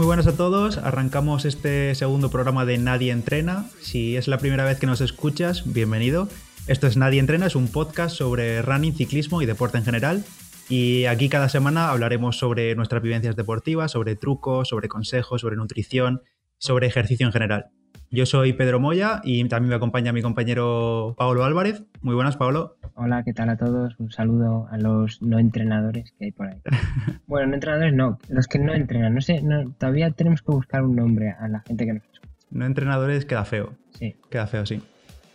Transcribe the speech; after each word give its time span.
Muy 0.00 0.06
buenas 0.06 0.28
a 0.28 0.34
todos, 0.34 0.78
arrancamos 0.78 1.44
este 1.44 1.94
segundo 1.94 2.30
programa 2.30 2.64
de 2.64 2.78
Nadie 2.78 3.12
Entrena. 3.12 3.66
Si 3.82 4.16
es 4.16 4.28
la 4.28 4.38
primera 4.38 4.64
vez 4.64 4.78
que 4.78 4.86
nos 4.86 5.02
escuchas, 5.02 5.74
bienvenido. 5.74 6.26
Esto 6.66 6.86
es 6.86 6.96
Nadie 6.96 7.20
Entrena, 7.20 7.44
es 7.44 7.54
un 7.54 7.68
podcast 7.68 8.16
sobre 8.16 8.62
running, 8.62 8.94
ciclismo 8.94 9.42
y 9.42 9.46
deporte 9.46 9.76
en 9.76 9.84
general. 9.84 10.24
Y 10.70 11.04
aquí 11.04 11.28
cada 11.28 11.50
semana 11.50 11.90
hablaremos 11.90 12.38
sobre 12.38 12.74
nuestras 12.76 13.02
vivencias 13.02 13.36
deportivas, 13.36 13.92
sobre 13.92 14.16
trucos, 14.16 14.68
sobre 14.70 14.88
consejos, 14.88 15.42
sobre 15.42 15.56
nutrición, 15.56 16.22
sobre 16.56 16.86
ejercicio 16.86 17.26
en 17.26 17.32
general. 17.34 17.66
Yo 18.12 18.26
soy 18.26 18.52
Pedro 18.54 18.80
Moya 18.80 19.20
y 19.22 19.44
también 19.44 19.68
me 19.68 19.76
acompaña 19.76 20.12
mi 20.12 20.20
compañero 20.20 21.14
Pablo 21.16 21.44
Álvarez. 21.44 21.84
Muy 22.00 22.16
buenas, 22.16 22.36
Pablo. 22.36 22.76
Hola, 22.96 23.22
¿qué 23.22 23.32
tal 23.32 23.50
a 23.50 23.56
todos? 23.56 23.94
Un 24.00 24.10
saludo 24.10 24.66
a 24.72 24.78
los 24.78 25.22
no 25.22 25.38
entrenadores 25.38 26.12
que 26.18 26.24
hay 26.24 26.32
por 26.32 26.48
ahí. 26.48 26.60
bueno, 27.28 27.46
no 27.46 27.54
entrenadores 27.54 27.94
no, 27.94 28.18
los 28.28 28.48
que 28.48 28.58
no 28.58 28.74
entrenan. 28.74 29.14
No 29.14 29.20
sé, 29.20 29.40
todavía 29.78 30.10
tenemos 30.10 30.42
que 30.42 30.50
buscar 30.50 30.82
un 30.82 30.96
nombre 30.96 31.36
a 31.38 31.46
la 31.46 31.60
gente 31.60 31.86
que 31.86 31.92
nos 31.92 32.02
escucha. 32.02 32.22
No 32.50 32.66
entrenadores 32.66 33.24
queda 33.26 33.44
feo. 33.44 33.74
Sí. 33.96 34.16
Queda 34.28 34.48
feo, 34.48 34.66
sí. 34.66 34.82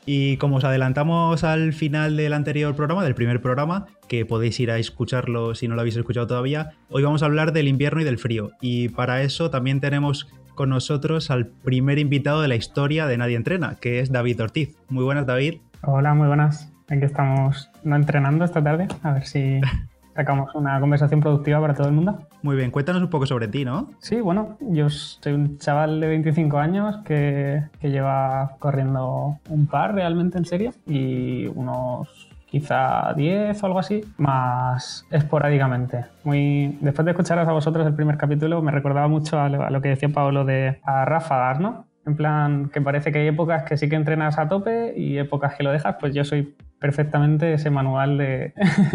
Y 0.05 0.35
como 0.35 0.57
os 0.57 0.65
adelantamos 0.65 1.45
al 1.45 1.71
final 1.71 2.17
del 2.17 2.33
anterior 2.33 2.75
programa, 2.75 3.05
del 3.05 3.15
primer 3.15 3.41
programa, 3.41 3.85
que 4.09 4.25
podéis 4.25 4.59
ir 4.59 4.69
a 4.69 4.79
escucharlo 4.79 5.55
si 5.55 5.69
no 5.69 5.75
lo 5.75 5.81
habéis 5.81 5.95
escuchado 5.95 6.27
todavía, 6.27 6.71
hoy 6.89 7.03
vamos 7.03 7.23
a 7.23 7.27
hablar 7.27 7.53
del 7.53 7.69
invierno 7.69 8.01
y 8.01 8.03
del 8.03 8.17
frío. 8.17 8.51
Y 8.59 8.89
para 8.89 9.23
eso 9.23 9.49
también 9.49 9.79
tenemos 9.79 10.27
con 10.55 10.69
nosotros 10.69 11.29
al 11.29 11.47
primer 11.47 11.99
invitado 11.99 12.41
de 12.41 12.47
la 12.47 12.55
historia 12.55 13.05
de 13.05 13.17
Nadie 13.17 13.35
Entrena, 13.35 13.75
que 13.75 13.99
es 13.99 14.11
David 14.11 14.41
Ortiz. 14.41 14.75
Muy 14.89 15.03
buenas, 15.03 15.27
David. 15.27 15.59
Hola, 15.83 16.13
muy 16.13 16.27
buenas. 16.27 16.71
Aquí 16.89 17.03
estamos 17.03 17.69
no 17.83 17.95
entrenando 17.95 18.45
esta 18.45 18.63
tarde, 18.63 18.87
a 19.03 19.13
ver 19.13 19.25
si 19.25 19.59
sacamos 20.15 20.55
una 20.55 20.79
conversación 20.79 21.19
productiva 21.19 21.59
para 21.59 21.73
todo 21.73 21.87
el 21.87 21.93
mundo. 21.93 22.19
Muy 22.41 22.55
bien, 22.55 22.71
cuéntanos 22.71 23.01
un 23.01 23.09
poco 23.09 23.25
sobre 23.25 23.47
ti, 23.47 23.65
¿no? 23.65 23.89
Sí, 23.99 24.21
bueno, 24.21 24.57
yo 24.61 24.89
soy 24.89 25.33
un 25.33 25.57
chaval 25.57 25.99
de 25.99 26.07
25 26.07 26.57
años 26.57 26.97
que, 27.05 27.63
que 27.79 27.91
lleva 27.91 28.55
corriendo 28.59 29.37
un 29.49 29.67
par 29.67 29.93
realmente 29.93 30.37
en 30.37 30.45
serio 30.45 30.71
y 30.87 31.47
unos 31.47 32.29
quizá 32.55 33.13
10 33.13 33.61
o 33.61 33.65
algo 33.65 33.79
así, 33.79 34.05
más 34.17 35.05
esporádicamente. 35.11 36.05
Muy... 36.23 36.77
Después 36.79 37.03
de 37.03 37.11
escucharos 37.11 37.45
a 37.49 37.51
vosotros 37.51 37.85
el 37.85 37.93
primer 37.93 38.15
capítulo, 38.15 38.61
me 38.61 38.71
recordaba 38.71 39.09
mucho 39.09 39.37
a 39.37 39.49
lo, 39.49 39.81
que 39.81 39.89
decía 39.89 40.07
Pablo 40.07 40.45
de 40.45 40.79
a 40.83 41.03
ráfagas, 41.03 41.59
¿no? 41.59 41.85
En 42.05 42.15
plan, 42.15 42.69
que 42.69 42.79
parece 42.79 43.11
que 43.11 43.19
hay 43.19 43.27
épocas 43.27 43.63
que 43.63 43.75
sí 43.75 43.89
que 43.89 43.97
entrenas 43.97 44.39
a 44.39 44.47
tope 44.47 44.93
y 44.95 45.17
épocas 45.17 45.55
que 45.55 45.63
lo 45.63 45.71
dejas, 45.73 45.97
pues 45.99 46.15
yo 46.15 46.23
soy 46.23 46.55
perfectamente 46.79 47.55
ese 47.55 47.69
manual 47.69 48.17
de, 48.17 48.53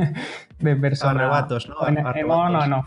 de 0.59 0.77
persona. 0.77 1.21
Arrebatos, 1.21 1.69
¿no? 1.69 2.49
no, 2.49 2.67
no. 2.67 2.85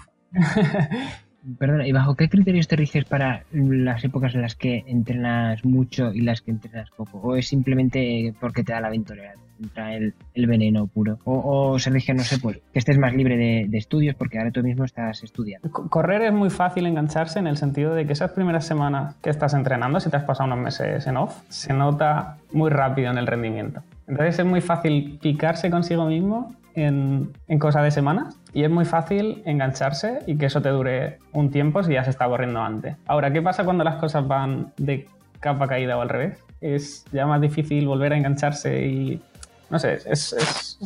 Perdona, 1.60 1.86
¿y 1.86 1.92
bajo 1.92 2.16
qué 2.16 2.30
criterios 2.30 2.68
te 2.68 2.78
riges 2.78 3.06
para 3.06 3.44
las 3.52 4.04
épocas 4.04 4.34
en 4.34 4.42
las 4.42 4.56
que 4.56 4.84
entrenas 4.88 5.64
mucho 5.66 6.12
y 6.12 6.22
las 6.22 6.42
que 6.42 6.50
entrenas 6.50 6.90
poco? 6.98 7.20
¿O 7.20 7.36
es 7.36 7.48
simplemente 7.48 8.34
porque 8.40 8.64
te 8.64 8.72
da 8.72 8.80
la 8.80 8.90
ventolera, 8.90 9.34
entra 9.64 9.96
el, 9.96 10.14
el 10.34 10.48
veneno 10.48 10.88
puro? 10.88 11.20
¿O, 11.26 11.80
se 11.80 11.90
rige, 11.90 12.14
no 12.14 12.24
sé, 12.24 12.38
pues 12.40 12.60
que 12.72 12.80
estés 12.80 12.98
más 12.98 13.14
libre 13.14 13.38
de, 13.38 13.66
de, 13.68 13.78
estudios 13.78 14.16
porque 14.16 14.38
ahora 14.38 14.52
tú 14.52 14.62
mismo 14.62 14.86
estás 14.86 15.24
estudiando? 15.24 15.72
Correr 15.72 16.22
es 16.24 16.34
muy 16.34 16.50
fácil 16.50 16.86
engancharse 16.86 17.40
en 17.40 17.48
el 17.48 17.58
sentido 17.58 17.94
de 17.96 18.06
que 18.06 18.14
esas 18.14 18.32
primeras 18.32 18.66
semanas 18.66 19.16
que 19.22 19.30
estás 19.30 19.54
entrenando, 19.54 20.00
si 20.00 20.10
te 20.10 20.18
has 20.18 20.24
pasado 20.24 20.48
unos 20.48 20.60
meses 20.64 21.08
en 21.08 21.18
off, 21.18 21.42
se 21.50 21.74
nota 21.74 22.38
muy 22.52 22.70
rápido 22.70 23.12
en 23.12 23.18
el 23.18 23.28
rendimiento. 23.28 23.82
Entonces 24.08 24.40
es 24.40 24.46
muy 24.46 24.62
fácil 24.62 25.20
picarse 25.22 25.70
consigo 25.70 26.06
mismo 26.06 26.54
en, 26.76 27.32
en 27.48 27.60
cosa 27.60 27.82
de 27.82 27.92
semanas 27.92 28.40
y 28.54 28.64
es 28.64 28.70
muy 28.70 28.86
fácil 28.86 29.42
engancharse 29.46 30.20
y 30.28 30.38
que 30.38 30.48
eso 30.48 30.62
te 30.62 30.70
dure 30.70 31.20
un 31.32 31.50
tiempo 31.52 31.84
si 31.84 31.94
ya 31.94 32.04
se 32.04 32.10
está 32.10 32.28
corriendo 32.28 32.62
antes. 32.62 32.96
Ahora, 33.08 33.32
¿qué 33.32 33.42
pasa 33.42 33.64
cuando 33.64 33.84
las 33.84 33.96
cosas 33.96 34.28
van 34.28 34.74
de 34.78 35.08
capa 35.40 35.68
caída 35.68 35.98
o 35.98 36.02
al 36.02 36.10
revés? 36.10 36.44
Es 36.62 37.06
ya 37.12 37.26
más 37.26 37.42
difícil 37.42 37.88
volver 37.88 38.14
a 38.14 38.18
engancharse 38.18 38.86
y 38.88 39.22
no 39.74 39.80
sé, 39.80 39.98
es, 40.06 40.78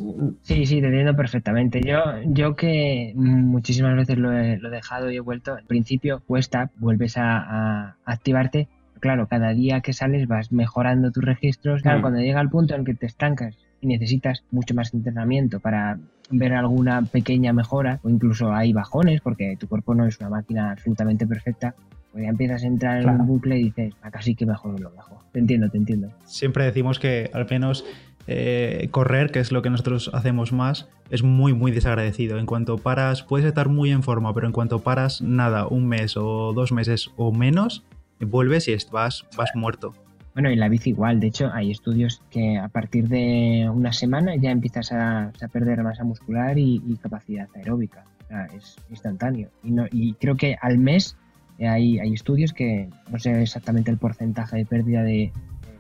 Sí, 0.43 0.65
sí, 0.65 0.79
te 0.79 0.87
entiendo 0.87 1.13
perfectamente. 1.13 1.81
Yo, 1.81 1.99
yo 2.23 2.55
que 2.55 3.11
muchísimas 3.15 3.97
veces 3.97 4.17
lo 4.17 4.31
he, 4.31 4.55
lo 4.55 4.69
he 4.69 4.71
dejado 4.71 5.11
y 5.11 5.17
he 5.17 5.19
vuelto, 5.19 5.55
al 5.55 5.65
principio 5.65 6.21
cuesta, 6.25 6.71
vuelves 6.77 7.17
a, 7.17 7.37
a, 7.37 7.95
activarte. 8.05 8.69
Claro, 9.01 9.27
cada 9.27 9.49
día 9.49 9.81
que 9.81 9.91
sales 9.91 10.25
vas 10.29 10.53
mejorando 10.53 11.11
tus 11.11 11.25
registros. 11.25 11.81
Claro, 11.81 11.99
mm. 11.99 12.01
cuando 12.01 12.19
llega 12.21 12.39
el 12.39 12.49
punto 12.49 12.75
en 12.75 12.85
que 12.85 12.93
te 12.93 13.07
estancas 13.07 13.57
y 13.81 13.87
necesitas 13.87 14.45
mucho 14.51 14.73
más 14.73 14.93
entrenamiento 14.93 15.59
para 15.59 15.99
ver 16.29 16.53
alguna 16.53 17.01
pequeña 17.01 17.51
mejora 17.51 17.99
o 18.03 18.09
incluso 18.09 18.53
hay 18.53 18.71
bajones 18.71 19.19
porque 19.19 19.57
tu 19.59 19.67
cuerpo 19.67 19.95
no 19.95 20.05
es 20.05 20.17
una 20.21 20.29
máquina 20.29 20.71
absolutamente 20.71 21.27
perfecta, 21.27 21.75
pues 22.13 22.23
ya 22.23 22.29
empiezas 22.29 22.63
a 22.63 22.67
entrar 22.67 23.01
en 23.01 23.09
un 23.09 23.27
bucle 23.27 23.59
y 23.59 23.63
dices, 23.65 23.93
acá 24.01 24.21
sí 24.21 24.33
que 24.33 24.45
mejor 24.45 24.79
lo 24.79 24.91
dejo. 24.91 25.21
Te 25.33 25.39
entiendo, 25.39 25.69
te 25.69 25.77
entiendo. 25.77 26.09
Siempre 26.23 26.63
decimos 26.63 26.99
que 26.99 27.29
al 27.33 27.45
menos 27.49 27.85
eh, 28.27 28.89
correr, 28.91 29.31
que 29.31 29.39
es 29.39 29.53
lo 29.53 29.61
que 29.61 29.69
nosotros 29.69 30.11
hacemos 30.13 30.51
más, 30.51 30.89
es 31.09 31.23
muy, 31.23 31.53
muy 31.53 31.71
desagradecido. 31.71 32.37
En 32.37 32.45
cuanto 32.45 32.77
paras, 32.77 33.23
puedes 33.23 33.47
estar 33.47 33.69
muy 33.69 33.91
en 33.91 34.03
forma, 34.03 34.33
pero 34.33 34.47
en 34.47 34.53
cuanto 34.53 34.79
paras 34.79 35.21
nada, 35.21 35.65
un 35.67 35.87
mes 35.87 36.17
o 36.17 36.51
dos 36.53 36.73
meses 36.73 37.09
o 37.15 37.31
menos, 37.31 37.83
vuelves 38.19 38.67
y 38.67 38.75
vas, 38.91 39.25
vas 39.37 39.51
muerto. 39.55 39.93
Bueno, 40.33 40.51
y 40.51 40.55
la 40.55 40.67
bici 40.67 40.89
igual. 40.89 41.19
De 41.19 41.27
hecho, 41.27 41.49
hay 41.53 41.71
estudios 41.71 42.21
que 42.29 42.57
a 42.57 42.67
partir 42.67 43.07
de 43.07 43.69
una 43.73 43.93
semana 43.93 44.35
ya 44.35 44.51
empiezas 44.51 44.91
a, 44.91 45.31
perder 45.51 45.81
masa 45.83 46.03
muscular 46.03 46.59
y, 46.59 46.99
capacidad 47.01 47.47
aeróbica. 47.55 48.03
O 48.25 48.27
sea, 48.27 48.45
es 48.55 48.75
instantáneo. 48.89 49.49
Y, 49.63 49.71
no, 49.71 49.85
y 49.89 50.13
creo 50.15 50.35
que 50.35 50.57
al 50.61 50.77
mes 50.77 51.17
hay, 51.59 51.97
hay, 51.99 52.13
estudios 52.13 52.53
que 52.53 52.89
no 53.09 53.17
sé 53.17 53.41
exactamente 53.41 53.89
el 53.89 53.97
porcentaje 53.97 54.57
de 54.57 54.65
pérdida 54.65 55.01
de, 55.01 55.31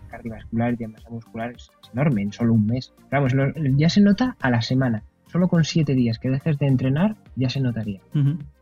cardiovascular 0.07 0.73
y 0.73 0.77
de 0.77 0.87
masa 0.87 1.09
muscular 1.09 1.51
es, 1.51 1.69
enorme 1.93 2.21
en 2.21 2.31
solo 2.31 2.53
un 2.53 2.65
mes. 2.65 2.93
Vamos, 3.11 3.33
ya 3.75 3.89
se 3.89 4.01
nota 4.01 4.35
a 4.41 4.49
la 4.49 4.61
semana. 4.61 5.03
Solo 5.27 5.49
con 5.49 5.65
siete 5.65 5.93
días 5.93 6.19
que 6.19 6.29
dejes 6.29 6.57
de 6.57 6.67
entrenar 6.67 7.15
ya 7.35 7.49
se 7.49 7.59
notaría. 7.59 7.99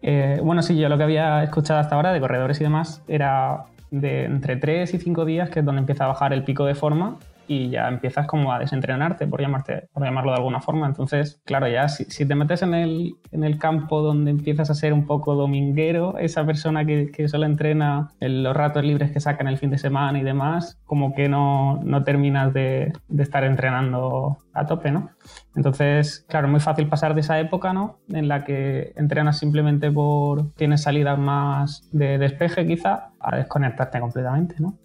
Eh, 0.02 0.40
bueno, 0.44 0.64
sí, 0.64 0.76
yo 0.78 0.90
lo 0.90 0.98
que 0.98 1.04
había 1.04 1.44
escuchado 1.44 1.80
hasta 1.80 1.96
ahora 1.96 2.12
de 2.12 2.20
corredores 2.20 2.60
y 2.60 2.64
demás 2.64 3.04
era 3.08 3.66
de 3.92 4.26
entre 4.26 4.58
3 4.58 4.94
y 4.94 4.98
5 4.98 5.26
días, 5.26 5.50
que 5.50 5.60
es 5.60 5.66
donde 5.66 5.80
empieza 5.80 6.06
a 6.06 6.08
bajar 6.08 6.34
el 6.34 6.44
pico 6.44 6.66
de 6.66 6.76
forma 6.76 7.18
y 7.48 7.70
ya 7.70 7.88
empiezas 7.88 8.28
como 8.28 8.54
a 8.54 8.60
desentrenarte, 8.60 9.28
por, 9.28 9.42
llamarte, 9.42 9.88
por 9.94 10.04
llamarlo 10.04 10.32
de 10.32 10.38
alguna 10.38 10.62
forma. 10.62 10.88
Entonces, 10.88 11.42
claro, 11.46 11.68
ya 11.68 11.88
si, 11.88 12.06
si, 12.06 12.26
te 12.26 12.36
metes 12.36 12.62
en 12.62 12.74
el, 12.74 13.16
en 13.32 13.44
el 13.44 13.58
campo 13.58 14.02
donde 14.02 14.32
empiezas 14.32 14.70
a 14.70 14.76
ser 14.76 14.94
un 14.94 15.06
poco 15.06 15.36
dominguero, 15.36 16.18
esa 16.18 16.46
persona 16.46 16.86
que, 16.86 17.12
que 17.12 17.28
solo 17.28 17.46
entrena 17.46 18.10
en 18.20 18.44
los 18.44 18.56
ratos 18.56 18.84
libres 18.84 19.12
que 19.12 19.20
sacan 19.20 19.48
el 19.48 19.58
fin 19.58 19.70
de 19.70 19.78
semana 19.78 20.20
y 20.20 20.24
demás, 20.24 20.80
como 20.86 21.14
que 21.14 21.30
no, 21.30 21.80
no 21.84 22.04
terminas 22.04 22.54
de, 22.54 22.94
de 23.08 23.24
estar 23.24 23.44
entrenando 23.44 24.38
a 24.54 24.66
tope, 24.66 24.92
¿no? 24.92 25.10
Entonces, 25.56 26.26
claro, 26.28 26.48
muy 26.48 26.60
fácil 26.60 26.88
pasar 26.88 27.14
de 27.14 27.22
esa 27.22 27.40
época, 27.40 27.74
¿no? 27.74 28.00
En 28.10 28.28
la 28.28 28.44
que 28.44 28.94
entrenas 28.96 29.38
simplemente 29.38 29.92
por, 29.92 30.54
tienes 30.54 30.84
salidas 30.84 31.20
más 31.20 31.90
de 31.92 32.18
despeje 32.18 32.66
quizá, 32.66 33.10
a 33.20 33.36
desconectarte 33.36 34.00
completamente, 34.00 34.56
¿no? 34.60 34.78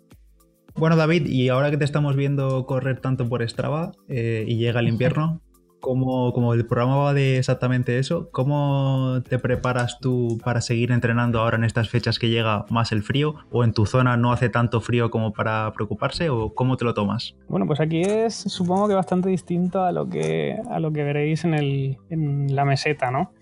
Bueno, 0.81 0.97
David, 0.97 1.27
y 1.27 1.51
ahora 1.51 1.71
que 1.71 1.77
te 1.77 1.85
estamos 1.85 2.17
viendo 2.17 2.65
correr 2.65 3.03
tanto 3.03 3.29
por 3.29 3.47
Strava 3.47 3.93
eh, 4.09 4.47
y 4.49 4.57
llega 4.57 4.81
el 4.81 4.89
invierno, 4.95 5.43
como, 5.81 6.33
como 6.33 6.55
el 6.55 6.67
programa 6.67 6.97
va 6.97 7.15
de 7.15 7.39
exactamente 7.39 7.99
eso, 7.99 8.31
¿cómo 8.31 9.23
te 9.29 9.39
preparas 9.39 9.99
tú 10.01 10.39
para 10.45 10.61
seguir 10.61 10.93
entrenando 10.93 11.41
ahora 11.41 11.57
en 11.57 11.65
estas 11.65 11.89
fechas 11.89 12.19
que 12.19 12.29
llega 12.29 12.67
más 12.71 12.93
el 12.93 13.03
frío? 13.03 13.35
¿O 13.51 13.65
en 13.65 13.73
tu 13.73 13.87
zona 13.87 14.17
no 14.17 14.33
hace 14.33 14.49
tanto 14.49 14.81
frío 14.81 15.11
como 15.11 15.33
para 15.33 15.73
preocuparse? 15.73 16.31
¿O 16.31 16.55
cómo 16.55 16.77
te 16.77 16.85
lo 16.85 16.95
tomas? 16.95 17.35
Bueno, 17.49 17.67
pues 17.67 17.81
aquí 17.81 18.03
es 18.03 18.35
supongo 18.35 18.89
que 18.89 18.95
bastante 18.95 19.29
distinto 19.29 19.83
a 19.83 19.93
lo 19.93 20.09
que, 20.09 20.59
a 20.71 20.79
lo 20.81 20.93
que 20.93 21.03
veréis 21.03 21.45
en, 21.45 21.55
el, 21.55 21.99
en 22.11 22.55
la 22.55 22.65
meseta, 22.65 23.11
¿no? 23.11 23.33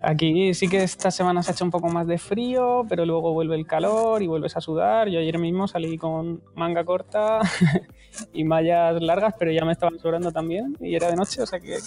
Aquí 0.00 0.54
sí 0.54 0.68
que 0.68 0.82
esta 0.82 1.10
semana 1.10 1.42
se 1.42 1.50
ha 1.50 1.54
hecho 1.54 1.64
un 1.64 1.70
poco 1.70 1.88
más 1.88 2.06
de 2.06 2.18
frío, 2.18 2.86
pero 2.88 3.04
luego 3.04 3.32
vuelve 3.32 3.56
el 3.56 3.66
calor 3.66 4.22
y 4.22 4.26
vuelves 4.26 4.56
a 4.56 4.60
sudar. 4.60 5.08
Yo 5.08 5.18
ayer 5.18 5.38
mismo 5.38 5.66
salí 5.66 5.98
con 5.98 6.40
manga 6.54 6.84
corta 6.84 7.40
y 8.32 8.44
mallas 8.44 9.00
largas, 9.02 9.34
pero 9.38 9.50
ya 9.50 9.64
me 9.64 9.72
estaban 9.72 9.98
sobrando 9.98 10.32
también 10.32 10.76
y 10.80 10.94
era 10.94 11.08
de 11.08 11.16
noche, 11.16 11.42
sea 11.48 11.60
que 11.60 11.78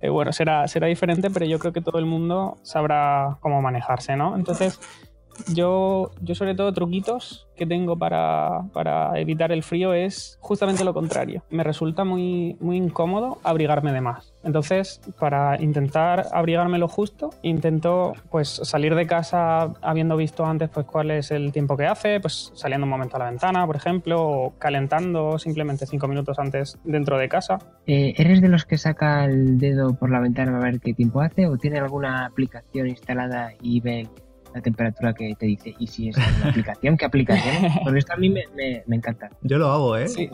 eh, 0.00 0.08
bueno, 0.08 0.32
será, 0.32 0.66
será 0.68 0.86
diferente, 0.86 1.30
pero 1.30 1.46
yo 1.46 1.58
creo 1.58 1.72
que 1.72 1.80
todo 1.80 1.98
el 1.98 2.06
mundo 2.06 2.58
sabrá 2.62 3.38
cómo 3.40 3.62
manejarse, 3.62 4.16
¿no? 4.16 4.36
Entonces, 4.36 4.80
yo, 5.52 6.10
yo 6.22 6.34
sobre 6.34 6.54
todo 6.54 6.72
truquitos 6.72 7.46
que 7.56 7.66
tengo 7.66 7.98
para, 7.98 8.62
para, 8.72 9.18
evitar 9.20 9.52
el 9.52 9.62
frío 9.62 9.92
es 9.92 10.38
justamente 10.40 10.82
lo 10.82 10.94
contrario. 10.94 11.42
Me 11.50 11.62
resulta 11.62 12.04
muy, 12.04 12.56
muy 12.58 12.78
incómodo 12.78 13.38
abrigarme 13.44 13.92
de 13.92 14.00
más. 14.00 14.32
Entonces, 14.42 15.02
para 15.18 15.60
intentar 15.60 16.26
abrigarme 16.32 16.78
lo 16.78 16.88
justo, 16.88 17.30
intento 17.42 18.14
pues 18.30 18.48
salir 18.48 18.94
de 18.94 19.06
casa 19.06 19.74
habiendo 19.82 20.16
visto 20.16 20.46
antes 20.46 20.70
pues 20.70 20.86
cuál 20.86 21.10
es 21.10 21.30
el 21.30 21.52
tiempo 21.52 21.76
que 21.76 21.86
hace, 21.86 22.18
pues 22.18 22.50
saliendo 22.54 22.84
un 22.86 22.90
momento 22.90 23.16
a 23.16 23.18
la 23.18 23.30
ventana, 23.30 23.66
por 23.66 23.76
ejemplo, 23.76 24.22
o 24.22 24.54
calentando 24.58 25.38
simplemente 25.38 25.84
cinco 25.86 26.08
minutos 26.08 26.38
antes 26.38 26.78
dentro 26.84 27.18
de 27.18 27.28
casa. 27.28 27.58
Eh, 27.86 28.14
¿Eres 28.16 28.40
de 28.40 28.48
los 28.48 28.64
que 28.64 28.78
saca 28.78 29.26
el 29.26 29.58
dedo 29.58 29.92
por 29.92 30.10
la 30.10 30.20
ventana 30.20 30.56
a 30.56 30.60
ver 30.60 30.80
qué 30.80 30.94
tiempo 30.94 31.20
hace 31.20 31.46
o 31.46 31.58
tiene 31.58 31.78
alguna 31.78 32.24
aplicación 32.24 32.88
instalada 32.88 33.52
y 33.60 33.80
ve 33.80 34.08
la 34.54 34.60
temperatura 34.60 35.12
que 35.14 35.34
te 35.34 35.46
dice. 35.46 35.74
Y 35.78 35.86
si 35.86 36.08
es 36.08 36.16
una 36.16 36.50
aplicación, 36.50 36.96
¿qué 36.96 37.04
aplicación? 37.04 37.54
Porque 37.84 37.98
esto 37.98 38.12
a 38.12 38.16
mí 38.16 38.30
me, 38.30 38.44
me, 38.54 38.96
encanta. 38.96 39.30
Yo 39.42 39.58
lo 39.58 39.68
hago, 39.68 39.96
¿eh? 39.96 40.08
Sí, 40.08 40.30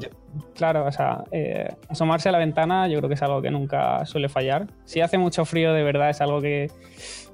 claro, 0.54 0.86
o 0.86 0.92
sea, 0.92 1.24
eh, 1.30 1.68
asomarse 1.88 2.28
a 2.28 2.32
la 2.32 2.38
ventana 2.38 2.88
yo 2.88 2.98
creo 2.98 3.08
que 3.08 3.14
es 3.14 3.22
algo 3.22 3.42
que 3.42 3.50
nunca 3.50 4.04
suele 4.06 4.28
fallar. 4.28 4.66
Si 4.84 5.00
hace 5.00 5.18
mucho 5.18 5.44
frío, 5.44 5.72
de 5.72 5.82
verdad, 5.82 6.10
es 6.10 6.20
algo 6.20 6.40
que 6.40 6.70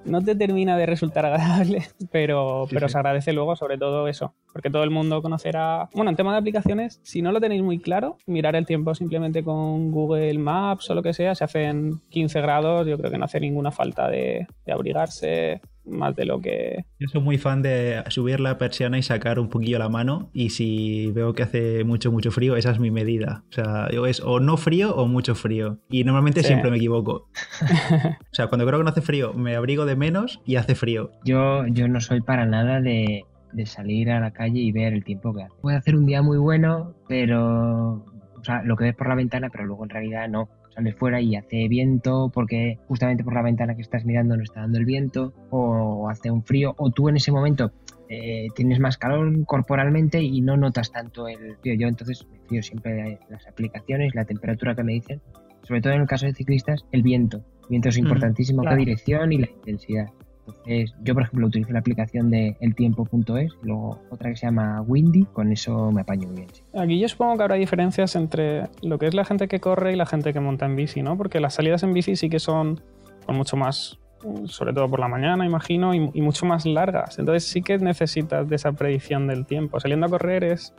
no 0.05 0.21
te 0.21 0.35
termina 0.35 0.77
de 0.77 0.87
resultar 0.87 1.25
agradable, 1.27 1.83
pero, 2.11 2.67
pero 2.71 2.89
se 2.89 2.99
agradece 2.99 3.33
luego, 3.33 3.57
sobre 3.57 3.79
todo 3.79 4.09
eso, 4.09 4.35
porque 4.53 4.71
todo 4.71 4.83
el 4.83 4.91
mundo 4.91 5.23
conocerá. 5.23 5.89
Bueno, 5.95 6.11
en 6.11 6.17
tema 6.17 6.33
de 6.33 6.39
aplicaciones, 6.39 7.01
si 7.03 7.23
no 7.23 7.33
lo 7.33 7.41
tenéis 7.41 7.63
muy 7.63 7.79
claro, 7.79 8.17
mirar 8.27 8.57
el 8.57 8.67
tiempo 8.67 8.95
simplemente 8.95 9.45
con 9.45 9.91
Google 9.91 10.39
Maps 10.39 10.91
o 10.91 10.95
lo 10.95 11.03
que 11.03 11.13
sea, 11.13 11.35
se 11.35 11.45
hacen 11.45 12.01
15 12.11 12.41
grados, 12.41 12.87
yo 12.87 12.99
creo 12.99 13.11
que 13.11 13.19
no 13.19 13.25
hace 13.25 13.41
ninguna 13.41 13.71
falta 13.71 14.09
de, 14.09 14.47
de 14.67 14.73
abrigarse 14.73 15.61
más 15.85 16.15
de 16.17 16.25
lo 16.25 16.41
que... 16.41 16.85
Yo 16.99 17.09
soy 17.09 17.21
muy 17.21 17.39
fan 17.39 17.63
de 17.63 18.03
subir 18.09 18.41
la 18.41 18.59
persiana 18.59 18.99
y 18.99 19.03
sacar 19.03 19.39
un 19.39 19.49
poquillo 19.49 19.79
la 19.79 19.89
mano 19.89 20.31
y 20.33 20.51
si 20.51 21.11
veo 21.13 21.35
que 21.35 21.43
hace 21.43 21.85
mucho, 21.85 22.13
mucho 22.13 22.31
frío, 22.31 22.57
esa 22.57 22.71
es 22.71 22.79
mi 22.79 22.91
medida. 22.91 23.45
O 23.51 23.53
sea, 23.53 23.91
yo 23.91 24.07
es 24.07 24.21
o 24.21 24.41
no 24.41 24.57
frío 24.57 24.95
o 24.95 25.07
mucho 25.07 25.35
frío. 25.35 25.79
Y 25.91 26.05
normalmente 26.05 26.43
siempre 26.43 26.71
me 26.71 26.77
equivoco. 26.77 27.29
o 27.63 28.35
sea, 28.35 28.49
cuando 28.49 28.67
creo 28.67 28.79
que 28.79 28.85
no 28.85 28.91
hace 28.91 29.03
frío, 29.03 29.33
me 29.35 29.57
abrigo 29.57 29.87
de 29.87 29.97
menos 29.97 30.41
y 30.45 30.57
hace 30.57 30.75
frío. 30.75 31.11
Yo, 31.25 31.67
yo 31.67 31.89
no 31.89 32.01
soy 32.01 32.21
para 32.21 32.47
nada 32.47 32.81
de, 32.81 33.25
de 33.53 33.67
salir 33.67 34.11
a 34.11 34.21
la 34.21 34.33
calle 34.33 34.61
y 34.61 34.73
ver 34.73 34.93
el 34.93 35.05
tiempo 35.05 35.35
que 35.35 35.43
hace. 35.43 35.55
Puede 35.61 35.77
hacer 35.77 35.97
un 35.97 36.07
día 36.07 36.23
muy 36.23 36.39
bueno, 36.39 36.95
pero... 37.09 38.05
O 38.39 38.45
sea, 38.45 38.61
lo 38.65 38.75
que 38.77 38.87
ves 38.87 38.97
por 38.97 39.09
la 39.09 39.15
ventana, 39.15 39.51
pero 39.51 39.67
luego 39.67 39.85
en 39.85 39.91
realidad 39.91 40.29
no 40.29 40.49
sales 40.75 40.95
fuera 40.97 41.21
y 41.21 41.37
hace 41.37 41.69
viento 41.69 42.31
porque 42.33 42.79
justamente 42.89 43.25
por 43.25 43.35
la 43.35 43.43
ventana 43.43 43.75
que 43.75 43.83
estás 43.83 44.05
mirando 44.05 44.37
no 44.37 44.43
está 44.43 44.61
dando 44.61 44.79
el 44.79 44.85
viento 44.85 45.33
o 45.51 46.09
hace 46.09 46.31
un 46.31 46.43
frío 46.43 46.75
o 46.79 46.91
tú 46.91 47.09
en 47.09 47.17
ese 47.17 47.33
momento 47.33 47.73
eh, 48.09 48.49
tienes 48.55 48.79
más 48.79 48.99
calor 48.99 49.33
corporalmente 49.47 50.23
y 50.23 50.43
no 50.43 50.57
notas 50.57 50.93
tanto 50.93 51.29
el 51.29 51.57
frío. 51.63 51.75
Yo 51.75 51.89
entonces 51.89 52.27
me 52.31 52.39
fío 52.47 52.63
siempre 52.63 52.93
de 52.93 53.19
las 53.31 53.47
aplicaciones, 53.47 54.15
la 54.15 54.27
temperatura 54.27 54.75
que 54.75 54.85
me 54.85 54.93
dicen, 54.93 55.23
sobre 55.63 55.81
todo 55.81 55.95
en 55.95 56.03
el 56.03 56.07
caso 56.07 56.27
de 56.27 56.35
ciclistas, 56.35 56.85
el 56.93 57.03
viento. 57.03 57.39
El 57.63 57.69
viento 57.71 57.89
es 57.89 57.97
importantísimo, 57.97 58.63
la 58.65 58.77
dirección 58.77 59.33
y 59.33 59.39
la 59.39 59.49
intensidad. 59.49 60.09
Entonces, 60.47 60.95
yo, 61.03 61.15
por 61.15 61.23
ejemplo, 61.23 61.47
utilizo 61.47 61.73
la 61.73 61.79
aplicación 61.79 62.31
de 62.31 62.57
eltiempo.es, 62.61 63.53
luego 63.63 63.99
otra 64.11 64.31
que 64.31 64.37
se 64.37 64.47
llama 64.47 64.83
Windy, 64.83 65.25
con 65.33 65.53
eso 65.53 65.93
me 65.93 66.01
apaño 66.01 66.29
muy 66.29 66.37
bien. 66.39 66.49
Aquí 66.75 66.99
yo 66.99 67.09
supongo 67.09 67.37
que 67.37 67.43
habrá 67.43 67.55
diferencias 67.57 68.17
entre 68.17 68.69
lo 68.83 68.99
que 68.99 69.07
es 69.07 69.15
la 69.15 69.25
gente 69.25 69.49
que 69.49 69.61
corre 69.61 69.93
y 69.93 69.97
la 69.97 70.07
gente 70.07 70.33
que 70.33 70.41
monta 70.41 70.67
en 70.67 70.77
bici, 70.77 71.03
¿no? 71.03 71.17
Porque 71.17 71.41
las 71.41 71.55
salidas 71.55 71.83
en 71.83 71.93
bici 71.93 72.17
sí 72.17 72.29
que 72.29 72.41
son 72.41 72.81
mucho 73.29 73.57
más, 73.57 73.99
sobre 74.47 74.73
todo 74.73 74.89
por 74.89 74.99
la 74.99 75.09
mañana, 75.09 75.47
imagino, 75.47 75.95
y, 75.95 76.21
mucho 76.21 76.45
más 76.45 76.67
largas. 76.67 77.19
Entonces 77.19 77.45
sí 77.45 77.63
que 77.63 77.79
necesitas 77.79 78.49
de 78.49 78.57
esa 78.57 78.73
predicción 78.73 79.29
del 79.29 79.47
tiempo. 79.47 79.79
Saliendo 79.79 80.07
a 80.07 80.11
correr 80.11 80.43
es 80.45 80.75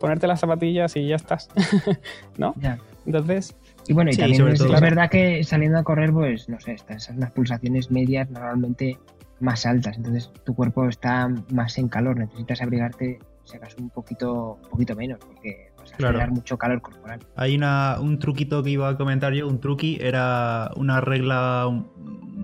ponerte 0.00 0.26
las 0.26 0.40
zapatillas 0.40 0.96
y 0.96 1.06
ya 1.06 1.16
estás, 1.16 1.48
¿no? 2.36 2.54
Ya. 2.56 2.78
Entonces, 3.06 3.56
y 3.86 3.92
bueno, 3.92 4.10
y 4.10 4.16
también 4.16 4.48
es, 4.48 4.80
verdad 4.80 5.10
que 5.10 5.44
saliendo 5.44 5.78
a 5.78 5.84
correr, 5.84 6.12
pues 6.12 6.48
no 6.48 6.58
sé, 6.60 6.72
estas 6.72 7.14
las 7.16 7.30
pulsaciones 7.32 7.90
medias 7.90 8.30
normalmente 8.30 8.98
más 9.40 9.66
altas, 9.66 9.96
entonces 9.96 10.30
tu 10.44 10.54
cuerpo 10.54 10.88
está 10.88 11.28
más 11.50 11.76
en 11.78 11.88
calor, 11.88 12.16
necesitas 12.16 12.62
abrigarte 12.62 13.18
si 13.44 13.56
acaso 13.56 13.76
un 13.78 13.90
poquito, 13.90 14.58
un 14.62 14.70
poquito 14.70 14.96
menos, 14.96 15.18
porque 15.18 15.70
vas 15.76 15.92
a 15.92 15.96
generar 15.96 16.30
mucho 16.30 16.56
calor 16.56 16.80
corporal. 16.80 17.20
Hay 17.36 17.54
una, 17.54 17.98
un 18.00 18.18
truquito 18.18 18.62
que 18.62 18.70
iba 18.70 18.88
a 18.88 18.96
comentar 18.96 19.34
yo, 19.34 19.46
un 19.46 19.60
truqui, 19.60 19.98
era 20.00 20.70
una 20.76 21.00
regla 21.00 21.68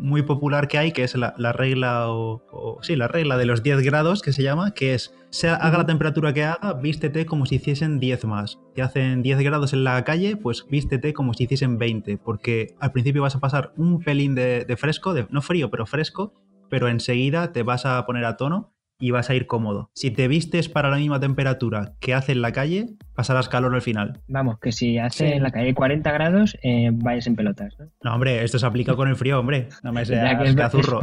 muy 0.01 0.23
popular 0.23 0.69
que 0.69 0.79
hay, 0.79 0.93
que 0.93 1.05
es 1.05 1.15
la, 1.15 1.53
regla 1.53 2.11
o, 2.11 2.79
sí, 2.83 2.97
la 2.97 3.09
regla 3.09 3.37
de 3.37 3.47
los 3.47 3.63
10 3.63 3.83
grados 3.83 4.23
que 4.23 4.33
se 4.33 4.43
llama, 4.43 4.73
que 4.73 4.95
es 4.95 5.15
sea, 5.31 5.55
haga 5.55 5.79
la 5.79 5.87
temperatura 5.87 6.35
que 6.35 6.45
haga, 6.45 6.73
vístete 6.75 7.27
como 7.27 7.47
si 7.47 7.57
hiciesen 7.57 8.01
10 8.01 8.25
más. 8.25 8.59
Si 8.75 8.81
hacen 8.81 9.23
10 9.23 9.39
grados 9.41 9.73
en 9.73 9.85
la 9.85 10.03
calle, 10.05 10.37
pues 10.37 10.67
vístete 10.69 11.13
como 11.13 11.35
si 11.35 11.45
hiciesen 11.45 11.79
20, 11.79 12.19
porque 12.19 12.75
al 12.81 12.93
principio 12.93 13.23
vas 13.23 13.37
a 13.37 13.41
pasar 13.41 13.73
un 13.77 14.01
pelín 14.01 14.35
de, 14.35 14.77
fresco, 14.77 15.15
de, 15.15 15.27
no 15.31 15.43
frío, 15.43 15.71
pero 15.71 15.87
fresco, 15.87 16.35
pero 16.69 16.89
enseguida 16.89 17.53
te 17.53 17.63
vas 17.63 17.87
a 17.87 18.05
poner 18.07 18.25
a 18.25 18.37
tono 18.37 18.73
y 19.01 19.11
vas 19.11 19.31
a 19.31 19.35
ir 19.35 19.47
cómodo. 19.47 19.91
Si 19.95 20.11
te 20.11 20.29
vistes 20.29 20.69
para 20.69 20.91
la 20.91 20.99
misma 20.99 21.19
temperatura 21.19 21.95
que 21.99 22.15
hace 22.15 22.33
en 22.33 22.43
la 22.43 22.53
calle, 22.53 22.87
pasarás 23.15 23.49
calor 23.49 23.75
al 23.75 23.83
final. 23.83 24.21
Vamos, 24.29 24.61
que 24.61 24.71
si 24.71 24.99
hace 24.99 25.35
en 25.35 25.43
la 25.43 25.51
calle 25.51 25.75
40 25.75 26.13
grados, 26.13 26.57
eh, 26.63 26.91
vayas 26.93 27.27
en 27.27 27.35
pelotas. 27.35 27.75
¿no? 27.79 27.87
no, 28.05 28.15
hombre, 28.15 28.45
esto 28.45 28.59
se 28.59 28.67
aplica 28.67 28.95
con 28.95 29.09
el 29.09 29.17
frío, 29.17 29.41
hombre. 29.41 29.69
No 29.83 29.93
me 29.93 30.05
seas 30.05 30.41
que 30.41 30.51
es, 30.51 30.59
azurro. 30.59 31.01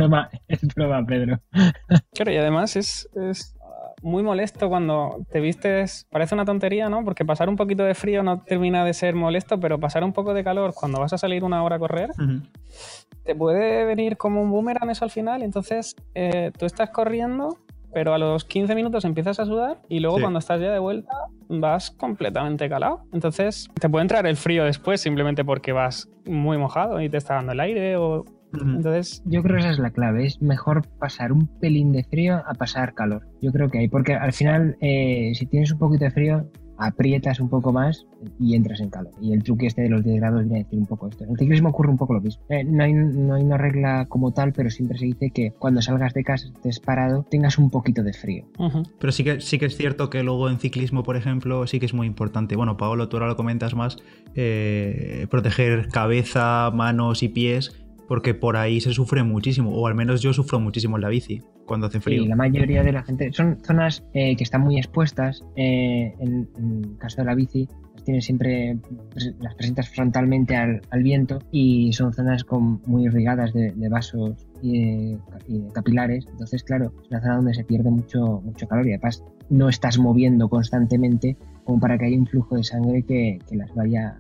Es 0.48 0.62
broma, 0.76 1.06
Pedro. 1.06 1.42
Claro, 2.14 2.32
y 2.32 2.38
además 2.38 2.76
es, 2.76 3.10
muy 4.04 4.22
molesto 4.22 4.70
cuando 4.70 5.26
te 5.32 5.40
vistes. 5.40 6.06
Parece 6.12 6.36
una 6.36 6.46
tontería, 6.46 6.90
¿no? 6.90 7.04
Porque 7.04 7.26
pasar 7.26 7.50
un 7.50 7.56
poquito 7.56 7.84
de 7.84 7.96
frío 7.96 8.22
no 8.22 8.42
termina 8.42 8.86
de 8.86 8.94
ser 8.94 9.16
molesto, 9.16 9.60
pero 9.60 9.80
pasar 9.80 10.04
un 10.04 10.14
poco 10.14 10.34
de 10.36 10.44
calor 10.44 10.74
cuando 10.76 11.00
vas 11.00 11.14
a 11.14 11.18
salir 11.18 11.44
una 11.44 11.64
hora 11.64 11.78
a 11.78 11.80
correr, 11.80 12.12
te 13.24 13.36
puede 13.36 13.86
venir 13.86 14.18
como 14.18 14.42
un 14.42 14.52
boomerang 14.52 14.92
eso 14.92 15.06
al 15.06 15.12
final. 15.12 15.42
Entonces, 15.42 15.96
eh, 16.14 16.52
tú 16.58 16.66
estás 16.66 16.92
corriendo 16.92 17.58
pero 17.94 18.14
a 18.14 18.18
los 18.18 18.46
15 18.46 18.76
minutos 18.76 19.06
empiezas 19.06 19.40
a 19.40 19.46
sudar 19.46 19.80
y 19.90 20.00
luego 20.00 20.20
cuando 20.20 20.40
estás 20.40 20.60
ya 20.62 20.72
de 20.72 20.80
vuelta 20.80 21.12
vas 21.50 21.92
completamente 21.92 22.70
calado. 22.70 23.02
Entonces 23.14 23.70
te 23.80 23.90
puede 23.90 24.04
entrar 24.04 24.26
el 24.28 24.36
frío 24.36 24.66
después 24.66 25.02
simplemente 25.02 25.44
porque 25.46 25.72
vas 25.72 26.10
muy 26.26 26.58
mojado 26.58 27.02
y 27.02 27.10
te 27.10 27.18
está 27.18 27.36
dando 27.36 27.54
el 27.54 27.60
aire 27.60 27.98
o... 27.98 28.26
Entonces... 28.54 29.22
Yo 29.26 29.44
creo 29.44 29.56
que 29.56 29.62
esa 29.62 29.72
es 29.72 29.80
la 29.80 29.92
clave, 29.92 30.26
es 30.26 30.42
mejor 30.42 30.88
pasar 31.00 31.32
un 31.32 31.48
pelín 31.60 31.92
de 31.92 32.04
frío 32.06 32.42
a 32.48 32.54
pasar 32.54 32.94
calor. 32.94 33.28
Yo 33.42 33.52
creo 33.52 33.70
que 33.70 33.80
hay, 33.80 33.88
porque 33.90 34.14
al 34.14 34.32
final 34.32 34.78
eh, 34.80 35.32
si 35.36 35.46
tienes 35.48 35.72
un 35.74 35.80
poquito 35.80 36.06
de 36.06 36.12
frío 36.12 36.50
aprietas 36.78 37.40
un 37.40 37.50
poco 37.50 37.74
más 37.74 38.06
y 38.40 38.56
entras 38.56 38.80
en 38.80 38.90
calor. 38.90 39.12
Y 39.22 39.34
el 39.34 39.44
truque 39.44 39.68
este 39.68 39.84
de 39.84 39.90
los 39.90 40.04
10 40.04 40.18
grados 40.18 40.42
viene 40.42 40.62
a 40.62 40.64
decir 40.64 40.80
un 40.80 40.86
poco 40.86 41.08
esto. 41.08 41.24
En 41.24 41.32
el 41.32 41.38
ciclismo 41.38 41.70
ocurre 41.70 41.90
un 41.90 41.98
poco 41.98 42.14
lo 42.14 42.22
mismo. 42.22 42.44
Eh, 42.50 42.64
no, 42.64 42.84
hay, 42.84 42.94
no, 42.94 43.36
hay, 43.36 43.44
una 43.44 43.58
regla 43.58 44.06
como 44.08 44.32
tal, 44.32 44.54
pero 44.54 44.70
siempre 44.70 44.98
se 44.98 45.06
dice 45.06 45.32
que 45.32 45.52
cuando 45.52 45.82
salgas 45.82 46.14
de 46.14 46.24
casa, 46.24 46.48
estés 46.48 46.80
parado, 46.80 47.26
tengas 47.30 47.58
un 47.58 47.70
poquito 47.70 48.04
de 48.04 48.14
frío. 48.14 48.46
Pero 49.00 49.12
sí 49.12 49.24
que, 49.24 49.42
sí 49.42 49.58
que 49.58 49.66
es 49.66 49.78
cierto 49.78 50.10
que 50.10 50.24
luego 50.24 50.50
en 50.50 50.60
ciclismo, 50.60 51.04
por 51.04 51.18
ejemplo, 51.18 51.68
sí 51.68 51.80
que 51.80 51.86
es 51.86 51.94
muy 51.94 52.08
importante. 52.08 52.56
Bueno, 52.56 52.78
Paolo, 52.78 53.10
tú 53.10 53.18
ahora 53.18 53.28
lo 53.28 53.36
comentas 53.36 53.76
más, 53.76 53.98
eh, 54.36 55.28
proteger 55.30 55.90
cabeza, 55.90 56.72
manos 56.74 57.24
y 57.24 57.30
pies 57.30 57.87
porque 58.08 58.34
por 58.34 58.58
ahí 58.58 58.80
se 58.80 58.94
sufre 58.94 59.24
muchísimo, 59.24 59.72
o 59.72 59.88
al 59.88 59.96
menos 59.96 60.22
yo 60.22 60.34
sufro 60.34 60.60
muchísimo 60.60 60.98
en 60.98 61.02
la 61.04 61.10
bici 61.10 61.42
cuando 61.66 61.88
hace 61.88 62.00
frío. 62.00 62.24
Sí, 62.24 62.28
la 62.28 62.36
mayoría 62.36 62.84
de 62.84 62.94
la 62.94 63.04
gente 63.04 63.32
son 63.34 63.58
zonas 63.64 64.04
eh, 64.14 64.36
que 64.36 64.44
están 64.44 64.62
muy 64.62 64.78
expuestas. 64.78 65.44
Eh, 65.56 66.14
en, 66.20 66.50
el 66.58 66.98
caso 66.98 67.18
de 67.18 67.26
la 67.26 67.36
bici, 67.36 67.68
las 67.94 68.04
tienes 68.06 68.26
siempre, 68.26 68.78
las 69.42 69.56
presentas 69.56 69.90
frontalmente 69.90 70.56
al, 70.56 70.82
viento 71.04 71.40
y 71.52 71.92
son 71.94 72.14
zonas 72.14 72.46
con, 72.46 72.82
muy 72.86 73.06
irrigadas 73.06 73.54
de, 73.54 73.90
vasos 73.90 74.48
y 74.62 74.80
de, 74.80 75.20
capilares. 75.74 76.26
Entonces, 76.32 76.64
claro, 76.64 76.94
es 77.04 77.10
una 77.12 77.22
zona 77.22 77.36
donde 77.36 77.54
se 77.54 77.66
pierde 77.66 77.92
mucho, 77.92 78.42
mucho 78.44 78.68
calor 78.68 78.88
y 78.88 78.94
además 78.94 79.24
no 79.50 79.68
estás 79.68 79.98
moviendo 79.98 80.48
constantemente 80.48 81.36
como 81.66 81.80
para 81.82 81.98
que 81.98 82.06
haya 82.06 82.18
un 82.18 82.26
flujo 82.26 82.56
de 82.56 82.64
sangre 82.64 83.04
que, 83.04 83.40
que 83.50 83.56
las 83.58 83.74
vaya 83.76 84.18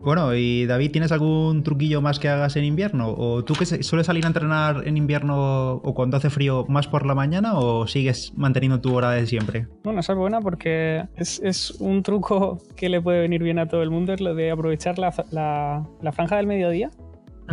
bueno, 0.00 0.34
y 0.34 0.66
David, 0.66 0.92
¿tienes 0.92 1.12
algún 1.12 1.62
truquillo 1.62 2.00
más 2.00 2.18
que 2.18 2.28
hagas 2.28 2.56
en 2.56 2.64
invierno? 2.64 3.14
¿O 3.16 3.44
tú 3.44 3.54
que 3.54 3.66
sueles 3.66 4.06
salir 4.06 4.24
a 4.24 4.28
entrenar 4.28 4.86
en 4.86 4.96
invierno 4.96 5.72
o 5.74 5.94
cuando 5.94 6.16
hace 6.16 6.30
frío 6.30 6.64
más 6.68 6.88
por 6.88 7.06
la 7.06 7.14
mañana 7.14 7.58
o 7.58 7.86
sigues 7.86 8.32
manteniendo 8.36 8.80
tu 8.80 8.94
hora 8.94 9.10
de 9.12 9.26
siempre? 9.26 9.66
Bueno, 9.84 10.00
esa 10.00 10.12
es 10.12 10.18
buena 10.18 10.40
porque 10.40 11.04
es, 11.16 11.70
un 11.80 12.02
truco 12.02 12.58
que 12.76 12.88
le 12.88 13.00
puede 13.00 13.20
venir 13.20 13.42
bien 13.42 13.58
a 13.58 13.66
todo 13.66 13.82
el 13.82 13.90
mundo, 13.90 14.12
es 14.12 14.20
lo 14.20 14.34
de 14.34 14.50
aprovechar 14.50 14.98
la, 14.98 15.86
la 16.00 16.12
franja 16.12 16.36
del 16.36 16.46
mediodía 16.46 16.90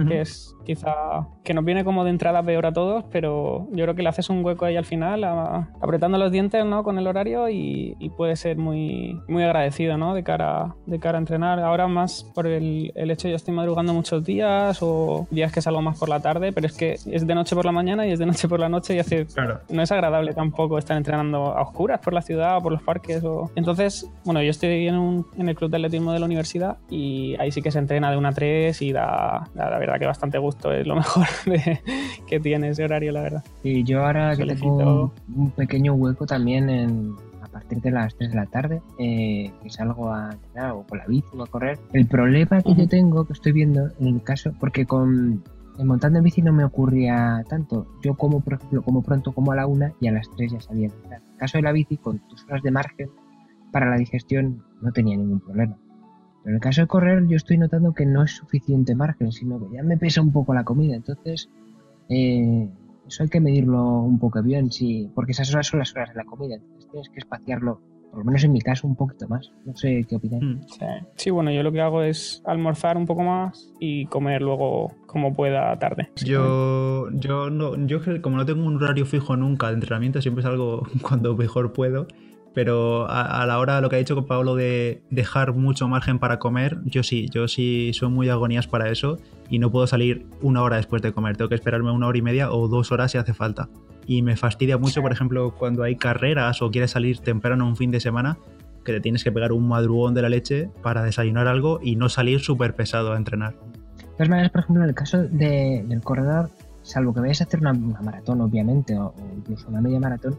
que 0.04 0.22
es 0.22 0.56
quizá 0.66 1.28
que 1.44 1.54
nos 1.54 1.64
viene 1.64 1.86
como 1.86 2.04
de 2.04 2.10
entrada 2.10 2.44
peor 2.44 2.66
a 2.66 2.74
todos, 2.74 3.06
pero 3.12 3.68
yo 3.72 3.86
creo 3.86 3.96
que 3.96 4.04
le 4.04 4.10
haces 4.10 4.30
un 4.30 4.44
hueco 4.44 4.66
ahí 4.66 4.76
al 4.76 4.86
final, 4.86 5.24
apretando 5.82 6.18
los 6.18 6.32
dientes 6.32 6.66
¿no? 6.66 6.84
con 6.84 6.98
el 6.98 7.08
horario 7.08 7.50
y, 7.50 7.96
puede 8.16 8.38
ser 8.38 8.58
muy, 8.58 9.20
muy 9.28 9.44
agradecido 9.44 9.98
¿no? 9.98 10.14
de, 10.14 10.24
cara, 10.24 10.76
de 10.86 11.00
cara 11.00 11.18
a 11.18 11.20
entrenar. 11.20 11.60
Ahora 11.60 11.88
más 11.88 12.24
por 12.34 12.48
el, 12.48 12.94
el 12.96 13.12
hecho 13.12 13.28
de 13.28 13.34
yo 13.34 13.36
estoy 13.36 13.54
madrugando 13.54 13.94
muchos 13.94 14.24
días 14.24 14.80
o 14.82 15.28
días 15.32 15.52
que 15.52 15.62
salgo 15.62 15.82
más 15.82 16.00
por 16.00 16.08
la 16.08 16.22
tarde, 16.22 16.54
pero 16.54 16.68
es 16.68 16.78
que 16.78 16.94
es 16.94 17.28
de 17.28 17.36
noche 17.36 17.56
por 17.56 17.66
la 17.66 17.74
mañana 17.74 18.08
y 18.08 18.12
es 18.12 18.20
de 18.20 18.26
noche 18.26 18.48
por 18.48 18.60
la 18.60 18.70
noche 18.70 18.96
y 18.96 19.00
hace, 19.00 19.28
no 19.70 19.82
es 19.82 19.92
agradable 19.92 20.34
tampoco 20.34 20.78
estar 20.78 20.96
entrenando 20.96 21.48
a 21.58 21.62
oscuras 21.62 22.00
por 22.00 22.14
la 22.14 22.22
ciudad 22.22 22.58
o 22.58 22.62
por 22.62 22.72
los 22.72 22.82
parques. 22.82 23.22
O... 23.26 23.52
Entonces, 23.56 24.10
bueno, 24.24 24.42
yo 24.42 24.50
estoy 24.50 24.88
en, 24.88 24.96
un, 24.96 25.28
en 25.38 25.50
el 25.50 25.56
club 25.56 25.70
de 25.70 25.78
atletismo 25.78 26.14
de 26.14 26.20
la 26.20 26.26
universidad 26.26 26.78
y 26.90 27.36
ahí 27.40 27.52
sí 27.52 27.62
que 27.62 27.72
se 27.72 27.80
entrena 27.80 28.10
de 28.10 28.18
una 28.18 28.30
a 28.30 28.34
3 28.34 28.82
y 28.82 28.92
da, 28.92 29.50
da, 29.54 29.70
da 29.70 29.78
verdad 29.86 30.00
que 30.00 30.06
bastante 30.06 30.38
gusto, 30.38 30.72
es 30.72 30.86
lo 30.86 30.96
mejor 30.96 31.28
que 32.28 32.40
tiene 32.40 32.70
ese 32.70 32.84
horario, 32.84 33.12
la 33.12 33.22
verdad. 33.22 33.44
Y 33.64 33.84
yo 33.84 34.06
ahora 34.06 34.36
que 34.36 34.46
tengo 34.46 35.14
un, 35.36 35.52
pequeño 35.52 35.94
hueco 35.94 36.26
también 36.26 36.70
en, 36.70 37.16
a 37.42 37.48
partir 37.48 37.82
de 37.82 37.92
las 37.92 38.16
3 38.16 38.32
de 38.32 38.36
la 38.36 38.46
tarde, 38.46 38.82
eh, 39.00 39.52
que 39.62 39.70
salgo 39.70 40.12
a 40.12 40.32
entrenar 40.32 40.72
o 40.72 40.84
con 40.84 40.98
la 40.98 41.06
bici 41.06 41.28
o 41.36 41.44
a 41.44 41.48
correr. 41.48 41.80
El 41.94 42.08
problema 42.08 42.62
que 42.62 42.76
yo 42.76 42.88
tengo, 42.88 43.26
que 43.26 43.34
estoy 43.34 43.52
viendo 43.52 43.90
en 44.00 44.08
el 44.08 44.24
caso, 44.24 44.52
porque 44.60 44.86
con 44.86 45.44
montando 45.84 46.20
en 46.20 46.24
bici 46.24 46.42
no 46.42 46.54
me 46.54 46.64
ocurría 46.64 47.44
tanto. 47.50 47.86
Yo 48.02 48.16
como, 48.16 48.40
por 48.40 48.54
ejemplo, 48.54 48.82
como 48.82 49.02
pronto 49.02 49.34
como 49.34 49.52
a 49.52 49.56
la 49.56 49.68
una 49.68 49.94
y 50.00 50.08
a 50.08 50.12
las 50.12 50.30
tres 50.36 50.52
ya 50.52 50.62
salía. 50.62 50.90
En 51.06 51.14
el 51.14 51.22
caso 51.38 51.58
de 51.58 51.64
la 51.64 51.72
bici, 51.72 51.98
con 51.98 52.20
tus 52.30 52.44
horas 52.46 52.64
de 52.64 52.72
margen 52.72 53.10
para 53.72 53.90
la 53.90 53.98
digestión 53.98 54.64
no 54.82 54.92
tenía 54.92 55.18
ningún 55.18 55.42
problema. 55.42 55.78
Pero 56.46 56.52
en 56.52 56.56
el 56.58 56.62
caso 56.62 56.82
de 56.82 56.88
correr 56.88 57.28
yo 57.28 57.38
estoy 57.38 57.58
notando 57.58 57.92
que 57.94 58.06
no 58.06 58.22
es 58.22 58.34
suficiente 58.34 58.94
margen, 58.94 59.32
sino 59.32 59.60
que 59.60 59.78
ya 59.78 59.82
me 59.82 59.98
pesa 59.98 60.22
un 60.22 60.32
poco 60.32 60.54
la 60.54 60.64
comida. 60.64 60.96
Entonces, 60.96 61.50
eh, 62.08 62.70
eso 63.08 63.24
hay 63.24 63.30
que 63.30 63.40
medirlo 63.40 64.02
un 64.02 64.20
poco 64.20 64.44
bien, 64.44 64.72
sí, 64.72 65.10
porque 65.16 65.32
esas 65.32 65.52
horas 65.52 65.66
son 65.66 65.80
las 65.80 65.92
horas 65.96 66.10
de 66.10 66.18
la 66.18 66.26
comida. 66.26 66.56
Entonces 66.56 66.88
tienes 66.92 67.10
que 67.10 67.18
espaciarlo 67.18 67.82
por 68.12 68.20
lo 68.24 68.28
menos 68.28 68.46
en 68.46 68.54
mi 68.54 68.62
caso, 68.62 68.88
un 68.88 68.96
poquito 68.96 69.28
más. 69.28 69.52
No 69.66 69.76
sé 69.76 70.06
qué 70.08 70.16
opináis. 70.16 70.42
Mm. 70.42 70.62
Sí. 71.18 71.32
bueno, 71.32 71.52
yo 71.52 71.64
lo 71.64 71.74
que 71.74 71.82
hago 71.82 72.02
es 72.02 72.42
almorzar 72.46 72.96
un 72.96 73.06
poco 73.06 73.24
más 73.24 73.74
y 73.78 74.06
comer 74.06 74.42
luego 74.42 74.94
como 75.06 75.34
pueda 75.34 75.78
tarde. 75.80 76.12
Yo, 76.24 77.10
yo, 77.12 77.50
no, 77.50 77.76
yo 77.88 78.00
como 78.22 78.38
no 78.38 78.46
tengo 78.46 78.66
un 78.66 78.78
horario 78.82 79.06
fijo 79.06 79.36
nunca 79.36 79.68
de 79.68 79.74
entrenamiento, 79.74 80.22
siempre 80.22 80.44
salgo 80.44 80.88
cuando 81.02 81.36
mejor 81.36 81.74
puedo. 81.74 82.08
Pero 82.56 83.08
a, 83.10 83.46
la 83.46 83.60
hora, 83.60 83.82
lo 83.82 83.90
que 83.90 83.98
ha 83.98 84.00
dicho 84.00 84.16
con 84.16 84.26
Pablo 84.26 84.56
de 84.56 85.04
dejar 85.12 85.54
mucho 85.54 85.88
margen 85.88 86.18
para 86.18 86.40
comer, 86.40 86.80
yo 86.86 87.04
sí, 87.04 87.28
yo 87.30 87.48
sí 87.48 87.92
soy 87.94 88.10
muy 88.10 88.30
agonías 88.30 88.66
para 88.66 88.90
eso 88.90 89.18
y 89.50 89.60
no 89.60 89.72
puedo 89.72 89.86
salir 89.86 90.26
una 90.42 90.64
hora 90.64 90.78
después 90.78 91.02
de 91.02 91.12
comer. 91.12 91.36
Tengo 91.36 91.50
que 91.50 91.56
esperarme 91.56 91.92
una 91.92 92.08
hora 92.08 92.18
y 92.18 92.22
media 92.22 92.52
o 92.52 92.68
dos 92.68 92.92
horas 92.94 93.12
si 93.12 93.18
hace 93.18 93.34
falta 93.34 93.70
y 94.08 94.22
me 94.22 94.36
fastidia 94.36 94.78
mucho, 94.78 95.02
por 95.02 95.12
ejemplo, 95.12 95.56
cuando 95.56 95.84
hay 95.84 95.96
carreras 95.96 96.62
o 96.62 96.72
quieres 96.72 96.92
salir 96.92 97.20
temprano 97.20 97.68
un 97.68 97.76
fin 97.76 97.92
de 97.92 98.00
semana, 98.00 98.38
que 98.84 98.94
te 98.94 99.02
tienes 99.02 99.24
que 99.24 99.32
pegar 99.32 99.52
un 99.52 99.68
madrugón 99.68 100.14
de 100.14 100.22
la 100.22 100.30
leche 100.30 100.70
para 100.84 101.04
desayunar 101.04 101.48
algo 101.48 101.80
y 101.82 101.96
no 101.96 102.10
salir 102.10 102.40
súper 102.40 102.76
pesado 102.76 103.14
a 103.14 103.18
entrenar. 103.18 103.54
De 103.54 104.06
todas 104.14 104.30
maneras, 104.30 104.52
por 104.52 104.62
ejemplo, 104.62 104.84
en 104.84 104.90
el 104.90 104.96
caso 104.96 105.24
del 105.24 106.02
corredor, 106.04 106.50
salvo 106.84 107.14
que 107.14 107.20
vayas 107.20 107.42
a 107.42 107.46
hacer 107.46 107.60
una, 107.60 107.74
maratón, 107.74 108.42
obviamente, 108.42 108.98
o, 108.98 109.14
incluso 109.36 109.68
una 109.68 109.82
media 109.82 110.00
maratón, 110.00 110.38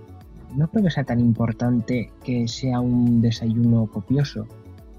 no 0.57 0.69
creo 0.69 0.85
que 0.85 0.91
sea 0.91 1.05
tan 1.05 1.21
importante 1.21 2.11
que 2.25 2.49
sea 2.49 2.81
un 2.81 3.21
desayuno 3.21 3.87
copioso 3.87 4.47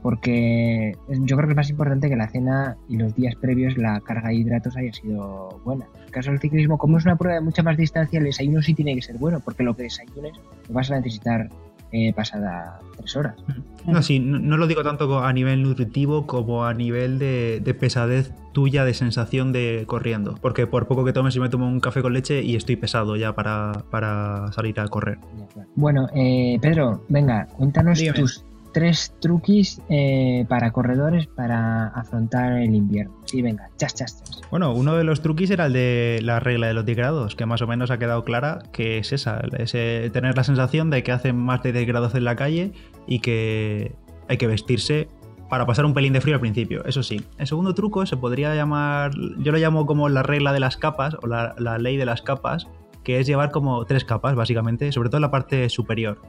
porque 0.02 0.96
yo 1.08 1.36
creo 1.36 1.48
que 1.48 1.54
es 1.54 1.58
más 1.58 1.70
importante 1.70 2.08
que 2.08 2.16
la 2.16 2.30
cena 2.30 2.78
y 2.88 2.98
los 2.98 3.16
días 3.16 3.36
previos 3.36 3.78
la 3.78 4.00
carga 4.00 4.30
de 4.30 4.36
hidratos 4.36 4.78
haya 4.78 4.94
sido 4.94 5.60
buena. 5.66 5.86
En 5.98 6.04
el 6.04 6.12
caso 6.12 6.32
del 6.32 6.40
ciclismo, 6.40 6.78
como 6.78 6.98
es 6.98 7.06
una 7.06 7.18
prueba 7.18 7.36
de 7.36 7.42
mucha 7.42 7.64
más 7.64 7.78
distancia, 7.78 8.20
el 8.20 8.26
desayuno 8.26 8.62
sí 8.62 8.74
tiene 8.74 8.96
que 8.96 9.02
ser 9.02 9.18
bueno, 9.18 9.40
porque 9.40 9.64
lo 9.64 9.76
que 9.76 9.84
desayunes 9.84 10.34
vas 10.70 10.92
a 10.92 10.96
necesitar 10.96 11.50
eh, 11.92 12.14
pasada 12.14 12.80
tres 12.98 13.16
horas. 13.16 13.36
No, 13.86 14.02
sí, 14.02 14.20
no, 14.20 14.58
lo 14.58 14.68
digo 14.68 14.84
tanto 14.84 15.20
a 15.20 15.32
nivel 15.32 15.64
nutritivo 15.64 16.28
como 16.28 16.66
a 16.66 16.74
nivel 16.74 17.20
de, 17.20 17.78
pesadez 17.80 18.34
tuya, 18.52 18.84
de 18.84 18.94
sensación 18.94 19.54
de 19.54 19.84
corriendo. 19.88 20.36
Porque 20.42 20.68
por 20.68 20.88
poco 20.88 21.06
que 21.06 21.14
tomes, 21.14 21.34
yo 21.34 21.42
me 21.42 21.50
tomo 21.50 21.68
un 21.68 21.80
café 21.80 22.02
con 22.02 22.14
leche 22.14 22.44
y 22.44 22.56
estoy 22.56 22.76
pesado 22.76 23.16
ya 23.16 23.34
para, 23.34 23.84
para 23.90 24.52
salir 24.52 24.80
a 24.80 24.88
correr. 24.88 25.20
Bueno, 25.76 26.08
eh, 26.14 26.58
Pedro, 26.62 27.06
venga, 27.08 27.48
cuéntanos 27.48 28.04
tus 28.16 28.44
tres 28.74 29.14
truquis 29.20 29.82
eh, 29.90 30.46
para 30.50 30.72
corredores 30.72 31.28
para 31.28 31.88
afrontar 31.88 32.54
el 32.54 32.76
invierno. 32.76 33.14
Sí, 33.26 33.42
venga, 33.42 33.70
chas, 33.78 33.96
chas, 33.96 34.24
chas. 34.24 34.42
Bueno, 34.52 34.74
uno 34.74 34.96
de 34.96 35.04
los 35.04 35.22
truquis 35.22 35.50
era 35.50 35.66
el 35.66 35.74
de 35.74 36.20
la 36.24 36.40
regla 36.40 36.68
de 36.68 36.74
los 36.74 36.86
10 36.86 36.98
grados, 36.98 37.36
que 37.36 37.46
más 37.46 37.62
o 37.62 37.68
menos 37.68 37.92
ha 37.92 38.00
quedado 38.00 38.24
clara 38.24 38.60
que 38.72 38.98
es 39.00 39.12
esa, 39.12 39.42
es 39.58 39.72
tener 40.12 40.36
la 40.36 40.44
sensación 40.44 40.90
de 40.90 41.04
que 41.04 41.12
hace 41.12 41.34
más 41.34 41.64
de 41.64 41.74
10 41.74 41.88
grados 41.88 42.16
en 42.16 42.24
la 42.24 42.36
calle 42.36 42.72
y 43.08 43.20
que 43.20 43.96
hay 44.28 44.38
que 44.38 44.48
vestirse 44.48 45.08
para 45.50 45.66
pasar 45.66 45.86
un 45.86 45.94
pelín 45.94 46.14
de 46.14 46.22
frío 46.22 46.36
al 46.36 46.42
principio, 46.42 46.84
eso 46.86 47.04
sí. 47.04 47.24
El 47.38 47.48
segundo 47.48 47.74
truco 47.74 48.06
se 48.06 48.18
podría 48.18 48.54
llamar, 48.54 49.12
yo 49.38 49.52
lo 49.52 49.58
llamo 49.58 49.86
como 49.86 50.10
la 50.10 50.24
regla 50.24 50.52
de 50.52 50.60
las 50.60 50.78
capas 50.78 51.16
o 51.22 51.28
la, 51.28 51.56
la 51.58 51.78
ley 51.78 51.98
de 51.98 52.06
las 52.06 52.22
capas, 52.22 52.68
que 53.04 53.20
es 53.20 53.28
llevar 53.28 53.52
como 53.52 53.86
tres 53.86 54.04
capas 54.04 54.36
básicamente, 54.36 54.92
sobre 54.92 55.10
todo 55.10 55.18
en 55.18 55.22
la 55.24 55.32
parte 55.32 55.70
superior. 55.70 56.22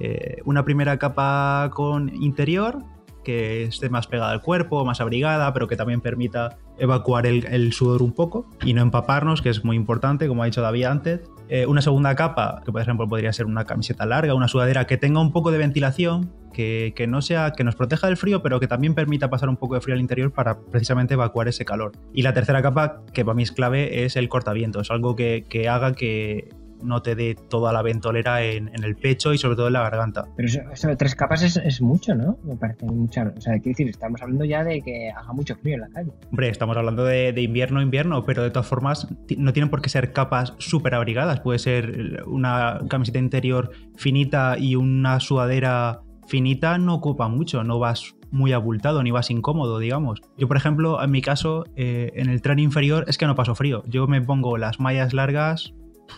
Eh, 0.00 0.38
una 0.44 0.64
primera 0.64 0.98
capa 0.98 1.70
con 1.72 2.10
interior 2.14 2.84
que 3.26 3.64
esté 3.64 3.90
más 3.90 4.06
pegada 4.06 4.30
al 4.30 4.40
cuerpo, 4.40 4.84
más 4.84 5.00
abrigada, 5.00 5.52
pero 5.52 5.66
que 5.66 5.74
también 5.74 6.00
permita 6.00 6.58
evacuar 6.78 7.26
el, 7.26 7.72
sudor 7.72 8.00
un 8.00 8.12
poco 8.12 8.48
y 8.64 8.72
no 8.72 8.82
empaparnos, 8.82 9.42
que 9.42 9.48
es 9.48 9.64
muy 9.64 9.74
importante, 9.74 10.28
como 10.28 10.44
ha 10.44 10.46
dicho 10.46 10.60
David 10.62 10.84
antes. 10.84 11.20
Eh, 11.48 11.66
una 11.66 11.82
segunda 11.82 12.14
capa, 12.14 12.62
que 12.64 12.70
por 12.70 12.80
ejemplo 12.80 13.08
podría 13.08 13.32
ser 13.32 13.46
una 13.46 13.64
camiseta 13.64 14.06
larga, 14.06 14.32
una 14.34 14.46
sudadera 14.46 14.86
que 14.86 14.96
tenga 14.96 15.20
un 15.20 15.32
poco 15.32 15.50
de 15.50 15.58
ventilación, 15.58 16.32
que, 16.52 16.94
no 17.08 17.20
sea, 17.20 17.50
que 17.50 17.64
nos 17.64 17.74
proteja 17.74 18.06
del 18.06 18.16
frío, 18.16 18.42
pero 18.44 18.60
que 18.60 18.68
también 18.68 18.94
permita 18.94 19.28
pasar 19.28 19.48
un 19.48 19.56
poco 19.56 19.74
de 19.74 19.80
frío 19.80 19.94
al 19.94 20.00
interior 20.00 20.32
para 20.32 20.60
precisamente 20.60 21.14
evacuar 21.14 21.48
ese 21.48 21.64
calor. 21.64 21.92
Y 22.14 22.22
la 22.22 22.32
tercera 22.32 22.62
capa, 22.62 23.02
que 23.12 23.24
para 23.24 23.34
mí 23.34 23.42
es 23.42 23.50
clave, 23.50 24.04
es 24.04 24.14
el 24.14 24.28
cortavientos, 24.28 24.92
algo 24.92 25.16
que 25.16 25.68
haga 25.68 25.94
que 25.94 26.48
no 26.82 27.02
te 27.02 27.14
dé 27.14 27.36
toda 27.48 27.72
la 27.72 27.82
ventolera 27.82 28.42
en, 28.42 28.70
el 28.82 28.96
pecho 28.96 29.32
y 29.32 29.38
sobre 29.38 29.56
todo 29.56 29.66
en 29.68 29.72
la 29.72 29.82
garganta. 29.82 30.24
Pero 30.36 30.48
eso, 30.72 30.88
de 30.88 30.96
tres 30.96 31.14
capas 31.14 31.42
es, 31.42 31.80
mucho, 31.80 32.14
¿no? 32.14 32.38
Me 32.44 32.56
parece 32.56 32.86
mucho. 32.86 33.22
O 33.36 33.40
sea, 33.40 33.54
quiero 33.54 33.70
decir, 33.70 33.88
estamos 33.88 34.20
hablando 34.22 34.44
ya 34.44 34.64
de 34.64 34.80
que 34.80 35.10
haga 35.10 35.32
mucho 35.32 35.56
frío 35.56 35.74
en 35.74 35.80
la 35.80 35.88
calle. 35.88 36.10
Hombre, 36.30 36.48
estamos 36.48 36.76
hablando 36.76 37.04
de, 37.04 37.40
invierno, 37.40 37.80
invierno, 37.80 38.24
pero 38.24 38.42
de 38.42 38.50
todas 38.50 38.66
formas 38.66 39.06
no 39.36 39.52
tienen 39.52 39.70
por 39.70 39.82
qué 39.82 39.88
ser 39.88 40.12
capas 40.12 40.54
súper 40.58 40.94
abrigadas. 40.94 41.40
Puede 41.40 41.58
ser 41.58 42.24
una 42.26 42.80
camiseta 42.88 43.18
interior 43.18 43.70
finita 43.96 44.56
y 44.58 44.76
una 44.76 45.20
sudadera 45.20 46.00
finita 46.26 46.78
no 46.78 46.94
ocupa 46.94 47.28
mucho, 47.28 47.62
no 47.62 47.78
vas 47.78 48.16
muy 48.30 48.52
abultado 48.52 49.02
ni 49.02 49.10
vas 49.10 49.30
incómodo, 49.30 49.78
digamos. 49.78 50.20
Yo, 50.36 50.48
por 50.48 50.56
ejemplo, 50.56 51.02
en 51.02 51.10
mi 51.10 51.22
caso, 51.22 51.64
eh, 51.76 52.12
en 52.14 52.28
el 52.28 52.42
tren 52.42 52.58
inferior 52.58 53.04
es 53.08 53.18
que 53.18 53.26
no 53.26 53.34
paso 53.34 53.54
frío. 53.54 53.82
Yo 53.86 54.06
me 54.06 54.20
pongo 54.20 54.58
las 54.58 54.80
mallas 54.80 55.14
largas 55.14 55.74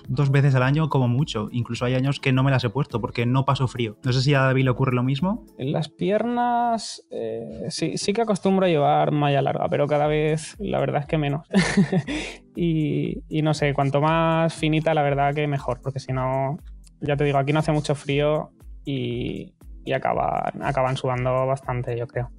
dos 0.08 0.30
veces 0.30 0.54
al 0.54 0.62
año 0.62 0.88
como 0.88 1.08
mucho. 1.08 1.48
Incluso 1.52 1.84
hay 1.84 1.94
años 1.94 2.20
que 2.20 2.32
no 2.32 2.42
me 2.42 2.50
las 2.50 2.64
he 2.64 2.70
puesto 2.70 3.00
porque 3.00 3.26
no 3.26 3.44
paso 3.44 3.68
frío. 3.68 3.96
No 4.04 4.12
sé 4.12 4.22
si 4.22 4.34
a 4.34 4.40
David 4.40 4.64
le 4.64 4.70
ocurre 4.70 4.94
lo 4.94 5.02
mismo. 5.02 5.44
En 5.58 5.72
las 5.72 5.88
piernas 5.88 7.02
eh, 7.10 7.66
sí, 7.70 7.96
sí 7.96 8.12
que 8.12 8.22
acostumbro 8.22 8.66
a 8.66 8.68
llevar 8.68 9.12
malla 9.12 9.42
larga, 9.42 9.68
pero 9.68 9.86
cada 9.86 10.06
vez 10.06 10.56
la 10.58 10.80
verdad 10.80 11.02
es 11.02 11.06
que 11.06 11.18
menos. 11.18 11.46
y, 12.56 13.22
no 13.42 13.54
sé, 13.54 13.74
cuanto 13.74 14.00
más 14.00 14.54
finita 14.54 14.94
la 14.94 15.02
verdad 15.02 15.34
que 15.34 15.46
mejor, 15.46 15.80
porque 15.82 16.00
si 16.00 16.12
no, 16.12 16.58
ya 17.00 17.16
te 17.16 17.24
digo, 17.24 17.38
aquí 17.38 17.52
no 17.52 17.60
hace 17.60 17.72
mucho 17.72 17.94
frío 17.94 18.50
y, 18.84 19.54
y 19.84 19.92
acaban, 19.92 20.62
acaban 20.62 20.96
sudando 20.96 21.46
bastante, 21.46 21.96
yo 21.96 22.06
creo. 22.06 22.30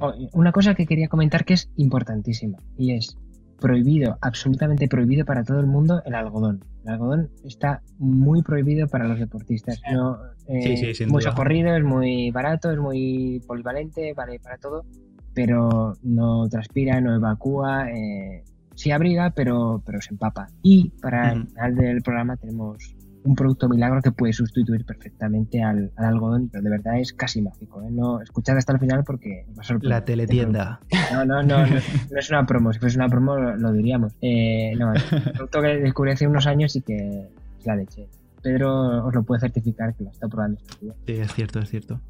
Oh, 0.00 0.12
una 0.32 0.52
cosa 0.52 0.74
que 0.74 0.86
quería 0.86 1.08
comentar 1.08 1.44
que 1.44 1.54
es 1.54 1.70
importantísima 1.76 2.58
y 2.76 2.92
es 2.92 3.16
prohibido, 3.60 4.18
absolutamente 4.20 4.88
prohibido 4.88 5.24
para 5.24 5.44
todo 5.44 5.60
el 5.60 5.66
mundo 5.66 6.02
el 6.04 6.14
algodón. 6.14 6.64
El 6.84 6.92
algodón 6.92 7.30
está 7.44 7.82
muy 7.98 8.42
prohibido 8.42 8.88
para 8.88 9.06
los 9.06 9.18
deportistas. 9.18 9.80
No, 9.92 10.18
eh, 10.48 10.94
muy 11.06 11.22
socorrido, 11.22 11.76
es 11.76 11.84
muy 11.84 12.30
barato, 12.30 12.70
es 12.70 12.78
muy 12.78 13.42
polivalente, 13.46 14.14
vale 14.14 14.40
para 14.40 14.58
todo, 14.58 14.84
pero 15.34 15.94
no 16.02 16.48
transpira, 16.48 17.00
no 17.00 17.14
evacúa, 17.14 17.90
eh, 17.90 18.42
sí 18.74 18.90
abriga, 18.90 19.30
pero, 19.30 19.82
pero 19.84 20.00
se 20.00 20.14
empapa. 20.14 20.48
Y 20.62 20.90
para 21.00 21.32
el 21.32 21.46
final 21.46 21.76
del 21.76 22.02
programa 22.02 22.36
tenemos 22.36 22.96
un 23.22 23.34
producto 23.34 23.68
milagro 23.68 24.00
que 24.02 24.12
puede 24.12 24.32
sustituir 24.32 24.84
perfectamente 24.84 25.62
al, 25.62 25.92
algodón, 25.96 26.48
pero 26.48 26.62
de 26.64 26.70
verdad 26.70 26.98
es 26.98 27.12
casi 27.12 27.42
mágico. 27.42 27.82
¿eh? 27.82 27.88
No, 27.90 28.20
escuchad 28.20 28.56
hasta 28.56 28.72
el 28.72 28.78
final 28.78 29.04
porque 29.04 29.46
va 29.56 29.62
a 29.62 29.64
sorprender. 29.64 29.90
La 29.90 30.04
teletienda. 30.04 30.80
No, 31.12 31.24
no, 31.24 31.42
no, 31.42 31.66
no, 31.66 32.18
es 32.18 32.30
una 32.30 32.46
promo. 32.46 32.72
Si 32.72 32.78
fuese 32.78 32.96
una 32.96 33.08
promo 33.08 33.36
lo, 33.36 33.72
diríamos. 33.72 34.12
Eh, 34.20 34.72
no, 34.78 34.92
es 34.94 35.12
un 35.12 35.22
producto 35.22 35.62
que 35.62 35.68
descubrí 35.68 36.12
hace 36.12 36.26
unos 36.26 36.46
años 36.46 36.74
y 36.76 36.82
que 36.82 37.28
es 37.58 37.66
la 37.66 37.76
leche. 37.76 38.08
Pedro 38.42 39.06
os 39.06 39.14
lo 39.14 39.22
puede 39.22 39.40
certificar 39.40 39.94
que 39.94 40.04
lo 40.04 40.10
está 40.10 40.28
probando. 40.28 40.60
Sí, 40.80 41.12
es 41.12 41.32
cierto, 41.34 41.58
es 41.58 41.68
cierto. 41.68 42.00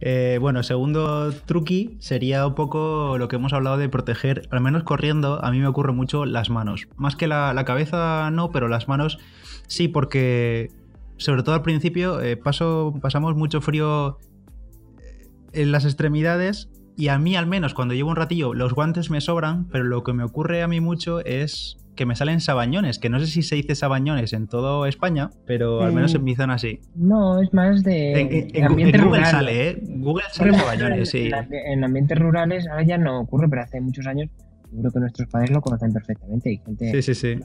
Eh, 0.00 0.38
bueno, 0.40 0.62
segundo 0.62 1.32
truqui 1.32 1.96
sería 2.00 2.46
un 2.46 2.54
poco 2.54 3.16
lo 3.16 3.28
que 3.28 3.36
hemos 3.36 3.52
hablado 3.52 3.78
de 3.78 3.88
proteger, 3.88 4.42
al 4.50 4.60
menos 4.60 4.82
corriendo, 4.82 5.42
a 5.42 5.50
mí 5.50 5.60
me 5.60 5.66
ocurre 5.66 5.92
mucho 5.92 6.26
las 6.26 6.50
manos. 6.50 6.88
Más 6.96 7.16
que 7.16 7.26
la, 7.26 7.54
la 7.54 7.64
cabeza 7.64 8.30
no, 8.30 8.50
pero 8.50 8.68
las 8.68 8.88
manos 8.88 9.18
Sí, 9.66 9.88
porque 9.88 10.70
sobre 11.16 11.42
todo 11.42 11.54
al 11.54 11.62
principio 11.62 12.20
eh, 12.20 12.36
paso, 12.36 12.94
pasamos 13.00 13.34
mucho 13.36 13.60
frío 13.60 14.18
eh, 14.98 15.28
en 15.52 15.72
las 15.72 15.84
extremidades 15.84 16.70
y 16.96 17.08
a 17.08 17.18
mí 17.18 17.36
al 17.36 17.46
menos 17.46 17.74
cuando 17.74 17.94
llevo 17.94 18.10
un 18.10 18.16
ratillo 18.16 18.54
los 18.54 18.74
guantes 18.74 19.10
me 19.10 19.20
sobran, 19.20 19.68
pero 19.68 19.84
lo 19.84 20.02
que 20.02 20.12
me 20.12 20.24
ocurre 20.24 20.62
a 20.62 20.68
mí 20.68 20.80
mucho 20.80 21.20
es 21.24 21.78
que 21.94 22.06
me 22.06 22.16
salen 22.16 22.40
sabañones, 22.40 22.98
que 22.98 23.08
no 23.08 23.20
sé 23.20 23.26
si 23.26 23.42
se 23.42 23.54
dice 23.54 23.74
sabañones 23.74 24.32
en 24.32 24.48
toda 24.48 24.88
España, 24.88 25.30
pero 25.46 25.82
al 25.82 25.92
menos 25.92 26.14
en 26.14 26.24
mi 26.24 26.34
zona 26.34 26.58
sí. 26.58 26.80
No, 26.96 27.40
es 27.40 27.52
más 27.54 27.84
de... 27.84 28.50
En, 28.52 28.68
Google 28.68 29.24
sale, 29.24 29.68
¿eh? 29.68 29.78
Google 29.80 30.24
sale 30.32 30.54
sabañones, 30.54 31.08
sí. 31.10 31.30
En, 31.50 31.84
ambientes 31.84 32.18
rurales 32.18 32.66
ahora 32.68 32.82
ya 32.82 32.98
no 32.98 33.20
ocurre, 33.20 33.48
pero 33.48 33.62
hace 33.62 33.80
muchos 33.80 34.06
años 34.06 34.28
seguro 34.74 34.90
que 34.90 35.00
nuestros 35.00 35.28
padres 35.28 35.50
lo 35.50 35.60
conocen 35.60 35.92
perfectamente. 35.92 36.50
Hay 36.50 36.58
gente 36.58 37.02
sí, 37.02 37.14
sí, 37.14 37.14
sí. 37.14 37.40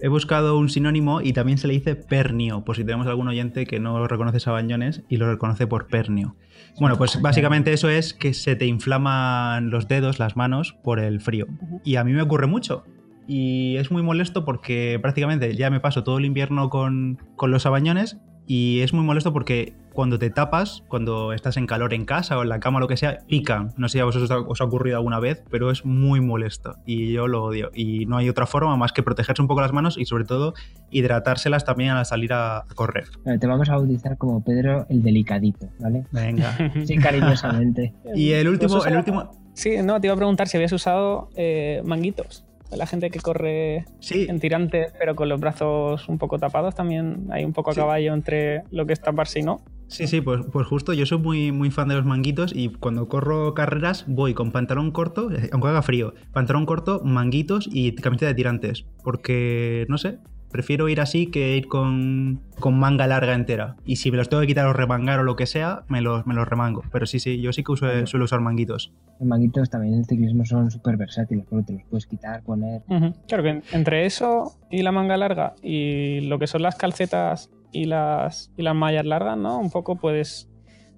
He 0.00 0.08
buscado 0.08 0.58
un 0.58 0.68
sinónimo 0.68 1.20
y 1.20 1.32
también 1.32 1.58
se 1.58 1.68
le 1.68 1.74
dice 1.74 1.94
pernio, 1.94 2.64
por 2.64 2.76
si 2.76 2.84
tenemos 2.84 3.06
algún 3.06 3.28
oyente 3.28 3.66
que 3.66 3.78
no 3.78 4.06
reconoce 4.08 4.40
sabañones 4.40 5.02
y 5.08 5.16
lo 5.16 5.30
reconoce 5.30 5.66
por 5.66 5.86
pernio. 5.86 6.36
Bueno, 6.80 6.96
pues 6.96 7.20
básicamente 7.20 7.72
eso 7.72 7.88
es 7.88 8.14
que 8.14 8.34
se 8.34 8.56
te 8.56 8.66
inflaman 8.66 9.70
los 9.70 9.86
dedos, 9.88 10.18
las 10.18 10.36
manos, 10.36 10.72
por 10.82 10.98
el 10.98 11.20
frío. 11.20 11.46
Y 11.84 11.96
a 11.96 12.04
mí 12.04 12.12
me 12.12 12.22
ocurre 12.22 12.46
mucho. 12.46 12.84
y 13.28 13.76
es 13.76 13.92
muy 13.92 14.02
molesto 14.02 14.44
porque 14.44 14.98
prácticamente 15.00 15.54
ya 15.54 15.70
me 15.70 15.78
paso 15.78 16.02
todo 16.02 16.18
el 16.18 16.24
invierno 16.24 16.68
con, 16.70 17.18
con 17.36 17.52
los 17.52 17.62
sabañones 17.62 18.18
y 18.46 18.80
es 18.80 18.92
muy 18.92 19.04
molesto 19.04 19.32
porque 19.32 19.74
cuando 19.92 20.18
te 20.18 20.30
tapas, 20.30 20.82
cuando 20.88 21.32
estás 21.32 21.56
en 21.56 21.66
calor 21.66 21.94
en 21.94 22.04
casa 22.04 22.38
o 22.38 22.42
en 22.42 22.48
la 22.48 22.60
cama 22.60 22.78
o 22.78 22.80
lo 22.80 22.88
que 22.88 22.96
sea, 22.96 23.18
pican. 23.26 23.72
No 23.76 23.88
sé 23.88 23.94
si 23.94 24.00
a 24.00 24.04
vosotros 24.04 24.30
os 24.48 24.60
ha 24.60 24.64
ocurrido 24.64 24.96
alguna 24.96 25.20
vez, 25.20 25.42
pero 25.50 25.70
es 25.70 25.84
muy 25.84 26.20
molesto 26.20 26.76
y 26.86 27.12
yo 27.12 27.28
lo 27.28 27.44
odio. 27.44 27.70
Y 27.74 28.06
no 28.06 28.16
hay 28.16 28.28
otra 28.28 28.46
forma 28.46 28.76
más 28.76 28.92
que 28.92 29.02
protegerse 29.02 29.42
un 29.42 29.48
poco 29.48 29.60
las 29.60 29.72
manos 29.72 29.98
y 29.98 30.04
sobre 30.04 30.24
todo 30.24 30.54
hidratárselas 30.90 31.64
también 31.64 31.90
al 31.90 32.06
salir 32.06 32.32
a 32.32 32.64
correr. 32.74 33.08
te 33.38 33.46
vamos 33.46 33.68
a 33.68 33.76
bautizar 33.76 34.16
como 34.18 34.42
Pedro 34.42 34.86
el 34.88 35.02
delicadito, 35.02 35.68
¿vale? 35.78 36.06
Venga. 36.10 36.56
sí, 36.86 36.96
cariñosamente. 36.96 37.94
y 38.14 38.32
el 38.32 38.48
último, 38.48 38.84
el 38.84 38.96
último... 38.96 39.30
Sí, 39.54 39.76
no, 39.82 40.00
te 40.00 40.06
iba 40.06 40.14
a 40.14 40.16
preguntar 40.16 40.48
si 40.48 40.56
habías 40.56 40.72
usado 40.72 41.28
eh, 41.36 41.82
manguitos 41.84 42.44
la 42.76 42.86
gente 42.86 43.10
que 43.10 43.20
corre 43.20 43.84
en 44.10 44.40
tirantes 44.40 44.92
pero 44.98 45.14
con 45.14 45.28
los 45.28 45.40
brazos 45.40 46.08
un 46.08 46.18
poco 46.18 46.38
tapados 46.38 46.74
también 46.74 47.26
hay 47.30 47.44
un 47.44 47.52
poco 47.52 47.70
a 47.70 47.74
caballo 47.74 48.14
entre 48.14 48.62
lo 48.70 48.86
que 48.86 48.92
es 48.94 49.00
taparse 49.00 49.40
y 49.40 49.42
no. 49.42 49.60
Sí, 49.92 50.06
sí, 50.06 50.20
pues, 50.20 50.40
pues 50.50 50.66
justo 50.66 50.92
yo 50.92 51.06
soy 51.06 51.18
muy, 51.18 51.52
muy 51.52 51.70
fan 51.70 51.88
de 51.88 51.94
los 51.94 52.04
manguitos 52.04 52.52
y 52.54 52.70
cuando 52.70 53.08
corro 53.08 53.54
carreras 53.54 54.04
voy 54.08 54.34
con 54.34 54.50
pantalón 54.50 54.90
corto, 54.90 55.30
eh, 55.30 55.50
aunque 55.52 55.68
haga 55.68 55.82
frío, 55.82 56.14
pantalón 56.32 56.66
corto, 56.66 57.02
manguitos 57.04 57.68
y 57.70 57.94
camiseta 57.94 58.28
de 58.28 58.34
tirantes, 58.34 58.86
porque 59.02 59.86
no 59.88 59.98
sé, 59.98 60.18
Prefiero 60.52 60.90
ir 60.90 61.00
así 61.00 61.28
que 61.28 61.56
ir 61.56 61.66
con, 61.66 62.42
manga 62.62 63.06
larga 63.06 63.34
entera. 63.34 63.76
Y 63.86 63.96
si 63.96 64.10
me 64.10 64.18
los 64.18 64.28
tengo 64.28 64.42
que 64.42 64.46
quitar 64.46 64.66
o 64.66 64.74
remangar 64.74 65.18
o 65.18 65.22
lo 65.22 65.34
que 65.34 65.46
sea, 65.46 65.84
me 65.88 66.02
los, 66.02 66.26
me 66.26 66.34
los 66.34 66.46
remango. 66.46 66.82
Pero 66.92 67.06
sí, 67.06 67.20
sí, 67.20 67.40
yo 67.40 67.54
sí 67.54 67.64
que 67.64 68.06
suelo 68.06 68.24
usar 68.26 68.40
manguitos. 68.40 68.92
Los 69.18 69.26
manguitos 69.26 69.70
también 69.70 69.94
en 69.94 70.00
el 70.00 70.04
ciclismo 70.04 70.44
son 70.44 70.70
súper 70.70 70.98
versátiles, 70.98 71.46
porque 71.48 71.64
te 71.64 71.72
los 71.72 71.82
puedes 71.84 72.06
quitar, 72.06 72.42
poner. 72.42 72.82
Claro 73.26 73.42
que 73.42 73.62
entre 73.72 74.04
eso 74.04 74.58
y 74.70 74.82
la 74.82 74.92
manga 74.92 75.16
larga 75.16 75.54
y 75.62 76.20
lo 76.20 76.38
que 76.38 76.46
son 76.46 76.60
las 76.60 76.74
calcetas 76.74 77.48
y 77.72 77.86
las, 77.86 78.52
y 78.56 78.62
las 78.62 78.74
mallas 78.74 79.04
largas, 79.04 79.36
¿no? 79.36 79.58
Un 79.58 79.70
poco 79.70 79.96
puedes 79.96 80.48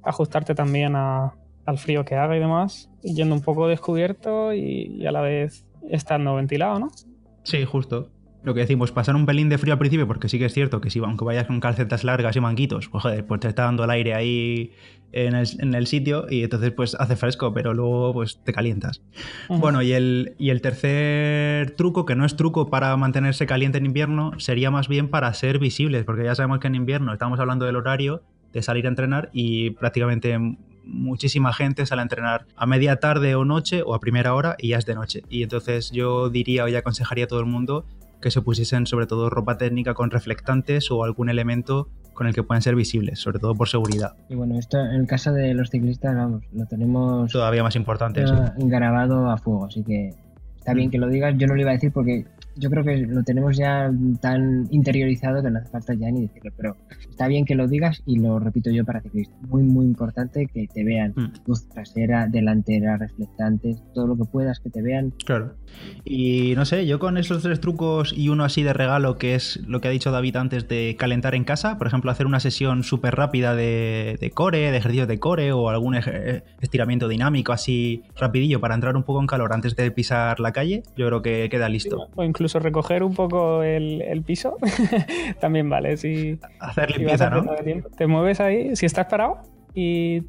ajustarte 0.03 0.55
también 0.55 0.95
al 0.97 1.79
frío 1.79 2.05
que 2.05 2.17
haga 2.17 2.37
y 2.37 2.41
demás, 2.41 2.91
yendo 3.03 3.35
un 3.35 3.41
poco 3.41 3.69
descubierto 3.69 4.53
y, 4.53 5.07
a 5.07 5.13
la 5.13 5.23
vez 5.23 5.65
estando 5.89 6.35
ventilado, 6.35 6.79
¿no? 6.79 6.91
Sí, 7.45 7.65
justo 7.65 8.11
lo 8.43 8.53
que 8.53 8.61
decimos, 8.61 8.93
pasar 8.93 9.17
un 9.17 9.25
pelín 9.25 9.49
de 9.49 9.57
frío 9.57 9.73
al 9.73 9.79
principio, 9.79 10.07
porque 10.07 10.29
sí 10.29 10.39
que 10.39 10.45
es 10.45 10.53
cierto 10.53 10.83
que 10.83 10.91
si 10.91 10.99
aunque 10.99 11.25
vayas 11.25 11.47
con 11.47 11.61
calcetas 11.61 12.05
largas 12.05 12.37
y 12.37 12.41
manguitos, 12.41 12.89
pues 12.91 13.03
joder, 13.03 13.27
pues 13.27 13.41
te 13.41 13.49
está 13.49 13.65
dando 13.65 13.85
el 13.85 13.91
aire 13.91 14.13
ahí 14.13 14.73
en 15.15 15.75
el, 15.75 15.87
sitio 15.87 16.27
y 16.29 16.43
entonces 16.43 16.73
pues 16.73 16.97
hace 16.99 17.15
fresco, 17.15 17.53
pero 17.55 17.73
luego 17.73 18.13
pues 18.13 18.41
te 18.43 18.53
calientas. 18.53 19.01
Bueno, 19.49 19.81
y 19.81 19.93
el, 19.93 20.35
y 20.39 20.51
el 20.51 20.61
tercer 20.61 21.71
truco, 21.77 22.05
que 22.05 22.17
no 22.17 22.25
es 22.25 22.35
truco 22.35 22.69
para 22.69 22.97
mantenerse 22.97 23.47
caliente 23.47 23.79
en 23.79 23.87
invierno, 23.87 24.33
sería 24.39 24.73
más 24.73 24.89
bien 24.89 25.09
para 25.09 25.33
ser 25.35 25.61
visibles, 25.61 26.05
porque 26.05 26.25
ya 26.25 26.35
sabemos 26.35 26.59
que 26.59 26.67
en 26.67 26.75
invierno 26.75 27.13
estamos 27.13 27.39
hablando 27.39 27.65
del 27.65 27.77
horario 27.77 28.23
de 28.53 28.63
salir 28.63 28.87
a 28.87 28.89
entrenar 28.89 29.31
y 29.33 29.71
prácticamente 29.71 30.37
muchísima 30.85 31.53
gente 31.53 31.87
sale 31.87 32.01
a 32.01 32.05
entrenar 32.05 32.47
a 32.57 32.67
media 32.67 32.97
tarde 32.97 33.37
o 33.37 33.45
noche 33.45 33.83
o 33.85 33.95
a 33.95 34.01
primera 34.01 34.35
hora 34.35 34.57
y 34.59 34.69
ya 34.69 34.79
es 34.79 34.87
de 34.87 34.95
noche. 34.95 35.23
Y 35.29 35.45
entonces 35.45 35.93
yo 35.93 36.29
diría 36.29 36.65
o 36.65 36.69
ya 36.69 36.81
aconsejaría 36.81 37.25
a 37.25 37.29
todo 37.29 37.41
el 37.41 37.47
mundo 37.47 37.87
que 38.21 38.31
se 38.31 38.41
pusiesen 38.41 38.87
sobre 38.87 39.07
todo 39.07 39.31
ropa 39.31 39.59
técnica 39.59 39.95
con 39.95 40.11
reflectantes 40.11 40.91
o 40.91 41.05
algún 41.05 41.29
elemento 41.29 41.89
con 42.15 42.27
el 42.27 42.35
que 42.35 42.43
puedan 42.43 42.63
ser 42.63 42.75
visibles, 42.75 43.19
sobre 43.19 43.39
todo 43.39 43.55
por 43.55 43.69
seguridad. 43.69 44.15
Y 44.29 44.35
bueno, 44.35 44.59
esto 44.59 44.79
en 44.81 44.95
el 44.95 45.07
caso 45.07 45.33
de 45.33 45.53
los 45.55 45.71
ciclistas, 45.71 46.17
vamos, 46.17 46.45
lo 46.53 46.67
tenemos 46.67 47.31
todavía 47.31 47.63
más 47.63 47.77
importante. 47.77 48.25
Grabado 48.57 49.31
a 49.31 49.37
fuego, 49.37 49.67
así 49.67 49.83
que 49.83 50.15
está 50.57 50.73
bien 50.73 50.89
mm. 50.89 50.91
que 50.93 50.99
lo 50.99 51.09
digas. 51.09 51.35
Yo 51.37 51.47
no 51.47 51.55
lo 51.55 51.61
iba 51.61 51.71
a 51.71 51.75
decir 51.75 51.93
porque 51.93 52.25
yo 52.57 52.71
creo 52.71 52.85
que 52.85 52.97
lo 52.99 53.23
tenemos 53.23 53.57
ya 53.57 53.91
tan 54.21 54.67
interiorizado 54.71 55.43
que 55.43 55.51
no 55.51 55.59
hace 55.59 55.69
falta 55.69 55.95
ya 55.95 56.11
ni 56.11 56.23
decirlo, 56.23 56.53
pero 56.57 56.77
está 57.09 57.29
bien 57.29 57.45
que 57.45 57.55
lo 57.55 57.67
digas 57.69 58.03
y 58.07 58.19
lo 58.19 58.39
repito 58.39 58.71
yo 58.71 58.85
para 58.85 59.01
ciclistas. 59.01 59.37
Muy, 59.49 59.63
muy 59.63 59.87
importante 59.87 60.47
que 60.47 60.67
te 60.73 60.85
vean. 60.85 61.13
Mm. 61.17 61.33
Luz 61.47 61.69
trasera, 61.69 62.27
delantera, 62.27 62.97
reflectantes, 62.97 63.83
todo 63.95 64.07
lo 64.07 64.17
que 64.17 64.25
puedas 64.25 64.61
que 64.61 64.71
te 64.71 64.83
vean. 64.83 65.13
Claro. 65.25 65.55
Y 66.05 66.55
no 66.57 66.65
sé, 66.65 66.87
yo 66.87 66.99
con 66.99 67.19
esos 67.19 67.43
tres 67.43 67.61
trucos 67.61 68.13
y 68.17 68.29
uno 68.29 68.45
así 68.45 68.63
de 68.63 68.73
regalo, 68.73 69.19
que 69.19 69.35
es 69.35 69.61
lo 69.67 69.81
que 69.81 69.89
ha 69.89 69.91
dicho 69.91 70.11
David 70.11 70.37
antes 70.37 70.69
de 70.69 70.97
calentar 70.99 71.35
en 71.35 71.45
casa, 71.45 71.79
por 71.79 71.87
ejemplo, 71.87 72.11
hacer 72.11 72.27
una 72.27 72.41
sesión 72.41 72.85
súper 72.85 73.17
rápida 73.17 73.55
de, 73.55 74.31
core, 74.35 74.71
de 74.71 74.77
ejercicio 74.77 75.07
de 75.07 75.19
core 75.19 75.53
o 75.53 75.69
algún 75.69 75.97
estiramiento 76.61 77.09
dinámico 77.09 77.53
así 77.53 78.03
rapidillo 78.17 78.61
para 78.61 78.75
entrar 78.75 78.97
un 78.97 79.03
poco 79.03 79.21
en 79.21 79.27
calor 79.27 79.53
antes 79.53 79.77
de 79.77 79.91
pisar 79.91 80.41
la 80.41 80.53
calle, 80.53 80.83
yo 80.97 81.07
creo 81.07 81.23
que 81.23 81.49
queda 81.49 81.69
listo 81.69 82.09
incluso 82.45 82.59
recoger 82.59 83.03
un 83.03 83.15
poco 83.15 83.63
el, 83.63 84.23
piso, 84.27 84.59
también 85.41 85.71
vale. 85.71 85.97
Si, 85.97 86.39
Hacer 86.61 86.91
limpieza, 86.91 87.31
¿no? 87.31 87.47
Te 87.97 88.07
mueves 88.07 88.39
ahí, 88.39 88.77
si 88.77 88.85
estás 88.85 89.07
parado 89.07 89.39
y 89.73 90.21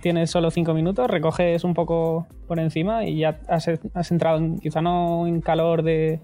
tienes 0.00 0.30
solo 0.30 0.50
cinco 0.50 0.72
minutos, 0.72 1.10
recoges 1.10 1.62
un 1.64 1.74
poco 1.74 2.26
por 2.48 2.58
encima 2.58 3.04
y 3.04 3.18
ya 3.18 3.38
has, 3.48 3.68
entrado, 4.10 4.40
quizá 4.62 4.80
no 4.80 5.26
en 5.26 5.42
calor 5.42 5.82
de, 5.82 6.20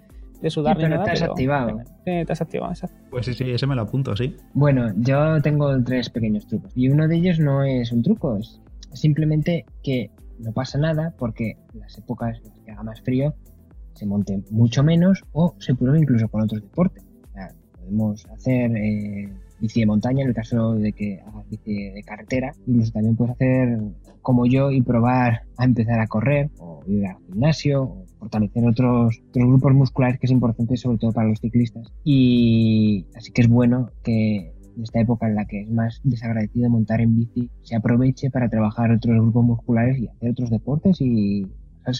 sudar 0.48 0.78
ni 0.78 0.84
nada, 0.84 1.04
te 1.04 1.10
has 1.10 1.22
activado. 1.22 1.80
Sí, 2.06 2.24
te 2.24 2.32
has 2.32 2.40
activado, 2.40 2.72
Pues 3.10 3.26
sí, 3.26 3.34
sí, 3.34 3.50
ese 3.50 3.66
me 3.66 3.74
lo 3.74 3.82
apunto, 3.82 4.16
sí. 4.16 4.34
Bueno, 4.54 4.94
yo 4.96 5.42
tengo 5.42 5.78
tres 5.84 6.08
pequeños 6.08 6.46
trucos 6.46 6.72
y 6.74 6.88
uno 6.88 7.06
de 7.06 7.16
ellos 7.16 7.38
no 7.38 7.64
es 7.64 7.92
un 7.92 8.02
truco, 8.02 8.38
es 8.38 8.62
simplemente 8.94 9.66
que 9.82 10.10
no 10.38 10.52
pasa 10.52 10.78
nada 10.78 11.12
porque 11.18 11.58
en 11.74 11.80
las 11.80 11.98
épocas 11.98 12.40
que 12.64 12.70
haga 12.70 12.82
más 12.82 13.02
frío 13.02 13.34
se 13.98 14.06
monte 14.06 14.42
mucho 14.50 14.82
menos 14.82 15.24
o 15.32 15.54
se 15.58 15.74
pruebe 15.74 15.98
incluso 15.98 16.28
con 16.28 16.42
otros 16.42 16.62
deportes. 16.62 17.04
podemos 17.78 18.24
hacer 18.26 18.76
eh, 18.76 19.28
bici 19.60 19.80
de 19.80 19.86
montaña 19.86 20.22
en 20.22 20.28
el 20.28 20.34
caso 20.34 20.74
de 20.74 20.92
que 20.92 21.20
hagas 21.20 21.48
bici 21.50 21.90
de 21.90 22.02
carretera, 22.02 22.52
incluso 22.66 22.92
también 22.92 23.16
puedes 23.16 23.34
hacer 23.34 23.78
como 24.22 24.46
yo 24.46 24.70
y 24.70 24.82
probar 24.82 25.42
a 25.56 25.64
empezar 25.64 26.00
a 26.00 26.06
correr 26.06 26.50
o 26.58 26.82
ir 26.86 27.06
al 27.06 27.16
gimnasio 27.26 28.04
fortalecer 28.18 28.66
otros, 28.66 29.20
otros 29.30 29.46
grupos 29.46 29.74
musculares 29.74 30.18
que 30.18 30.26
es 30.26 30.32
importante 30.32 30.76
sobre 30.76 30.98
todo 30.98 31.12
para 31.12 31.28
los 31.28 31.40
ciclistas. 31.40 31.92
Y 32.04 33.06
así 33.16 33.32
que 33.32 33.42
es 33.42 33.48
bueno 33.48 33.90
que 34.02 34.52
en 34.76 34.82
esta 34.82 35.00
época 35.00 35.28
en 35.28 35.34
la 35.34 35.46
que 35.46 35.62
es 35.62 35.70
más 35.70 36.00
desagradecido 36.04 36.70
montar 36.70 37.00
en 37.00 37.16
bici, 37.16 37.50
se 37.62 37.76
aproveche 37.76 38.30
para 38.30 38.48
trabajar 38.48 38.92
otros 38.92 39.16
grupos 39.16 39.44
musculares 39.44 39.98
y 39.98 40.08
hacer 40.08 40.30
otros 40.30 40.50
deportes 40.50 41.00
y 41.00 41.46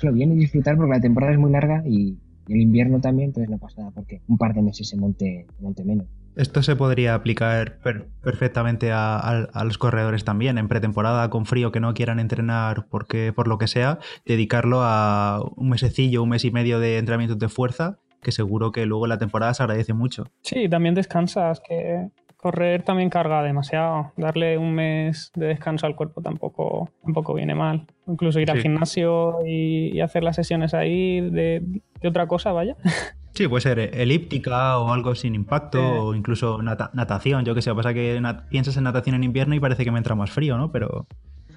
lo 0.02 0.12
bien 0.12 0.32
y 0.32 0.36
disfrutar 0.36 0.76
porque 0.76 0.92
la 0.92 1.00
temporada 1.00 1.32
es 1.32 1.38
muy 1.38 1.50
larga 1.50 1.82
y, 1.86 2.18
el 2.48 2.62
invierno 2.62 2.98
también, 2.98 3.28
entonces 3.28 3.50
no 3.50 3.58
pasa 3.58 3.82
nada 3.82 3.90
porque 3.94 4.22
un 4.26 4.38
par 4.38 4.54
de 4.54 4.62
meses 4.62 4.88
se 4.88 4.96
monte, 4.96 5.46
monte 5.60 5.84
menos. 5.84 6.06
Esto 6.34 6.62
se 6.62 6.76
podría 6.76 7.14
aplicar 7.14 7.78
perfectamente 8.22 8.90
a, 8.90 9.50
los 9.64 9.76
corredores 9.76 10.24
también. 10.24 10.56
En 10.56 10.66
pretemporada, 10.66 11.28
con 11.28 11.44
frío, 11.44 11.72
que 11.72 11.80
no 11.80 11.92
quieran 11.92 12.20
entrenar 12.20 12.86
porque, 12.88 13.34
por 13.34 13.48
lo 13.48 13.58
que 13.58 13.66
sea, 13.66 13.98
dedicarlo 14.24 14.78
a 14.82 15.42
un 15.56 15.68
mesecillo, 15.68 16.22
un 16.22 16.30
mes 16.30 16.44
y 16.46 16.50
medio 16.50 16.80
de 16.80 16.96
entrenamientos 16.96 17.38
de 17.38 17.50
fuerza, 17.50 17.98
que 18.22 18.32
seguro 18.32 18.72
que 18.72 18.86
luego 18.86 19.06
la 19.06 19.18
temporada 19.18 19.52
se 19.52 19.64
agradece 19.64 19.92
mucho. 19.92 20.24
Sí, 20.42 20.68
también 20.70 20.94
descansas, 20.94 21.60
que 21.68 22.08
correr 22.38 22.82
también 22.82 23.10
carga 23.10 23.42
demasiado. 23.42 24.12
Darle 24.16 24.56
un 24.56 24.72
mes 24.72 25.30
de 25.34 25.46
descanso 25.46 25.86
al 25.86 25.94
cuerpo 25.94 26.22
tampoco, 26.22 26.88
tampoco 27.04 27.34
viene 27.34 27.54
mal. 27.54 27.86
Incluso 28.06 28.40
ir 28.40 28.50
al 28.50 28.60
gimnasio 28.60 29.44
y, 29.44 30.00
hacer 30.00 30.22
las 30.24 30.36
sesiones 30.36 30.72
ahí 30.72 31.20
de, 31.20 31.82
otra 32.02 32.26
cosa, 32.26 32.52
vaya. 32.52 32.76
Sí, 33.34 33.46
puede 33.46 33.60
ser 33.60 33.78
elíptica 33.78 34.78
o 34.78 34.92
algo 34.92 35.14
sin 35.14 35.36
impacto 35.36 35.80
o 35.80 36.14
incluso 36.14 36.60
natación. 36.60 37.44
Yo 37.44 37.54
que 37.54 37.62
sé, 37.62 37.72
pasa 37.72 37.94
que 37.94 38.20
piensas 38.48 38.76
en 38.78 38.82
natación 38.82 39.14
en 39.14 39.22
invierno 39.22 39.54
y 39.54 39.60
parece 39.60 39.84
que 39.84 39.92
me 39.92 39.98
entra 39.98 40.16
más 40.16 40.32
frío, 40.32 40.58
¿no? 40.58 40.72
Pero, 40.72 41.06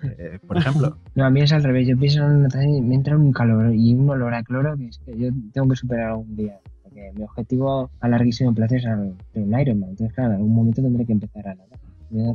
eh, 0.03 0.37
por 0.45 0.57
ejemplo. 0.57 0.97
No, 1.15 1.25
a 1.25 1.31
mí 1.31 1.41
es 1.41 1.51
al 1.53 1.63
revés. 1.63 1.87
Yo 1.87 1.97
pienso 1.97 2.23
en 2.23 2.43
natación 2.43 2.75
y 2.75 2.81
me 2.81 2.93
entra 2.93 3.17
un 3.17 3.33
calor 3.33 3.73
y 3.73 3.95
un 3.95 4.07
olor 4.07 4.35
a 4.35 4.43
cloro 4.43 4.77
que 4.77 4.89
es 4.89 4.99
que 4.99 5.17
yo 5.17 5.29
tengo 5.53 5.69
que 5.69 5.75
superar 5.75 6.09
algún 6.09 6.35
día 6.35 6.59
mi 6.91 7.23
objetivo 7.23 7.89
a 7.99 8.07
larguísimo 8.07 8.53
plazo 8.53 8.75
es 8.75 8.85
un 8.85 9.59
Ironman. 9.59 9.91
Entonces, 9.91 10.13
claro, 10.13 10.31
en 10.31 10.35
algún 10.37 10.55
momento 10.55 10.81
tendré 10.81 11.05
que 11.05 11.13
empezar 11.13 11.47
a 11.47 11.55
nadar. 11.55 11.79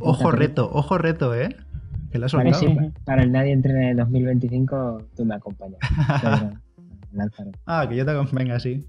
Ojo 0.01 0.31
reto, 0.31 0.69
ojo 0.73 0.97
reto, 0.97 1.35
¿eh? 1.35 1.55
Que 2.11 2.19
la 2.19 2.27
para 3.05 3.23
el 3.23 3.31
Nadie 3.31 3.51
Entrena 3.51 3.91
en 3.91 3.97
2025 3.97 5.03
tú 5.15 5.25
me 5.25 5.35
acompañas. 5.35 5.79
ah, 7.65 7.87
que 7.87 7.95
yo 7.95 8.05
te 8.05 8.11
acompañe, 8.11 8.59
sí. 8.59 8.87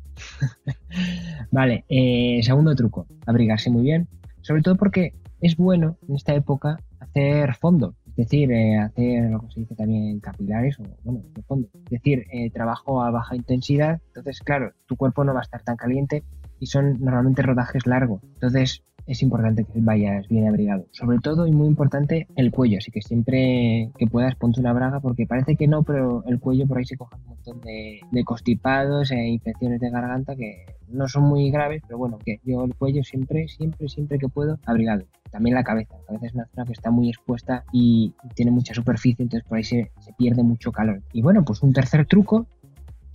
vale, 1.51 1.85
eh, 1.89 2.41
segundo 2.43 2.75
truco, 2.75 3.07
abrigarse 3.27 3.71
muy 3.71 3.83
bien. 3.83 4.09
Sobre 4.41 4.63
todo 4.63 4.77
porque 4.77 5.15
es 5.41 5.57
bueno 5.57 5.97
en 6.09 6.15
esta 6.15 6.35
época 6.35 6.79
hacer 7.01 7.55
fondo. 7.55 7.95
Decir, 8.19 8.51
eh, 8.51 8.77
hacer 8.77 9.31
lo 9.31 9.41
que 9.43 9.53
se 9.53 9.61
dice 9.61 9.77
también 9.77 10.19
capilares 10.19 10.77
o, 10.81 10.83
bueno, 11.05 11.23
de 11.33 11.43
fondo. 11.43 11.69
Es 11.85 11.91
decir, 11.91 12.25
eh, 12.33 12.51
trabajo 12.51 13.01
a 13.01 13.13
baja 13.13 13.37
intensidad. 13.37 14.01
Entonces, 14.09 14.41
claro, 14.41 14.73
tu 14.87 14.97
cuerpo 14.97 15.23
no 15.23 15.35
va 15.35 15.39
a 15.39 15.45
estar 15.45 15.63
tan 15.63 15.77
caliente 15.77 16.25
y 16.59 16.67
son 16.67 16.99
normalmente 17.01 17.43
rodajes 17.43 17.87
largos. 17.87 18.21
Entonces, 18.25 18.83
es 19.09 19.23
importante 19.23 19.65
que 19.65 19.81
vayas 19.81 20.29
bien 20.29 20.47
abrigado. 20.47 20.87
Sobre 20.93 21.19
todo 21.19 21.47
y 21.47 21.53
muy 21.53 21.67
importante 21.67 22.29
el 22.37 22.51
cuello, 22.53 22.79
así 22.79 22.91
que 22.91 23.01
siempre 23.01 23.91
que 23.99 24.07
puedas 24.07 24.35
ponte 24.37 24.61
una 24.61 24.75
braga 24.75 25.01
porque 25.01 25.27
parece 25.27 25.57
que 25.57 25.67
no, 25.67 25.83
pero 25.83 26.23
el 26.27 26.39
cuello 26.39 26.67
por 26.67 26.79
ahí 26.79 26.85
se 26.85 26.97
coge 26.97 27.17
un 27.17 27.25
montón 27.25 27.61
de, 27.63 28.01
de 28.11 28.25
constipados 28.25 29.11
e 29.11 29.29
infecciones 29.29 29.81
de 29.81 29.91
garganta 29.91 30.37
que 30.37 30.67
no 30.89 31.09
son 31.09 31.25
muy 31.25 31.51
graves, 31.51 31.83
pero 31.87 31.99
bueno, 31.99 32.19
que 32.19 32.41
yo 32.45 32.65
el 32.65 32.75
cuello 32.75 33.03
siempre, 33.03 33.49
siempre, 33.49 33.89
siempre 33.89 34.19
que 34.19 34.29
puedo 34.29 34.59
abrigado. 34.67 35.05
También 35.31 35.55
la 35.55 35.65
cabeza, 35.65 35.95
la 35.97 36.05
cabeza 36.05 36.27
es 36.27 36.35
una 36.35 36.47
zona 36.47 36.67
que 36.67 36.73
está 36.73 36.91
muy 36.91 37.09
expuesta 37.09 37.65
y 37.73 38.15
tiene 38.35 38.51
mucha 38.51 38.75
superficie, 38.75 39.23
entonces 39.23 39.49
por 39.49 39.57
ahí 39.57 39.65
se, 39.65 39.91
se 40.01 40.13
pierde 40.15 40.43
mucho 40.43 40.71
calor. 40.71 41.03
Y 41.13 41.23
bueno, 41.23 41.45
pues 41.45 41.63
un 41.63 41.73
tercer 41.73 42.07
truco, 42.07 42.47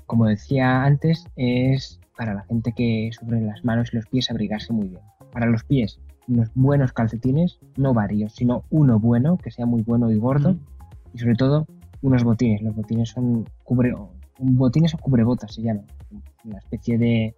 como 0.07 0.25
decía 0.25 0.83
antes, 0.83 1.27
es 1.35 1.99
para 2.17 2.33
la 2.33 2.43
gente 2.43 2.73
que 2.73 3.09
sufre 3.11 3.41
las 3.41 3.63
manos 3.65 3.89
y 3.91 3.97
los 3.97 4.05
pies 4.07 4.29
abrigarse 4.29 4.73
muy 4.73 4.87
bien. 4.89 5.01
Para 5.31 5.47
los 5.47 5.63
pies, 5.63 5.99
unos 6.27 6.49
buenos 6.53 6.93
calcetines, 6.93 7.59
no 7.75 7.93
varios, 7.93 8.33
sino 8.33 8.63
uno 8.69 8.99
bueno, 8.99 9.37
que 9.37 9.51
sea 9.51 9.65
muy 9.65 9.81
bueno 9.81 10.11
y 10.11 10.17
gordo, 10.17 10.57
y 11.13 11.19
sobre 11.19 11.35
todo 11.35 11.67
unos 12.01 12.23
botines. 12.23 12.61
Los 12.61 12.75
botines 12.75 13.09
son 13.09 13.45
cubre, 13.63 13.95
botines 14.39 14.93
o 14.93 14.97
cubrebotas 14.97 15.53
se 15.53 15.61
llaman, 15.61 15.85
una 16.43 16.59
especie 16.59 16.97
de, 16.97 17.35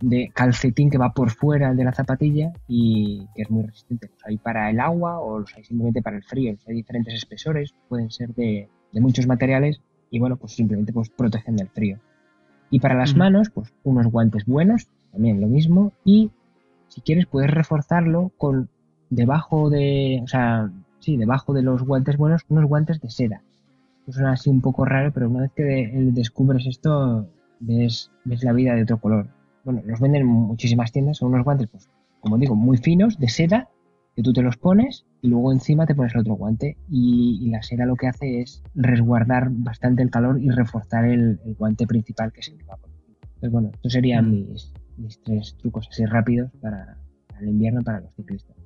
de 0.00 0.30
calcetín 0.34 0.90
que 0.90 0.98
va 0.98 1.12
por 1.12 1.30
fuera 1.30 1.74
de 1.74 1.84
la 1.84 1.92
zapatilla 1.92 2.52
y 2.66 3.26
que 3.34 3.42
es 3.42 3.50
muy 3.50 3.64
resistente. 3.64 4.08
Los 4.08 4.26
hay 4.26 4.38
para 4.38 4.70
el 4.70 4.80
agua 4.80 5.20
o 5.20 5.40
los 5.40 5.54
hay 5.56 5.64
simplemente 5.64 6.02
para 6.02 6.16
el 6.16 6.24
frío. 6.24 6.52
Los 6.52 6.66
hay 6.68 6.74
diferentes 6.74 7.14
espesores, 7.14 7.74
pueden 7.88 8.10
ser 8.10 8.34
de, 8.34 8.68
de 8.92 9.00
muchos 9.00 9.26
materiales 9.26 9.80
y 10.10 10.18
bueno, 10.18 10.36
pues 10.36 10.52
simplemente 10.52 10.92
pues 10.92 11.10
protegen 11.10 11.56
del 11.56 11.68
frío. 11.68 11.98
Y 12.70 12.78
para 12.80 12.94
las 12.94 13.16
manos, 13.16 13.50
pues 13.50 13.72
unos 13.82 14.06
guantes 14.06 14.46
buenos, 14.46 14.88
también 15.12 15.40
lo 15.40 15.48
mismo. 15.48 15.92
Y 16.04 16.30
si 16.88 17.00
quieres, 17.00 17.26
puedes 17.26 17.50
reforzarlo 17.50 18.30
con 18.38 18.68
debajo 19.10 19.70
de, 19.70 20.20
o 20.22 20.28
sea, 20.28 20.70
sí, 21.00 21.16
debajo 21.16 21.52
de 21.52 21.62
los 21.62 21.82
guantes 21.82 22.16
buenos, 22.16 22.42
unos 22.48 22.66
guantes 22.66 23.00
de 23.00 23.10
seda. 23.10 23.42
Eso 24.02 24.12
suena 24.12 24.32
así 24.32 24.50
un 24.50 24.60
poco 24.60 24.84
raro, 24.84 25.12
pero 25.12 25.28
una 25.28 25.42
vez 25.42 25.52
que 25.54 25.90
descubres 26.12 26.66
esto, 26.66 27.26
ves, 27.58 28.10
ves 28.24 28.44
la 28.44 28.52
vida 28.52 28.74
de 28.74 28.82
otro 28.82 28.98
color. 28.98 29.26
Bueno, 29.64 29.82
los 29.84 30.00
venden 30.00 30.22
en 30.22 30.28
muchísimas 30.28 30.92
tiendas, 30.92 31.18
son 31.18 31.32
unos 31.32 31.44
guantes, 31.44 31.68
pues, 31.70 31.88
como 32.20 32.38
digo, 32.38 32.54
muy 32.54 32.78
finos, 32.78 33.18
de 33.18 33.28
seda, 33.28 33.68
que 34.14 34.22
tú 34.22 34.32
te 34.32 34.42
los 34.42 34.56
pones 34.56 35.04
y 35.22 35.28
luego 35.28 35.52
encima 35.52 35.86
te 35.86 35.94
pones 35.94 36.14
el 36.14 36.20
otro 36.22 36.34
guante. 36.34 36.76
Y, 36.88 37.38
y 37.42 37.50
la 37.50 37.62
seda 37.62 37.86
lo 37.86 37.96
que 37.96 38.06
hace 38.08 38.40
es 38.40 38.62
resguardar 38.74 39.48
bastante 39.50 40.02
el 40.02 40.10
calor 40.10 40.40
y 40.40 40.50
reforzar 40.50 41.04
el, 41.04 41.40
el 41.44 41.54
guante 41.54 41.86
principal 41.86 42.32
que 42.32 42.40
es 42.40 42.48
el 42.48 42.58
que 42.58 42.64
va. 42.64 42.78
Pues 43.40 43.52
bueno, 43.52 43.70
estos 43.74 43.92
serían 43.92 44.28
Mm. 44.28 44.48
mis, 44.52 44.72
mis 44.96 45.20
tres 45.22 45.56
trucos 45.58 45.88
así 45.90 46.04
rápidos 46.06 46.50
para, 46.60 46.96
para 47.28 47.40
el 47.42 47.48
invierno 47.48 47.82
para 47.82 48.00
los 48.00 48.14
ciclistas. 48.14 48.56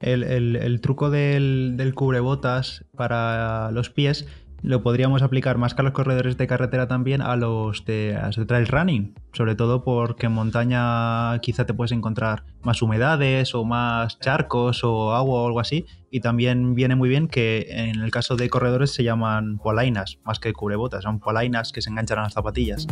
El, 0.00 0.22
el- 0.22 0.56
el 0.56 0.80
truco 0.80 1.10
del, 1.10 1.74
del 1.76 1.94
cubrebotas 1.94 2.84
para 2.96 3.70
los 3.72 3.90
pies 3.90 4.26
lo 4.62 4.82
podríamos 4.82 5.22
aplicar 5.22 5.58
más 5.58 5.74
que 5.74 5.82
a 5.82 5.84
los 5.84 5.92
corredores 5.92 6.36
de 6.36 6.46
carretera 6.46 6.88
también 6.88 7.22
a 7.22 7.36
los 7.36 7.84
de, 7.84 8.16
a 8.20 8.26
los 8.26 8.36
de 8.36 8.46
trail 8.46 8.66
running, 8.66 9.14
sobre 9.32 9.54
todo 9.54 9.84
porque 9.84 10.26
en 10.26 10.32
montaña 10.32 11.38
quizá 11.40 11.64
te 11.66 11.74
puedes 11.74 11.92
encontrar 11.92 12.44
más 12.62 12.82
humedades 12.82 13.54
o 13.54 13.64
más 13.64 14.18
charcos 14.18 14.82
o 14.84 15.14
agua 15.14 15.42
o 15.42 15.46
algo 15.46 15.60
así 15.60 15.86
y 16.10 16.20
también 16.20 16.74
viene 16.74 16.96
muy 16.96 17.08
bien 17.08 17.28
que 17.28 17.66
en 17.68 18.00
el 18.00 18.10
caso 18.10 18.36
de 18.36 18.48
corredores 18.48 18.92
se 18.92 19.04
llaman 19.04 19.58
polainas 19.58 20.18
más 20.24 20.40
que 20.40 20.52
cubrebotas, 20.52 21.04
son 21.04 21.20
polainas 21.20 21.72
que 21.72 21.82
se 21.82 21.90
enganchan 21.90 22.18
a 22.18 22.22
las 22.22 22.34
zapatillas. 22.34 22.86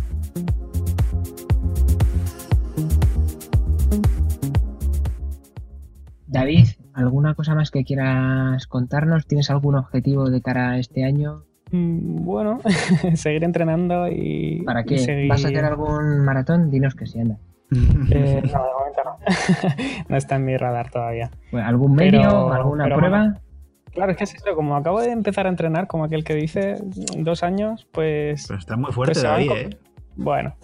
David, 6.28 6.68
¿alguna 6.92 7.34
cosa 7.34 7.54
más 7.54 7.70
que 7.70 7.84
quieras 7.84 8.66
contarnos? 8.66 9.26
¿Tienes 9.26 9.48
algún 9.48 9.74
objetivo 9.74 10.28
de 10.28 10.42
cara 10.42 10.72
a 10.72 10.78
este 10.78 11.04
año? 11.04 11.44
Mm, 11.72 12.24
Bueno, 12.24 12.60
seguir 13.14 13.44
entrenando 13.44 14.08
y. 14.08 14.62
¿Para 14.64 14.82
y 14.82 14.84
qué? 14.84 14.98
seguir- 14.98 15.28
¿Vas 15.28 15.44
a 15.44 15.48
hacer 15.48 15.64
algún 15.64 16.20
maratón? 16.24 16.70
Dinos 16.70 16.94
que 16.94 17.06
sí, 17.06 17.20
anda. 17.20 17.36
Eh, 18.10 18.42
no, 18.44 18.64
de 18.64 18.72
momento 18.72 19.02
no. 19.04 19.16
no 20.08 20.16
está 20.16 20.36
en 20.36 20.44
mi 20.44 20.56
radar 20.56 20.90
todavía. 20.90 21.30
Bueno, 21.50 21.66
¿Algún 21.66 21.96
Pero- 21.96 22.18
medio? 22.20 22.52
¿Alguna 22.52 22.84
pero 22.84 22.96
prueba? 22.96 23.18
bueno. 23.18 23.40
Claro, 23.92 24.12
es 24.12 24.18
que 24.18 24.24
es 24.24 24.34
eso, 24.34 24.54
como 24.54 24.76
acabo 24.76 25.00
de 25.00 25.10
empezar 25.10 25.46
a 25.46 25.48
entrenar, 25.48 25.86
como 25.86 26.04
aquel 26.04 26.22
que 26.22 26.34
dice, 26.34 26.76
dos 27.16 27.42
años, 27.42 27.88
pues. 27.92 28.44
Pero 28.46 28.58
está 28.60 28.76
muy 28.76 28.92
fuerte 28.92 29.14
Pues 29.14 29.22
David, 29.24 29.50
¿eh? 29.52 29.70
Bueno, 30.16 30.54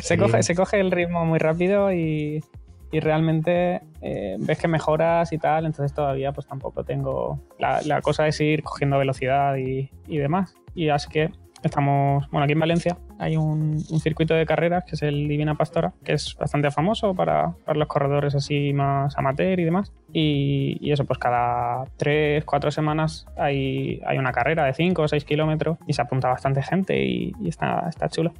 se, 0.00 0.16
coge, 0.16 0.42
se 0.44 0.54
coge 0.54 0.78
el 0.80 0.90
ritmo 0.92 1.24
muy 1.24 1.38
rápido 1.40 1.92
y, 1.92 2.42
y 2.92 3.00
realmente 3.00 3.82
eh, 4.00 4.36
ves 4.38 4.58
que 4.58 4.68
mejoras 4.68 5.32
y 5.32 5.38
tal, 5.38 5.66
entonces 5.66 5.94
todavía 5.94 6.32
pues 6.32 6.46
tampoco 6.46 6.84
tengo... 6.84 7.40
La, 7.58 7.80
la 7.82 8.00
cosa 8.00 8.26
es 8.26 8.40
ir 8.40 8.62
cogiendo 8.62 8.98
velocidad 8.98 9.56
y, 9.56 9.90
y 10.06 10.18
demás. 10.18 10.54
Y 10.74 10.88
así 10.90 11.08
que 11.08 11.30
estamos, 11.62 12.28
bueno, 12.30 12.44
aquí 12.44 12.52
en 12.52 12.60
Valencia 12.60 12.96
hay 13.18 13.36
un, 13.36 13.80
circuito 14.00 14.34
de 14.34 14.46
carreras 14.46 14.84
que 14.84 14.94
es 14.94 15.02
el 15.02 15.28
Divina 15.28 15.54
Pastora, 15.54 15.92
que 16.04 16.12
es 16.12 16.36
bastante 16.38 16.70
famoso 16.70 17.14
para, 17.14 17.52
para 17.64 17.78
los 17.78 17.88
corredores 17.88 18.34
así 18.34 18.72
más 18.72 19.16
amateur 19.18 19.58
y 19.58 19.64
demás. 19.64 19.92
Y, 20.12 20.78
y 20.80 20.92
eso, 20.92 21.04
pues 21.04 21.18
cada 21.18 21.84
tres, 21.96 22.44
cuatro 22.44 22.70
semanas 22.70 23.26
hay, 23.36 24.00
hay 24.06 24.18
una 24.18 24.32
carrera 24.32 24.64
de 24.64 24.74
5 24.74 25.02
o 25.02 25.08
6 25.08 25.24
kilómetros 25.24 25.78
y 25.86 25.92
se 25.92 26.02
apunta 26.02 26.28
bastante 26.28 26.62
gente 26.62 27.04
y, 27.04 27.32
y 27.40 27.48
está, 27.48 27.86
está 27.88 28.08
chulo. 28.08 28.32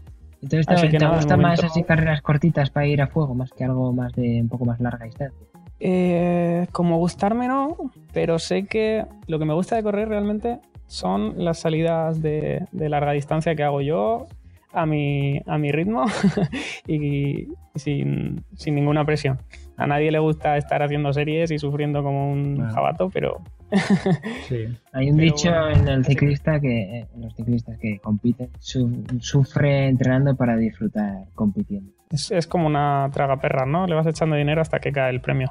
Entonces, 0.46 0.66
¿te, 0.66 0.74
Así 0.74 0.86
que 0.88 0.98
te 0.98 1.04
nada, 1.04 1.16
de 1.16 1.22
gusta 1.22 1.36
más 1.36 1.64
así 1.64 1.82
carreras 1.82 2.22
cortitas 2.22 2.70
para 2.70 2.86
ir 2.86 3.02
a 3.02 3.08
fuego, 3.08 3.34
más 3.34 3.50
que 3.50 3.64
algo 3.64 3.92
más 3.92 4.12
de 4.12 4.40
un 4.42 4.48
poco 4.48 4.64
más 4.64 4.78
larga 4.80 5.04
distancia? 5.04 5.36
Eh, 5.80 6.68
como 6.70 6.98
gustarme 6.98 7.48
no, 7.48 7.76
pero 8.12 8.38
sé 8.38 8.66
que 8.66 9.04
lo 9.26 9.40
que 9.40 9.44
me 9.44 9.54
gusta 9.54 9.74
de 9.74 9.82
correr 9.82 10.08
realmente 10.08 10.60
son 10.86 11.44
las 11.44 11.58
salidas 11.58 12.22
de, 12.22 12.64
de 12.70 12.88
larga 12.88 13.10
distancia 13.10 13.56
que 13.56 13.64
hago 13.64 13.80
yo 13.80 14.26
a 14.72 14.86
mi, 14.86 15.40
a 15.46 15.58
mi 15.58 15.72
ritmo 15.72 16.04
y 16.86 17.48
sin, 17.74 18.44
sin 18.54 18.76
ninguna 18.76 19.04
presión. 19.04 19.38
A 19.76 19.88
nadie 19.88 20.12
le 20.12 20.20
gusta 20.20 20.56
estar 20.56 20.80
haciendo 20.80 21.12
series 21.12 21.50
y 21.50 21.58
sufriendo 21.58 22.04
como 22.04 22.30
un 22.30 22.68
jabato, 22.70 23.10
pero 23.10 23.40
Sí. 24.48 24.66
Hay 24.92 25.10
un 25.10 25.16
Pero 25.16 25.34
dicho 25.34 25.50
bueno, 25.50 25.70
en 25.70 25.88
el 25.88 26.04
ciclista 26.04 26.60
que 26.60 26.98
eh, 27.00 27.06
los 27.18 27.34
ciclistas 27.34 27.78
que 27.78 27.98
compiten 27.98 28.50
su- 28.60 29.04
sufre 29.20 29.88
entrenando 29.88 30.36
para 30.36 30.56
disfrutar 30.56 31.24
compitiendo. 31.34 31.90
es, 32.10 32.30
es 32.30 32.46
como 32.46 32.66
una 32.66 33.10
traga 33.12 33.40
perra, 33.40 33.66
¿no? 33.66 33.86
Le 33.86 33.94
vas 33.94 34.06
echando 34.06 34.36
dinero 34.36 34.60
hasta 34.60 34.78
que 34.78 34.92
cae 34.92 35.10
el 35.10 35.20
premio. 35.20 35.50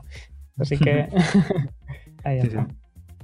Así 0.58 0.78
que 0.78 1.08
ahí 2.24 2.42
Sí, 2.42 2.48
está. 2.48 2.68
sí. 2.68 2.76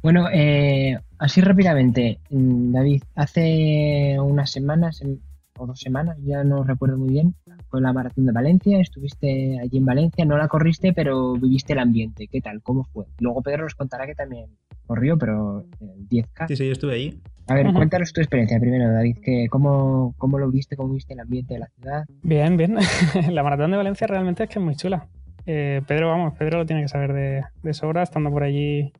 Bueno, 0.03 0.27
eh, 0.33 0.97
así 1.19 1.41
rápidamente, 1.41 2.19
mm, 2.31 2.71
David, 2.73 3.03
hace 3.15 4.17
unas 4.19 4.49
semanas 4.51 5.01
em, 5.01 5.19
o 5.57 5.67
dos 5.67 5.79
semanas, 5.79 6.17
ya 6.23 6.43
no 6.43 6.63
recuerdo 6.63 6.97
muy 6.97 7.09
bien, 7.09 7.35
fue 7.71 7.81
la 7.81 7.93
maratón 7.93 8.25
de 8.25 8.33
Valencia, 8.33 8.79
estuviste 8.79 9.57
allí 9.59 9.77
en 9.77 9.85
Valencia, 9.85 10.25
no 10.25 10.37
la 10.37 10.47
corriste, 10.49 10.93
pero 10.93 11.33
viviste 11.33 11.73
el 11.73 11.79
ambiente. 11.79 12.27
¿Qué 12.27 12.41
tal? 12.41 12.61
¿Cómo 12.61 12.83
fue? 12.83 13.05
Luego 13.19 13.41
Pedro 13.41 13.63
nos 13.63 13.73
contará 13.75 14.05
que 14.05 14.13
también 14.13 14.45
corrió, 14.85 15.17
pero 15.17 15.65
el 15.79 16.07
10K. 16.09 16.47
Sí, 16.49 16.55
sí, 16.57 16.65
yo 16.67 16.73
estuve 16.73 16.93
ahí. 16.95 17.19
A 17.47 17.55
ver, 17.55 17.73
cuéntanos 17.73 18.13
tu 18.13 18.21
experiencia 18.21 18.59
primero, 18.59 18.91
David, 18.91 19.17
que 19.23 19.47
cómo, 19.49 20.13
cómo 20.17 20.37
lo 20.37 20.51
viste, 20.51 20.75
cómo 20.75 20.93
viste 20.93 21.13
el 21.13 21.21
ambiente 21.21 21.53
de 21.55 21.61
la 21.61 21.67
ciudad. 21.67 22.03
Bien, 22.21 22.55
bien. 22.57 22.75
la 23.31 23.41
maratón 23.43 23.71
de 23.71 23.77
Valencia 23.77 24.05
realmente 24.05 24.43
es 24.43 24.49
que 24.49 24.59
es 24.59 24.65
muy 24.65 24.75
chula. 24.75 25.07
Eh, 25.45 25.81
Pedro, 25.87 26.09
vamos, 26.09 26.33
Pedro 26.37 26.59
lo 26.59 26.65
tiene 26.65 26.81
que 26.83 26.87
saber 26.89 27.13
de, 27.13 27.43
de 27.63 27.73
sobra 27.73 28.03
estando 28.03 28.29
por 28.29 28.43
allí. 28.43 28.91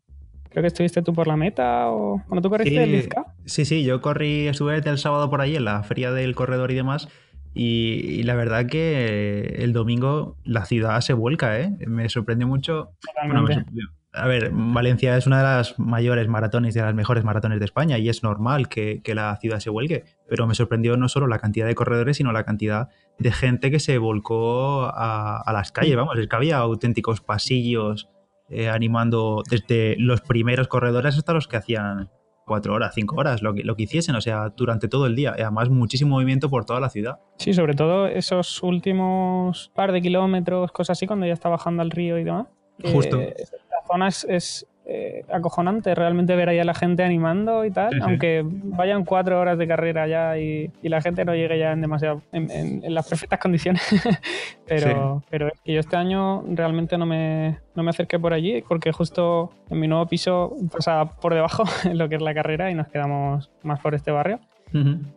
Creo 0.49 0.63
que 0.63 0.67
estuviste 0.67 1.01
tú 1.01 1.13
por 1.13 1.27
la 1.27 1.37
meta 1.37 1.89
o... 1.91 2.21
Bueno, 2.27 2.41
tú 2.41 2.49
corriste 2.49 2.71
Sí. 2.73 2.77
el 2.93 3.07
10K. 3.09 3.25
Sí, 3.45 3.63
sí, 3.65 3.83
yo 3.83 4.01
corrí, 4.01 4.47
estuve 4.47 4.75
el 4.77 4.97
sábado 4.97 5.29
por 5.29 5.39
ahí 5.39 5.55
en 5.55 5.63
la 5.63 5.83
feria 5.83 6.11
del 6.11 6.35
corredor 6.35 6.71
y 6.71 6.75
demás. 6.75 7.07
Y, 7.53 8.19
y 8.19 8.23
la 8.23 8.35
verdad 8.35 8.65
que 8.65 9.55
el 9.59 9.73
domingo 9.73 10.37
la 10.43 10.65
ciudad 10.65 11.01
se 11.01 11.13
vuelca, 11.13 11.59
¿eh? 11.59 11.75
Me 11.87 12.07
sorprendió 12.09 12.47
mucho. 12.47 12.91
Bueno, 13.25 13.41
me 13.43 13.49
Totalmente. 13.49 13.53
sorprendió. 13.55 13.85
A 14.13 14.27
ver, 14.27 14.51
Valencia 14.53 15.15
es 15.15 15.25
una 15.25 15.37
de 15.37 15.43
las 15.43 15.79
mayores 15.79 16.27
maratones 16.27 16.75
y 16.75 16.79
de 16.79 16.85
las 16.85 16.93
mejores 16.93 17.23
maratones 17.23 17.59
de 17.59 17.65
España 17.65 17.97
y 17.97 18.09
es 18.09 18.23
normal 18.23 18.67
que, 18.67 19.01
que 19.01 19.15
la 19.15 19.37
ciudad 19.37 19.59
se 19.61 19.69
vuelque, 19.69 20.03
pero 20.27 20.47
me 20.47 20.53
sorprendió 20.53 20.97
no 20.97 21.07
solo 21.07 21.27
la 21.27 21.39
cantidad 21.39 21.65
de 21.65 21.75
corredores, 21.75 22.17
sino 22.17 22.33
la 22.33 22.43
cantidad 22.43 22.89
de 23.19 23.31
gente 23.31 23.71
que 23.71 23.79
se 23.79 23.97
volcó 23.99 24.83
a, 24.83 25.37
a 25.37 25.53
las 25.53 25.71
calles. 25.71 25.95
Vamos, 25.95 26.17
es 26.17 26.27
que 26.27 26.35
había 26.35 26.57
auténticos 26.57 27.21
pasillos 27.21 28.09
eh, 28.49 28.67
animando 28.67 29.43
desde 29.49 29.95
los 29.97 30.19
primeros 30.19 30.67
corredores 30.67 31.17
hasta 31.17 31.31
los 31.31 31.47
que 31.47 31.55
hacían 31.55 32.09
cuatro 32.51 32.73
horas, 32.73 32.91
cinco 32.93 33.15
horas, 33.15 33.41
lo 33.41 33.53
que, 33.53 33.63
lo 33.63 33.77
que 33.77 33.83
hiciesen, 33.83 34.13
o 34.15 34.19
sea, 34.19 34.49
durante 34.49 34.89
todo 34.89 35.05
el 35.05 35.15
día. 35.15 35.33
Y 35.37 35.41
además, 35.41 35.69
muchísimo 35.69 36.15
movimiento 36.15 36.49
por 36.49 36.65
toda 36.65 36.81
la 36.81 36.89
ciudad. 36.89 37.19
Sí, 37.37 37.53
sobre 37.53 37.75
todo 37.75 38.07
esos 38.07 38.61
últimos 38.61 39.71
par 39.73 39.93
de 39.93 40.01
kilómetros, 40.01 40.73
cosas 40.73 40.97
así, 40.97 41.07
cuando 41.07 41.25
ya 41.25 41.31
está 41.31 41.47
bajando 41.47 41.81
al 41.81 41.91
río 41.91 42.17
y 42.17 42.25
demás. 42.25 42.47
Justo. 42.91 43.17
La 43.17 43.87
zona 43.87 44.09
es, 44.09 44.25
es, 44.25 44.67
eh, 44.93 45.23
acojonante 45.31 45.95
realmente 45.95 46.35
ver 46.35 46.49
ahí 46.49 46.59
a 46.59 46.65
la 46.65 46.73
gente 46.73 47.01
animando 47.01 47.63
y 47.63 47.71
tal, 47.71 48.01
aunque 48.01 48.43
vayan 48.45 49.05
cuatro 49.05 49.39
horas 49.39 49.57
de 49.57 49.65
carrera 49.65 50.05
ya 50.05 50.37
y, 50.37 50.69
la 50.83 50.99
gente 50.99 51.23
no 51.23 51.33
llegue 51.33 51.57
ya 51.57 51.71
en 51.71 51.79
demasiado 51.79 52.21
en, 52.33 52.81
las 52.93 53.07
perfectas 53.07 53.39
condiciones. 53.39 53.81
pero, 54.67 55.23
pero 55.29 55.47
es 55.47 55.61
que 55.61 55.71
yo 55.73 55.79
este 55.79 55.95
año 55.95 56.43
realmente 56.45 56.97
no 56.97 57.05
me, 57.05 57.59
no 57.73 57.83
me 57.83 57.89
acerqué 57.91 58.19
por 58.19 58.33
allí 58.33 58.61
porque 58.67 58.91
justo 58.91 59.51
en 59.69 59.79
mi 59.79 59.87
nuevo 59.87 60.05
piso 60.07 60.57
pasaba 60.73 61.05
por 61.05 61.33
debajo 61.33 61.63
lo 61.93 62.09
que 62.09 62.15
es 62.15 62.21
la 62.21 62.33
carrera 62.33 62.69
y 62.69 62.75
nos 62.75 62.89
quedamos 62.89 63.49
más 63.63 63.79
por 63.79 63.95
este 63.95 64.11
barrio. 64.11 64.39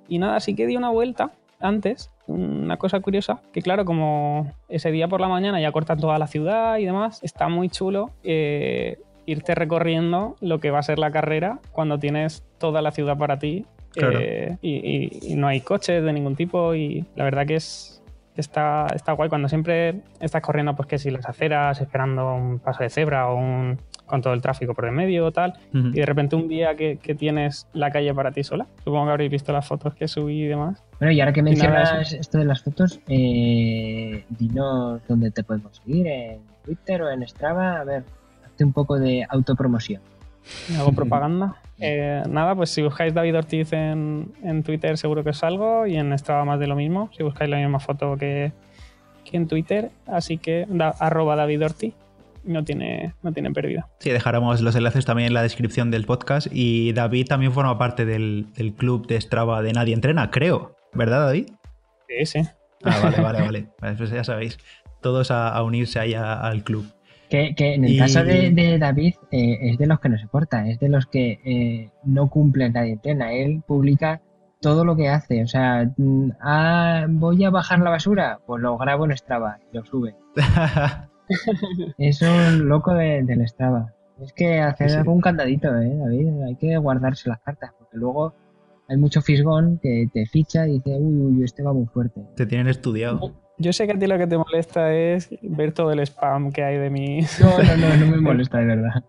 Y 0.08 0.18
nada, 0.18 0.36
así 0.36 0.54
que 0.54 0.66
di 0.66 0.76
una 0.76 0.90
vuelta 0.90 1.32
antes, 1.60 2.10
una 2.26 2.76
cosa 2.76 3.00
curiosa, 3.00 3.40
que 3.52 3.62
claro, 3.62 3.84
como 3.84 4.52
ese 4.68 4.92
día 4.92 5.08
por 5.08 5.20
la 5.20 5.28
mañana 5.28 5.60
ya 5.60 5.72
cortan 5.72 5.98
toda 5.98 6.18
la 6.18 6.28
ciudad 6.28 6.78
y 6.78 6.84
demás, 6.84 7.20
está 7.22 7.48
muy 7.48 7.68
chulo 7.68 8.10
eh, 8.22 8.98
irte 9.26 9.54
recorriendo 9.54 10.36
lo 10.40 10.60
que 10.60 10.70
va 10.70 10.78
a 10.78 10.82
ser 10.82 10.98
la 10.98 11.10
carrera 11.10 11.60
cuando 11.72 11.98
tienes 11.98 12.44
toda 12.58 12.82
la 12.82 12.90
ciudad 12.90 13.16
para 13.16 13.38
ti 13.38 13.66
eh, 13.96 14.56
y, 14.60 15.34
no 15.36 15.46
hay 15.46 15.60
coches 15.60 16.02
de 16.02 16.12
ningún 16.12 16.36
tipo 16.36 16.74
y 16.74 17.04
la 17.14 17.24
verdad 17.24 17.46
que 17.46 17.56
es 17.56 18.02
está, 18.36 18.86
está 18.94 19.12
guay 19.12 19.28
cuando 19.28 19.48
siempre 19.48 20.00
estás 20.20 20.42
corriendo 20.42 20.74
pues 20.74 20.88
que 20.88 20.98
si 20.98 21.10
las 21.10 21.26
aceras 21.26 21.80
esperando 21.80 22.34
un 22.34 22.58
paso 22.58 22.82
de 22.82 22.90
cebra 22.90 23.28
o 23.28 23.36
un 23.36 23.78
con 24.06 24.20
todo 24.20 24.34
el 24.34 24.42
tráfico 24.42 24.74
por 24.74 24.84
el 24.84 24.92
medio 24.92 25.26
o 25.26 25.32
tal, 25.32 25.54
y 25.72 25.92
de 25.92 26.06
repente 26.06 26.36
un 26.36 26.46
día 26.46 26.76
que, 26.76 26.96
tienes 27.18 27.66
la 27.72 27.90
calle 27.90 28.12
para 28.12 28.32
ti 28.32 28.44
sola. 28.44 28.66
Supongo 28.84 29.06
que 29.06 29.10
habréis 29.12 29.30
visto 29.30 29.52
las 29.52 29.66
fotos 29.66 29.94
que 29.94 30.08
subí 30.08 30.42
y 30.42 30.46
demás. 30.46 30.82
Bueno, 30.98 31.12
y 31.12 31.20
ahora 31.20 31.32
que 31.32 31.42
mencionas 31.42 32.12
esto 32.12 32.38
de 32.38 32.44
las 32.44 32.62
fotos, 32.62 33.00
eh, 33.08 34.24
dinos 34.28 35.00
dónde 35.08 35.30
te 35.30 35.42
podemos 35.42 35.76
seguir, 35.78 36.06
en 36.06 36.40
Twitter 36.64 37.02
o 37.02 37.10
en 37.10 37.26
Strava, 37.26 37.80
a 37.80 37.84
ver, 37.84 38.04
hazte 38.54 38.64
un 38.64 38.72
poco 38.72 38.98
de 38.98 39.26
autopromoción. 39.28 40.00
Hago 40.78 40.92
propaganda. 40.96 41.56
Eh, 41.80 42.22
nada, 42.28 42.54
pues 42.54 42.70
si 42.70 42.82
buscáis 42.82 43.12
David 43.12 43.36
Ortiz 43.36 43.72
en, 43.72 44.32
en, 44.44 44.62
Twitter 44.62 44.96
seguro 44.96 45.24
que 45.24 45.30
os 45.30 45.38
salgo 45.38 45.86
y 45.86 45.96
en 45.96 46.16
Strava 46.16 46.44
más 46.44 46.60
de 46.60 46.68
lo 46.68 46.76
mismo, 46.76 47.10
si 47.16 47.24
buscáis 47.24 47.50
la 47.50 47.56
misma 47.56 47.80
foto 47.80 48.16
que, 48.16 48.52
que 49.24 49.36
en 49.36 49.48
Twitter, 49.48 49.90
así 50.06 50.38
que 50.38 50.68
arroba 51.00 51.34
David 51.34 51.64
Ortiz 51.64 51.94
no 52.44 52.62
tiene, 52.62 53.14
no 53.22 53.32
tiene 53.32 53.50
pérdida. 53.50 53.88
Sí, 53.98 54.10
dejaremos 54.10 54.60
los 54.60 54.76
enlaces 54.76 55.04
también 55.04 55.28
en 55.28 55.34
la 55.34 55.42
descripción 55.42 55.90
del 55.90 56.04
podcast. 56.04 56.46
Y 56.52 56.92
David 56.92 57.26
también 57.26 57.52
forma 57.52 57.76
parte 57.76 58.04
del, 58.04 58.46
club 58.76 59.06
de 59.08 59.20
Strava 59.20 59.62
de 59.62 59.72
Nadie 59.72 59.94
Entrena, 59.94 60.30
creo. 60.30 60.76
¿Verdad, 60.92 61.26
David? 61.26 61.48
Sí, 62.08 62.26
sí. 62.26 62.48
Ah, 62.84 63.00
vale, 63.02 63.20
vale, 63.20 63.40
vale. 63.80 63.96
Pues 63.96 64.10
ya 64.10 64.22
sabéis, 64.22 64.58
todos 65.00 65.30
a, 65.30 65.60
unirse 65.62 65.98
ahí 65.98 66.14
al 66.14 66.62
club. 66.62 66.86
Que, 67.56 67.74
en 67.74 67.84
el 67.84 67.98
caso 67.98 68.22
de, 68.22 68.78
David 68.78 69.14
eh, 69.32 69.58
es 69.62 69.78
de 69.78 69.86
los 69.86 69.98
que 69.98 70.08
no 70.08 70.18
se 70.18 70.28
corta, 70.28 70.68
es 70.68 70.78
de 70.78 70.88
los 70.88 71.06
que 71.06 71.40
eh, 71.44 71.90
no 72.04 72.30
cumplen 72.30 72.72
Nadie 72.72 72.92
Entrena. 72.92 73.32
Él 73.32 73.62
publica 73.66 74.22
todo 74.60 74.84
lo 74.84 74.94
que 74.94 75.08
hace. 75.08 75.42
O 75.42 75.48
sea, 75.48 75.90
mm, 75.96 76.30
ah, 76.40 77.06
voy 77.08 77.42
a 77.44 77.50
bajar 77.50 77.80
la 77.80 77.90
basura, 77.90 78.38
pues 78.46 78.62
lo 78.62 78.78
grabo 78.78 79.04
en 79.04 79.16
Strava 79.16 79.58
y 79.72 79.76
lo 79.76 79.84
sube. 79.84 80.14
es 81.98 82.22
un 82.22 82.68
loco 82.68 82.94
del 82.94 83.48
Strava. 83.48 83.92
Es 84.20 84.32
que 84.32 84.60
hacer 84.60 84.92
algún 84.92 85.20
candadito, 85.20 85.68
¿eh, 85.76 85.96
David? 85.96 86.42
Hay 86.46 86.54
que 86.54 86.76
guardarse 86.76 87.28
las 87.28 87.40
cartas, 87.40 87.72
porque 87.76 87.96
luego 87.96 88.32
hay 88.88 88.96
mucho 88.96 89.20
fisgón 89.22 89.80
que 89.82 90.08
te 90.12 90.24
ficha 90.26 90.68
y 90.68 90.74
dice, 90.74 90.96
uy, 91.00 91.36
uy, 91.36 91.42
este 91.42 91.64
va 91.64 91.72
muy 91.72 91.86
fuerte. 91.86 92.22
Te 92.36 92.46
tienen 92.46 92.68
estudiado. 92.68 93.34
Yo 93.58 93.72
sé 93.72 93.86
que 93.86 93.92
a 93.92 93.98
ti 93.98 94.06
lo 94.06 94.18
que 94.18 94.26
te 94.26 94.36
molesta 94.36 94.92
es 94.94 95.30
ver 95.42 95.72
todo 95.72 95.92
el 95.92 96.00
spam 96.00 96.52
que 96.52 96.64
hay 96.64 96.76
de 96.78 96.90
mí. 96.90 97.20
No, 97.40 97.58
no, 97.58 97.76
no, 97.76 97.96
no 97.96 98.06
me 98.06 98.20
molesta 98.20 98.58
de 98.58 98.66
verdad. 98.66 99.04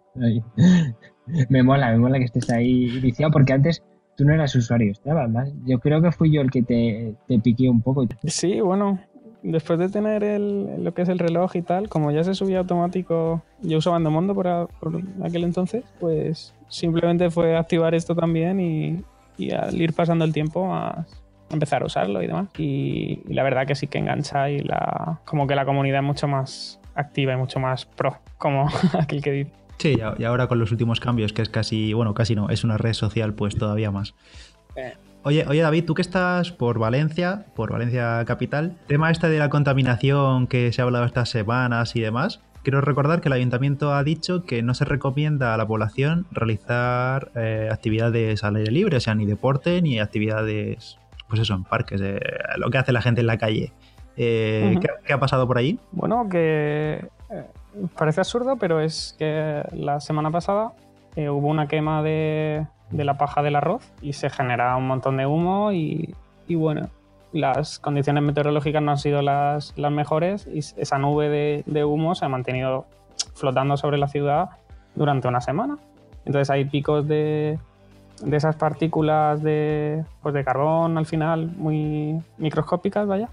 Me 1.49 1.63
mola, 1.63 1.91
me 1.91 1.97
mola 1.97 2.19
que 2.19 2.25
estés 2.25 2.49
ahí 2.51 2.85
iniciado, 2.97 3.31
porque 3.31 3.53
antes 3.53 3.83
tú 4.15 4.25
no 4.25 4.33
eras 4.33 4.55
usuario 4.55 4.93
Strava, 4.93 5.27
más. 5.27 5.51
Yo 5.65 5.79
creo 5.79 6.01
que 6.01 6.11
fui 6.11 6.31
yo 6.31 6.41
el 6.41 6.51
que 6.51 6.61
te, 6.61 7.15
te 7.27 7.39
piqué 7.39 7.69
un 7.69 7.81
poco. 7.81 8.05
Sí, 8.25 8.61
bueno, 8.61 8.99
después 9.45 9.77
de 9.79 9.89
tener 9.89 10.23
el, 10.23 10.83
lo 10.83 10.93
que 10.93 11.03
es 11.03 11.09
el 11.09 11.19
reloj 11.19 11.55
y 11.55 11.61
tal, 11.61 11.87
como 11.87 12.11
ya 12.11 12.23
se 12.23 12.33
subía 12.33 12.59
automático, 12.59 13.43
yo 13.61 13.77
usaba 13.77 13.97
Endomondo 13.97 14.33
por, 14.33 14.69
por 14.79 15.01
aquel 15.23 15.43
entonces, 15.43 15.83
pues 15.99 16.53
simplemente 16.67 17.29
fue 17.29 17.55
activar 17.55 17.93
esto 17.93 18.15
también 18.15 18.59
y, 18.59 19.03
al 19.51 19.79
ir 19.79 19.93
pasando 19.93 20.23
el 20.23 20.31
tiempo 20.31 20.73
a 20.73 21.05
empezar 21.49 21.83
a 21.83 21.85
usarlo 21.85 22.21
y 22.21 22.27
demás. 22.27 22.47
Y, 22.57 23.21
la 23.27 23.43
verdad 23.43 23.67
que 23.67 23.75
sí 23.75 23.87
que 23.87 23.97
engancha 23.97 24.49
y 24.49 24.59
la 24.59 25.19
como 25.25 25.47
que 25.47 25.55
la 25.55 25.65
comunidad 25.65 25.99
es 25.99 26.05
mucho 26.05 26.27
más 26.27 26.79
activa 26.95 27.33
y 27.33 27.37
mucho 27.37 27.59
más 27.59 27.85
pro, 27.85 28.17
como 28.37 28.69
aquel 28.99 29.21
que 29.21 29.31
dice. 29.31 29.51
Sí, 29.77 29.97
y 30.17 30.23
ahora 30.23 30.47
con 30.47 30.57
los 30.57 30.71
últimos 30.71 31.01
cambios, 31.01 31.33
que 31.33 31.41
es 31.41 31.49
casi, 31.49 31.91
bueno, 31.93 32.13
casi 32.13 32.33
no, 32.33 32.49
es 32.49 32.63
una 32.63 32.77
red 32.77 32.93
social, 32.93 33.33
pues 33.33 33.57
todavía 33.57 33.91
más. 33.91 34.15
Eh, 34.75 34.93
Oye, 35.27 35.43
oye 35.47 35.61
David, 35.61 35.85
tú 35.85 35.95
que 35.95 36.03
estás 36.03 36.51
por 36.51 36.77
Valencia, 36.77 37.47
por 37.55 37.71
Valencia 37.71 38.23
capital, 38.27 38.77
tema 38.85 39.09
este 39.09 39.27
de 39.27 39.39
la 39.39 39.49
contaminación 39.49 40.45
que 40.45 40.71
se 40.71 40.81
ha 40.81 40.85
hablado 40.85 41.03
estas 41.03 41.29
semanas 41.29 41.95
y 41.95 42.01
demás, 42.01 42.41
quiero 42.61 42.79
recordar 42.79 43.21
que 43.21 43.29
el 43.29 43.33
ayuntamiento 43.33 43.91
ha 43.91 44.03
dicho 44.03 44.43
que 44.43 44.61
no 44.61 44.75
se 44.75 44.85
recomienda 44.85 45.55
a 45.55 45.57
la 45.57 45.65
población 45.65 46.27
realizar 46.29 47.31
eh, 47.33 47.69
actividades 47.71 48.43
al 48.43 48.57
aire 48.57 48.71
libre, 48.71 48.97
o 48.97 48.99
sea, 48.99 49.15
ni 49.15 49.25
deporte 49.25 49.81
ni 49.81 49.99
actividades, 49.99 50.99
pues 51.27 51.41
eso, 51.41 51.53
en 51.53 51.63
parques, 51.63 52.01
eh, 52.01 52.19
lo 52.57 52.69
que 52.69 52.77
hace 52.77 52.91
la 52.91 53.01
gente 53.01 53.21
en 53.21 53.27
la 53.27 53.37
calle. 53.37 53.73
Eh, 54.17 54.79
¿qué, 55.05 55.13
ha 55.13 55.19
pasado 55.19 55.47
por 55.47 55.57
allí? 55.57 55.79
Bueno, 55.91 56.29
que 56.29 57.05
parece 57.97 58.21
absurdo, 58.21 58.57
pero 58.57 58.79
es 58.79 59.15
que 59.19 59.61
la 59.73 59.99
semana 59.99 60.31
pasada 60.31 60.71
hubo 61.17 61.47
una 61.47 61.67
quema 61.67 62.01
de, 62.03 62.65
de 62.91 63.05
la 63.05 63.17
paja 63.17 63.41
del 63.41 63.55
arroz 63.55 63.91
y 64.01 64.13
se 64.13 64.29
genera 64.29 64.75
un 64.75 64.87
montón 64.87 65.17
de 65.17 65.25
humo 65.25 65.71
y, 65.71 66.13
bueno, 66.49 66.89
las 67.33 67.79
condiciones 67.79 68.23
meteorológicas 68.23 68.81
no 68.81 68.91
han 68.91 68.97
sido 68.97 69.21
las, 69.21 69.73
las 69.77 69.91
mejores 69.91 70.47
y 70.47 70.59
esa 70.59 70.97
nube 70.97 71.29
de, 71.29 71.63
de, 71.65 71.83
humo 71.83 72.15
se 72.15 72.25
ha 72.25 72.29
mantenido 72.29 72.85
flotando 73.33 73.77
sobre 73.77 73.97
la 73.97 74.07
ciudad 74.07 74.49
durante 74.95 75.27
una 75.27 75.41
semana. 75.41 75.77
Entonces 76.25 76.49
hay 76.49 76.65
picos 76.65 77.07
de, 77.07 77.59
de 78.23 78.37
esas 78.37 78.55
partículas 78.55 79.41
de, 79.43 80.03
pues 80.21 80.33
de 80.33 80.43
carbón 80.43 80.97
al 80.97 81.05
final 81.05 81.51
muy 81.57 82.21
microscópicas, 82.37 83.07
vaya. 83.07 83.29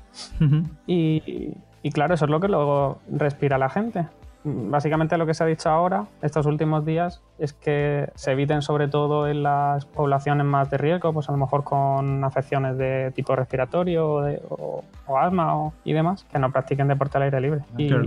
y, 0.86 1.54
y 1.82 1.90
claro, 1.90 2.14
eso 2.14 2.24
es 2.24 2.30
lo 2.30 2.40
que 2.40 2.48
luego 2.48 2.98
respira 3.10 3.58
la 3.58 3.68
gente 3.68 4.06
básicamente 4.44 5.16
lo 5.16 5.26
que 5.26 5.34
se 5.34 5.44
ha 5.44 5.46
dicho 5.46 5.68
ahora, 5.68 6.06
estos 6.20 6.46
últimos 6.46 6.84
días, 6.84 7.22
es 7.38 7.52
que 7.52 8.10
se 8.14 8.32
eviten 8.32 8.62
sobre 8.62 8.88
todo 8.88 9.28
en 9.28 9.42
las 9.42 9.86
poblaciones 9.86 10.46
más 10.46 10.70
de 10.70 10.78
riesgo, 10.78 11.12
pues 11.12 11.28
a 11.28 11.32
lo 11.32 11.38
mejor 11.38 11.64
con 11.64 12.24
afecciones 12.24 12.76
de 12.76 13.12
tipo 13.14 13.36
respiratorio 13.36 14.22
o, 14.48 14.84
asma 15.16 15.72
y 15.84 15.92
demás, 15.92 16.24
que 16.24 16.38
no 16.38 16.50
practiquen 16.50 16.88
deporte 16.88 17.18
al 17.18 17.24
aire 17.24 17.40
libre. 17.40 17.60
Ah, 17.74 18.02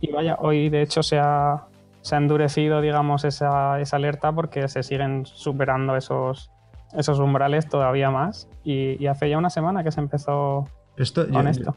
y, 0.00 0.12
vaya, 0.12 0.36
hoy 0.40 0.68
de 0.68 0.82
hecho 0.82 1.02
se 1.02 1.18
ha, 1.18 1.62
se 2.06 2.14
ha 2.14 2.18
endurecido, 2.18 2.80
digamos, 2.80 3.24
esa, 3.24 3.80
esa, 3.80 3.96
alerta 3.96 4.30
porque 4.32 4.68
se 4.68 4.84
siguen 4.84 5.26
superando 5.26 5.96
esos, 5.96 6.52
esos 6.96 7.18
umbrales 7.18 7.68
todavía 7.68 8.10
más. 8.10 8.48
Y, 8.62 9.02
y 9.02 9.08
hace 9.08 9.28
ya 9.28 9.38
una 9.38 9.50
semana 9.50 9.82
que 9.82 9.90
se 9.90 10.00
empezó 10.00 10.64
esto, 10.96 11.26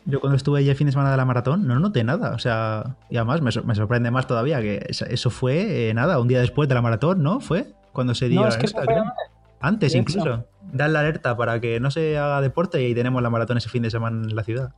yo, 0.06 0.22
cuando 0.22 0.38
estuve 0.38 0.60
allí 0.60 0.70
el 0.70 0.78
fin 0.78 0.86
de 0.86 0.92
semana 0.92 1.12
de 1.12 1.18
la 1.18 1.26
maratón 1.26 1.68
no 1.68 1.78
noté 1.80 2.04
nada. 2.04 2.32
O 2.36 2.40
sea, 2.40 2.96
y 3.10 3.18
además 3.18 3.42
me, 3.42 3.52
me 3.64 3.76
sorprende 3.76 4.12
más 4.12 4.28
todavía 4.28 4.62
que 4.62 4.86
eso 4.88 5.30
fue, 5.30 5.90
eh, 5.90 5.94
nada, 5.94 6.20
un 6.20 6.28
día 6.28 6.40
después 6.40 6.70
de 6.70 6.76
la 6.76 6.82
maratón, 6.82 7.22
¿no? 7.22 7.42
¿Fue? 7.42 7.74
Cuando 7.92 8.16
se 8.16 8.30
dio 8.30 8.42
no, 8.42 8.48
la 8.48 8.54
alerta, 8.54 9.14
Antes 9.60 9.96
incluso. 9.96 10.46
Dan 10.72 10.94
la 10.94 11.00
alerta 11.00 11.36
para 11.36 11.60
que 11.60 11.80
no 11.80 11.90
se 11.90 12.18
haga 12.20 12.42
deporte 12.42 12.88
y 12.88 12.94
tenemos 12.94 13.24
la 13.24 13.32
maratón 13.32 13.58
ese 13.58 13.70
fin 13.70 13.82
de 13.82 13.90
semana 13.90 14.22
en 14.22 14.36
la 14.36 14.44
ciudad. 14.44 14.72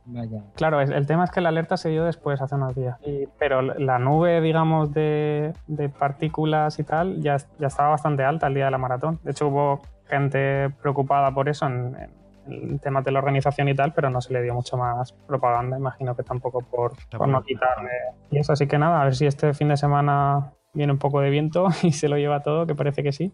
Claro, 0.54 0.80
el 0.80 1.06
tema 1.06 1.24
es 1.24 1.30
que 1.30 1.42
la 1.42 1.50
alerta 1.50 1.76
se 1.76 1.90
dio 1.90 2.04
después, 2.04 2.40
hace 2.40 2.54
unos 2.54 2.74
días. 2.74 2.96
pero 3.38 3.60
la 3.60 3.98
nube, 3.98 4.40
digamos, 4.40 4.92
de, 4.94 5.52
de 5.66 5.88
partículas 5.90 6.78
y 6.78 6.84
tal 6.84 7.20
ya, 7.20 7.36
ya 7.58 7.66
estaba 7.66 7.90
bastante 7.90 8.24
alta 8.24 8.46
el 8.46 8.54
día 8.54 8.66
de 8.66 8.70
la 8.70 8.78
maratón. 8.78 9.20
De 9.22 9.32
hecho, 9.32 9.48
hubo 9.48 9.82
gente 10.08 10.70
preocupada 10.80 11.32
por 11.32 11.48
eso 11.48 11.66
en 11.66 11.96
el 12.46 12.80
tema 12.80 13.02
de 13.02 13.12
la 13.12 13.18
organización 13.18 13.68
y 13.68 13.74
tal, 13.74 13.92
pero 13.92 14.10
no 14.10 14.20
se 14.20 14.32
le 14.32 14.42
dio 14.42 14.54
mucho 14.54 14.76
más 14.76 15.12
propaganda, 15.12 15.76
imagino 15.76 16.16
que 16.16 16.22
tampoco 16.22 16.62
por, 16.62 16.92
por 17.16 17.28
no 17.28 17.42
quitarle. 17.42 17.90
Y 18.30 18.38
eso, 18.38 18.52
así 18.52 18.66
que 18.66 18.78
nada, 18.78 19.00
a 19.00 19.04
ver 19.04 19.14
si 19.14 19.26
este 19.26 19.54
fin 19.54 19.68
de 19.68 19.76
semana 19.76 20.52
viene 20.74 20.92
un 20.92 20.98
poco 20.98 21.20
de 21.20 21.30
viento 21.30 21.68
y 21.82 21.92
se 21.92 22.08
lo 22.08 22.16
lleva 22.16 22.42
todo, 22.42 22.66
que 22.66 22.74
parece 22.74 23.02
que 23.02 23.12
sí. 23.12 23.32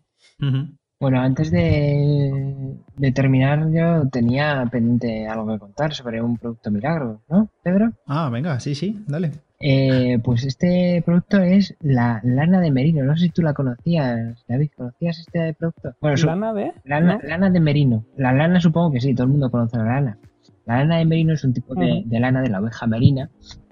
Bueno, 1.00 1.20
antes 1.20 1.52
de, 1.52 2.74
de, 2.96 3.12
terminar, 3.12 3.70
yo 3.70 4.08
tenía 4.08 4.66
pendiente 4.70 5.28
algo 5.28 5.52
que 5.52 5.58
contar 5.60 5.94
sobre 5.94 6.20
un 6.20 6.36
producto 6.36 6.72
milagro, 6.72 7.22
¿no, 7.28 7.48
Pedro? 7.62 7.92
Ah, 8.06 8.28
venga, 8.30 8.58
sí, 8.58 8.74
sí, 8.74 9.04
dale. 9.06 9.30
Eh, 9.60 10.18
pues 10.22 10.44
este 10.44 11.02
producto 11.04 11.38
es 11.38 11.76
la 11.80 12.20
lana 12.24 12.60
de 12.60 12.70
merino. 12.70 13.04
No 13.04 13.16
sé 13.16 13.24
si 13.24 13.30
tú 13.30 13.42
la 13.42 13.54
conocías, 13.54 14.44
David. 14.48 14.70
¿Conocías 14.76 15.18
este 15.20 15.54
producto? 15.54 15.94
¿Lana 16.00 16.52
de? 16.52 16.72
Lana, 16.84 17.50
de 17.50 17.60
merino. 17.60 18.04
La 18.16 18.32
lana 18.32 18.60
supongo 18.60 18.92
que 18.92 19.00
sí, 19.00 19.14
todo 19.14 19.24
el 19.24 19.32
mundo 19.32 19.50
conoce 19.50 19.76
la 19.78 19.84
lana. 19.84 20.18
La 20.66 20.78
lana 20.78 20.98
de 20.98 21.04
merino 21.04 21.34
es 21.34 21.44
un 21.44 21.54
tipo 21.54 21.74
de, 21.74 22.04
lana 22.08 22.42
de 22.42 22.50
la 22.50 22.60
oveja 22.60 22.86
merina 22.86 23.30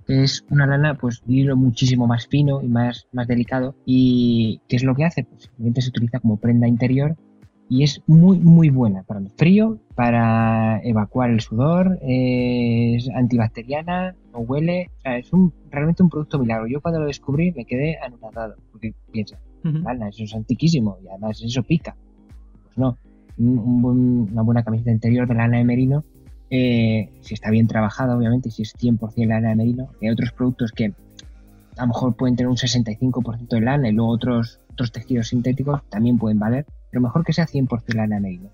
es 0.09 0.45
una 0.51 0.67
lana, 0.67 0.95
pues, 0.95 1.23
de 1.27 1.35
hilo 1.35 1.57
muchísimo 1.57 2.07
más 2.07 2.27
fino 2.27 2.63
y 2.63 2.69
más, 2.69 3.09
más 3.13 3.27
delicado. 3.27 3.75
¿Y 3.85 4.61
qué 4.69 4.77
es 4.77 4.85
lo 4.85 4.95
que 4.95 5.05
hace? 5.05 5.25
Pues 5.25 5.45
simplemente 5.45 5.83
se 5.83 5.89
utiliza 5.89 6.21
como 6.21 6.37
prenda 6.37 6.69
interior 6.69 7.17
y 7.69 7.83
es 7.83 8.03
muy, 8.07 8.39
muy 8.39 8.71
buena 8.71 9.03
para 9.03 9.21
el 9.21 9.31
frío, 9.31 9.81
para 9.95 10.81
evacuar 10.85 11.31
el 11.31 11.41
sudor, 11.41 11.99
es 12.01 13.09
antibacteriana, 13.11 14.15
no 14.33 14.39
huele, 14.41 14.91
o 14.99 15.01
sea, 15.01 15.19
es 15.19 15.33
un, 15.33 15.53
realmente 15.71 16.03
un 16.03 16.09
producto 16.09 16.39
milagro. 16.39 16.69
Yo 16.69 16.81
cuando 16.81 17.01
lo 17.01 17.07
descubrí 17.07 17.53
me 17.53 17.65
quedé 17.65 17.99
anonadado, 17.99 18.55
porque 18.71 18.95
piensa, 19.11 19.41
lana, 19.65 20.09
eso 20.09 20.23
es 20.23 20.35
antiquísimo 20.35 20.99
y 21.03 21.09
además 21.09 21.43
eso 21.43 21.63
pica. 21.65 21.97
Pues 22.63 22.79
no, 22.79 22.99
una 23.37 24.43
buena 24.43 24.63
camiseta 24.63 24.93
interior 24.93 25.27
de 25.27 25.35
lana 25.35 25.59
de 25.59 25.65
merino 25.65 26.05
eh, 26.51 27.11
si 27.21 27.35
está 27.35 27.51
bien 27.51 27.67
trabajada, 27.67 28.17
obviamente, 28.17 28.51
si 28.51 28.63
es 28.63 28.75
100% 28.77 29.27
lana 29.27 29.51
de 29.51 29.57
merino. 29.57 29.89
Hay 30.01 30.11
otros 30.11 30.33
productos 30.33 30.73
que 30.73 30.93
a 31.77 31.83
lo 31.83 31.89
mejor 31.89 32.17
pueden 32.17 32.37
tener 32.37 32.49
un 32.49 32.57
65% 32.57 33.49
de 33.49 33.61
lana 33.61 33.89
y 33.89 33.93
luego 33.93 34.11
otros, 34.11 34.61
otros 34.73 34.93
tejidos 34.93 35.29
sintéticos 35.29 35.83
también 35.89 36.19
pueden 36.19 36.39
valer, 36.39 36.67
pero 36.91 37.03
mejor 37.03 37.25
que 37.25 37.33
sea 37.33 37.47
100% 37.47 37.95
lana 37.95 38.17
de 38.17 38.23
merino. 38.23 38.51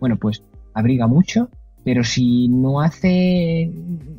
Bueno, 0.00 0.16
pues 0.16 0.42
abriga 0.72 1.06
mucho, 1.06 1.48
pero 1.84 2.02
si 2.02 2.48
no 2.48 2.80
hace, 2.80 3.70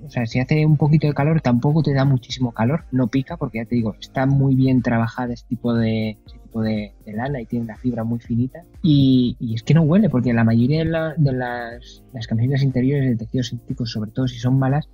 o 0.06 0.10
sea, 0.10 0.28
si 0.28 0.40
hace 0.40 0.66
un 0.66 0.78
poquito 0.78 1.08
de 1.08 1.14
calor, 1.14 1.42
tampoco 1.42 1.82
te 1.82 1.94
da 1.94 2.06
muchísimo 2.06 2.52
calor, 2.52 2.86
no 2.92 3.08
pica, 3.08 3.38
porque 3.38 3.58
ya 3.58 3.66
te 3.66 3.76
digo, 3.76 3.96
está 4.00 4.28
muy 4.28 4.54
bien 4.54 4.84
trabajada 4.84 5.34
este 5.34 5.50
tipo 5.50 5.74
de, 5.74 6.20
de, 6.54 6.94
lana 7.08 7.42
y 7.42 7.46
tiene 7.48 7.66
la 7.66 7.76
fibra 7.76 8.04
muy 8.04 8.20
finita. 8.20 8.62
Y, 8.84 9.36
es 9.56 9.64
que 9.64 9.74
no 9.74 9.82
huele, 9.82 10.10
porque 10.10 10.32
la 10.32 10.44
mayoría 10.44 10.84
de, 10.84 11.34
las, 11.34 12.04
las, 12.14 12.28
camisetas 12.28 12.62
interiores 12.62 13.10
de 13.10 13.26
tejidos 13.26 13.48
sintéticos, 13.48 13.92
sobre 13.92 14.12
todo 14.12 14.28
si 14.28 14.38
son 14.38 14.60
malas, 14.60 14.88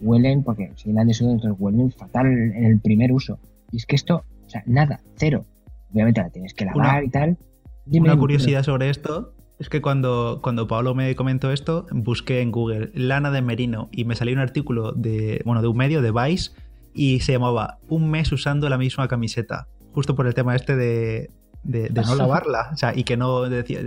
huelen, 0.00 0.42
porque 0.42 0.72
si 0.74 0.88
llenan 0.88 1.06
de 1.06 1.14
sudor, 1.14 1.34
entonces 1.34 1.60
huelen 1.60 1.92
fatal 1.92 2.26
en 2.26 2.64
el 2.64 2.80
primer 2.80 3.12
uso. 3.12 3.38
Y 3.70 3.76
es 3.76 3.86
que 3.86 3.94
esto, 3.94 4.24
o 4.44 4.48
sea, 4.48 4.64
nada, 4.66 5.00
cero. 5.14 5.44
Obviamente 5.92 6.20
la 6.20 6.30
tienes 6.30 6.52
que 6.52 6.64
lavar 6.64 7.04
y 7.04 7.10
tal. 7.10 7.38
una 7.86 8.16
curiosidad 8.16 8.64
sobre 8.64 8.90
esto 8.90 9.34
es 9.58 9.68
que 9.68 9.82
cuando, 9.82 10.40
cuando 10.42 10.68
Pablo 10.68 10.94
me 10.94 11.14
comentó 11.16 11.52
esto, 11.52 11.86
busqué 11.90 12.40
en 12.40 12.52
Google 12.52 12.90
lana 12.94 13.30
de 13.30 13.42
merino 13.42 13.88
y 13.92 14.04
me 14.04 14.14
salió 14.14 14.34
un 14.34 14.40
artículo 14.40 14.92
de, 14.92 15.42
bueno, 15.44 15.62
de 15.62 15.68
un 15.68 15.76
medio, 15.76 16.02
de 16.02 16.12
Vice, 16.12 16.52
y 16.94 17.20
se 17.20 17.32
llamaba 17.32 17.78
Un 17.88 18.10
mes 18.10 18.30
usando 18.32 18.68
la 18.68 18.78
misma 18.78 19.08
camiseta 19.08 19.68
justo 19.92 20.14
por 20.14 20.26
el 20.26 20.34
tema 20.34 20.54
este 20.54 20.76
de, 20.76 21.30
no 21.64 22.14
lavarla. 22.16 22.70
O 22.72 22.76
sea, 22.76 22.96
y 22.96 23.02
que 23.02 23.16
no 23.16 23.48
decía, 23.48 23.80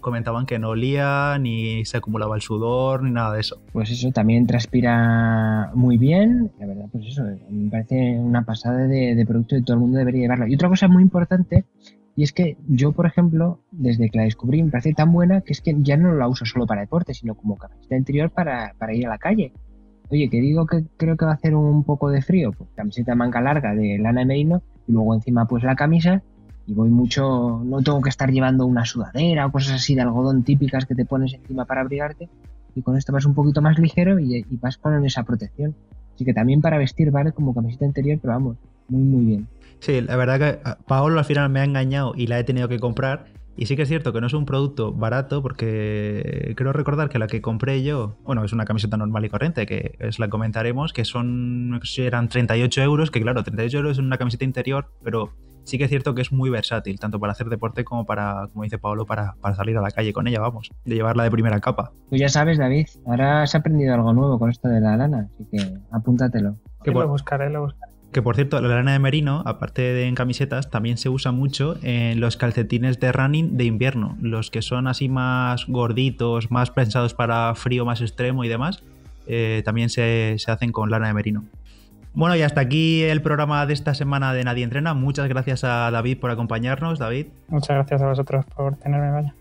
comentaban 0.00 0.46
que 0.46 0.58
no 0.58 0.70
olía, 0.70 1.36
ni 1.38 1.84
se 1.84 1.98
acumulaba 1.98 2.36
el 2.36 2.42
sudor, 2.42 3.02
ni 3.02 3.10
nada 3.10 3.34
de 3.34 3.40
eso. 3.40 3.60
Pues 3.72 3.90
eso, 3.90 4.10
también 4.10 4.46
transpira 4.46 5.70
muy 5.74 5.98
bien. 5.98 6.50
La 6.58 6.66
verdad, 6.66 6.86
pues 6.90 7.06
eso, 7.06 7.22
me 7.50 7.70
parece 7.70 8.18
una 8.18 8.44
pasada 8.46 8.86
de, 8.86 9.24
producto 9.26 9.56
y 9.56 9.62
todo 9.62 9.74
el 9.74 9.80
mundo 9.80 9.98
debería 9.98 10.22
llevarlo. 10.22 10.46
Y 10.46 10.54
otra 10.54 10.68
cosa 10.68 10.88
muy 10.88 11.02
importante, 11.02 11.66
y 12.18 12.24
es 12.24 12.32
que 12.32 12.56
yo, 12.66 12.90
por 12.90 13.06
ejemplo, 13.06 13.60
desde 13.70 14.10
que 14.10 14.18
la 14.18 14.24
descubrí, 14.24 14.60
me 14.60 14.72
parece 14.72 14.92
tan 14.92 15.12
buena 15.12 15.40
que 15.40 15.52
es 15.52 15.60
que 15.60 15.76
ya 15.78 15.96
no 15.96 16.12
la 16.14 16.26
uso 16.26 16.44
solo 16.44 16.66
para 16.66 16.80
deporte, 16.80 17.14
sino 17.14 17.36
como 17.36 17.56
camiseta 17.56 17.96
interior 17.96 18.30
para, 18.30 18.74
para 18.76 18.92
ir 18.92 19.06
a 19.06 19.10
la 19.10 19.18
calle. 19.18 19.52
Oye, 20.10 20.28
que 20.28 20.40
digo 20.40 20.66
que 20.66 20.84
creo 20.96 21.16
que 21.16 21.24
va 21.24 21.30
a 21.30 21.34
hacer 21.34 21.54
un 21.54 21.84
poco 21.84 22.10
de 22.10 22.20
frío, 22.20 22.50
pues 22.50 22.70
camiseta 22.74 23.14
manga 23.14 23.40
larga 23.40 23.72
de 23.72 23.98
lana 23.98 24.22
de 24.22 24.26
merino 24.26 24.62
y 24.88 24.92
luego 24.94 25.14
encima 25.14 25.46
pues 25.46 25.62
la 25.62 25.76
camisa 25.76 26.20
y 26.66 26.74
voy 26.74 26.88
mucho, 26.88 27.62
no 27.64 27.82
tengo 27.82 28.00
que 28.00 28.10
estar 28.10 28.32
llevando 28.32 28.66
una 28.66 28.84
sudadera 28.84 29.46
o 29.46 29.52
cosas 29.52 29.74
así 29.74 29.94
de 29.94 30.00
algodón 30.00 30.42
típicas 30.42 30.86
que 30.86 30.96
te 30.96 31.04
pones 31.04 31.34
encima 31.34 31.66
para 31.66 31.82
abrigarte 31.82 32.28
y 32.74 32.82
con 32.82 32.96
esto 32.96 33.12
vas 33.12 33.26
un 33.26 33.34
poquito 33.34 33.62
más 33.62 33.78
ligero 33.78 34.18
y, 34.18 34.44
vas 34.60 34.76
con 34.76 35.04
esa 35.06 35.22
protección. 35.22 35.76
Así 36.16 36.24
que 36.24 36.34
también 36.34 36.62
para 36.62 36.78
vestir 36.78 37.12
vale 37.12 37.30
como 37.30 37.54
camiseta 37.54 37.84
interior, 37.84 38.18
pero 38.20 38.32
vamos, 38.32 38.56
muy 38.88 39.04
muy 39.04 39.24
bien. 39.24 39.46
Sí, 39.80 40.00
la 40.00 40.16
verdad 40.16 40.38
que 40.38 40.60
ah, 40.64 40.78
Paolo 40.86 41.18
al 41.18 41.24
final 41.24 41.50
me 41.50 41.60
ha 41.60 41.64
engañado 41.64 42.12
y 42.16 42.26
la 42.26 42.38
he 42.38 42.44
tenido 42.44 42.68
que 42.68 42.78
comprar. 42.78 43.26
Y 43.56 43.66
sí 43.66 43.74
que 43.74 43.82
es 43.82 43.88
cierto 43.88 44.12
que 44.12 44.20
no 44.20 44.28
es 44.28 44.34
un 44.34 44.46
producto 44.46 44.92
barato 44.92 45.42
porque 45.42 46.54
creo 46.56 46.72
recordar 46.72 47.08
que 47.08 47.18
la 47.18 47.26
que 47.26 47.42
compré 47.42 47.82
yo, 47.82 48.16
bueno, 48.22 48.44
es 48.44 48.52
una 48.52 48.64
camiseta 48.64 48.96
normal 48.96 49.24
y 49.24 49.28
corriente, 49.28 49.66
que 49.66 49.96
es 49.98 50.20
la 50.20 50.28
comentaremos, 50.28 50.92
que 50.92 51.04
son, 51.04 51.80
eran 51.96 52.28
38 52.28 52.82
euros, 52.82 53.10
que 53.10 53.20
claro, 53.20 53.42
38 53.42 53.78
euros 53.78 53.92
es 53.92 53.98
una 53.98 54.16
camiseta 54.16 54.44
interior, 54.44 54.92
pero 55.02 55.32
sí 55.68 55.76
que 55.76 55.84
es 55.84 55.90
cierto 55.90 56.14
que 56.14 56.22
es 56.22 56.32
muy 56.32 56.50
versátil, 56.50 56.98
tanto 56.98 57.20
para 57.20 57.32
hacer 57.32 57.48
deporte 57.48 57.84
como 57.84 58.06
para, 58.06 58.46
como 58.52 58.62
dice 58.62 58.78
Pablo, 58.78 59.06
para, 59.06 59.34
salir 59.56 59.76
a 59.76 59.82
la 59.82 59.90
calle 59.90 60.12
con 60.12 60.26
ella, 60.26 60.40
vamos, 60.40 60.70
de 60.84 60.94
llevarla 60.94 61.24
de 61.24 61.30
primera 61.32 61.60
capa. 61.60 61.92
Pues 62.08 62.20
ya 62.20 62.28
sabes, 62.28 62.58
David, 62.58 62.86
ahora 63.06 63.42
has 63.42 63.54
aprendido 63.56 63.92
algo 63.92 64.12
nuevo 64.12 64.38
con 64.38 64.50
esto 64.50 64.68
de 64.68 64.80
la 64.80 64.96
lana, 64.96 65.28
así 65.34 65.44
que 65.50 65.78
apúntatelo. 65.90 66.54
Que 66.82 66.92
lo 66.92 67.08
buscaré, 67.08 67.50
lo 67.50 67.62
buscaré. 67.62 67.87
Que 68.12 68.22
por 68.22 68.36
cierto, 68.36 68.60
la 68.60 68.68
lana 68.68 68.92
de 68.92 68.98
merino, 68.98 69.42
aparte 69.44 69.82
de 69.82 70.06
en 70.06 70.14
camisetas, 70.14 70.70
también 70.70 70.96
se 70.96 71.10
usa 71.10 71.30
mucho 71.30 71.76
en 71.82 72.20
los 72.20 72.36
calcetines 72.38 73.00
de 73.00 73.12
running 73.12 73.58
de 73.58 73.64
invierno. 73.64 74.16
Los 74.22 74.50
que 74.50 74.62
son 74.62 74.86
así 74.86 75.08
más 75.08 75.66
gorditos, 75.66 76.50
más 76.50 76.70
pensados 76.70 77.12
para 77.12 77.54
frío 77.54 77.84
más 77.84 78.00
extremo 78.00 78.44
y 78.44 78.48
demás, 78.48 78.82
eh, 79.26 79.62
también 79.64 79.90
se, 79.90 80.36
hacen 80.46 80.72
con 80.72 80.90
lana 80.90 81.08
de 81.08 81.14
merino. 81.14 81.44
Bueno, 82.14 82.34
y 82.34 82.42
hasta 82.42 82.62
aquí 82.62 83.02
el 83.02 83.20
programa 83.20 83.66
de 83.66 83.74
esta 83.74 83.94
semana 83.94 84.32
de 84.32 84.42
Nadie 84.42 84.64
Entrena. 84.64 84.94
Muchas 84.94 85.28
gracias 85.28 85.62
a 85.62 85.90
David 85.90 86.18
por 86.18 86.30
acompañarnos, 86.30 86.98
David. 86.98 87.26
Muchas 87.48 87.76
gracias 87.76 88.00
a 88.00 88.08
vosotros 88.08 88.46
por 88.46 88.76
tenerme, 88.76 89.10
vaya. 89.10 89.34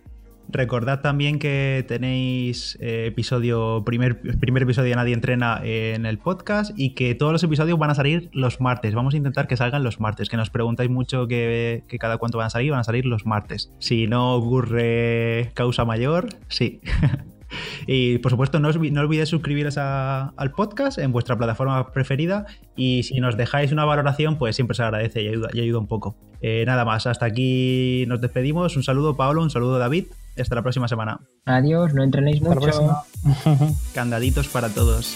Recordad 0.49 1.01
también 1.01 1.39
que 1.39 1.86
tenéis 1.88 2.77
eh, 2.79 3.07
episodio, 3.07 3.83
primer, 3.86 4.21
primer 4.39 4.63
episodio 4.63 4.89
de 4.89 4.95
Nadie 4.95 5.13
Entrena 5.13 5.62
en 5.63 6.05
el 6.05 6.19
podcast 6.19 6.71
y 6.75 6.95
que 6.95 7.15
todos 7.15 7.31
los 7.31 7.43
episodios 7.43 7.77
van 7.77 7.89
a 7.89 7.95
salir 7.95 8.29
los 8.33 8.62
martes. 8.62 8.95
Vamos 8.95 9.13
a 9.13 9.17
intentar 9.17 9.47
que 9.47 9.57
salgan 9.57 9.83
los 9.83 9.99
martes, 9.99 10.29
que 10.29 10.38
nos 10.38 10.49
preguntáis 10.49 10.89
mucho 10.89 11.27
que, 11.27 11.83
cada 11.99 12.17
cuánto 12.17 12.38
van 12.38 12.47
a 12.47 12.49
salir, 12.49 12.71
van 12.71 12.79
a 12.79 12.83
salir 12.83 13.05
los 13.05 13.25
martes. 13.25 13.71
Si 13.79 14.07
no 14.07 14.36
ocurre 14.36 15.51
causa 15.53 15.86
mayor, 15.86 16.29
sí. 16.47 16.81
Y 17.88 18.17
por 18.17 18.31
supuesto, 18.31 18.60
no, 18.60 18.67
olvidéis 18.67 19.29
suscribiros 19.29 19.77
al 19.77 20.51
podcast 20.55 20.97
en 20.97 21.12
vuestra 21.12 21.38
plataforma 21.38 21.91
preferida. 21.91 22.45
Y 22.75 23.03
si 23.03 23.19
nos 23.19 23.38
dejáis 23.38 23.71
una 23.71 23.86
valoración, 23.86 24.38
pues 24.38 24.55
siempre 24.55 24.75
se 24.75 24.83
agradece 24.83 25.21
y 25.21 25.29
ayuda, 25.29 25.49
y 25.53 25.62
ayuda 25.62 25.79
un 25.79 25.88
poco. 25.88 26.15
Eh, 26.41 26.63
nada 26.65 26.86
más, 26.86 27.07
hasta 27.07 27.25
aquí 27.25 28.05
nos 28.07 28.21
despedimos. 28.21 28.75
Un 28.75 28.83
saludo, 28.83 29.15
Pablo, 29.15 29.41
un 29.41 29.49
saludo, 29.49 29.79
David. 29.79 30.05
Hasta 30.38 30.55
la 30.55 30.62
próxima 30.62 30.88
semana. 30.88 31.19
Adiós, 31.45 31.93
no 31.93 32.03
entrenéis 32.03 32.41
mucho. 32.41 33.05
Candaditos 33.93 34.47
para 34.49 34.69
todos. 34.69 35.15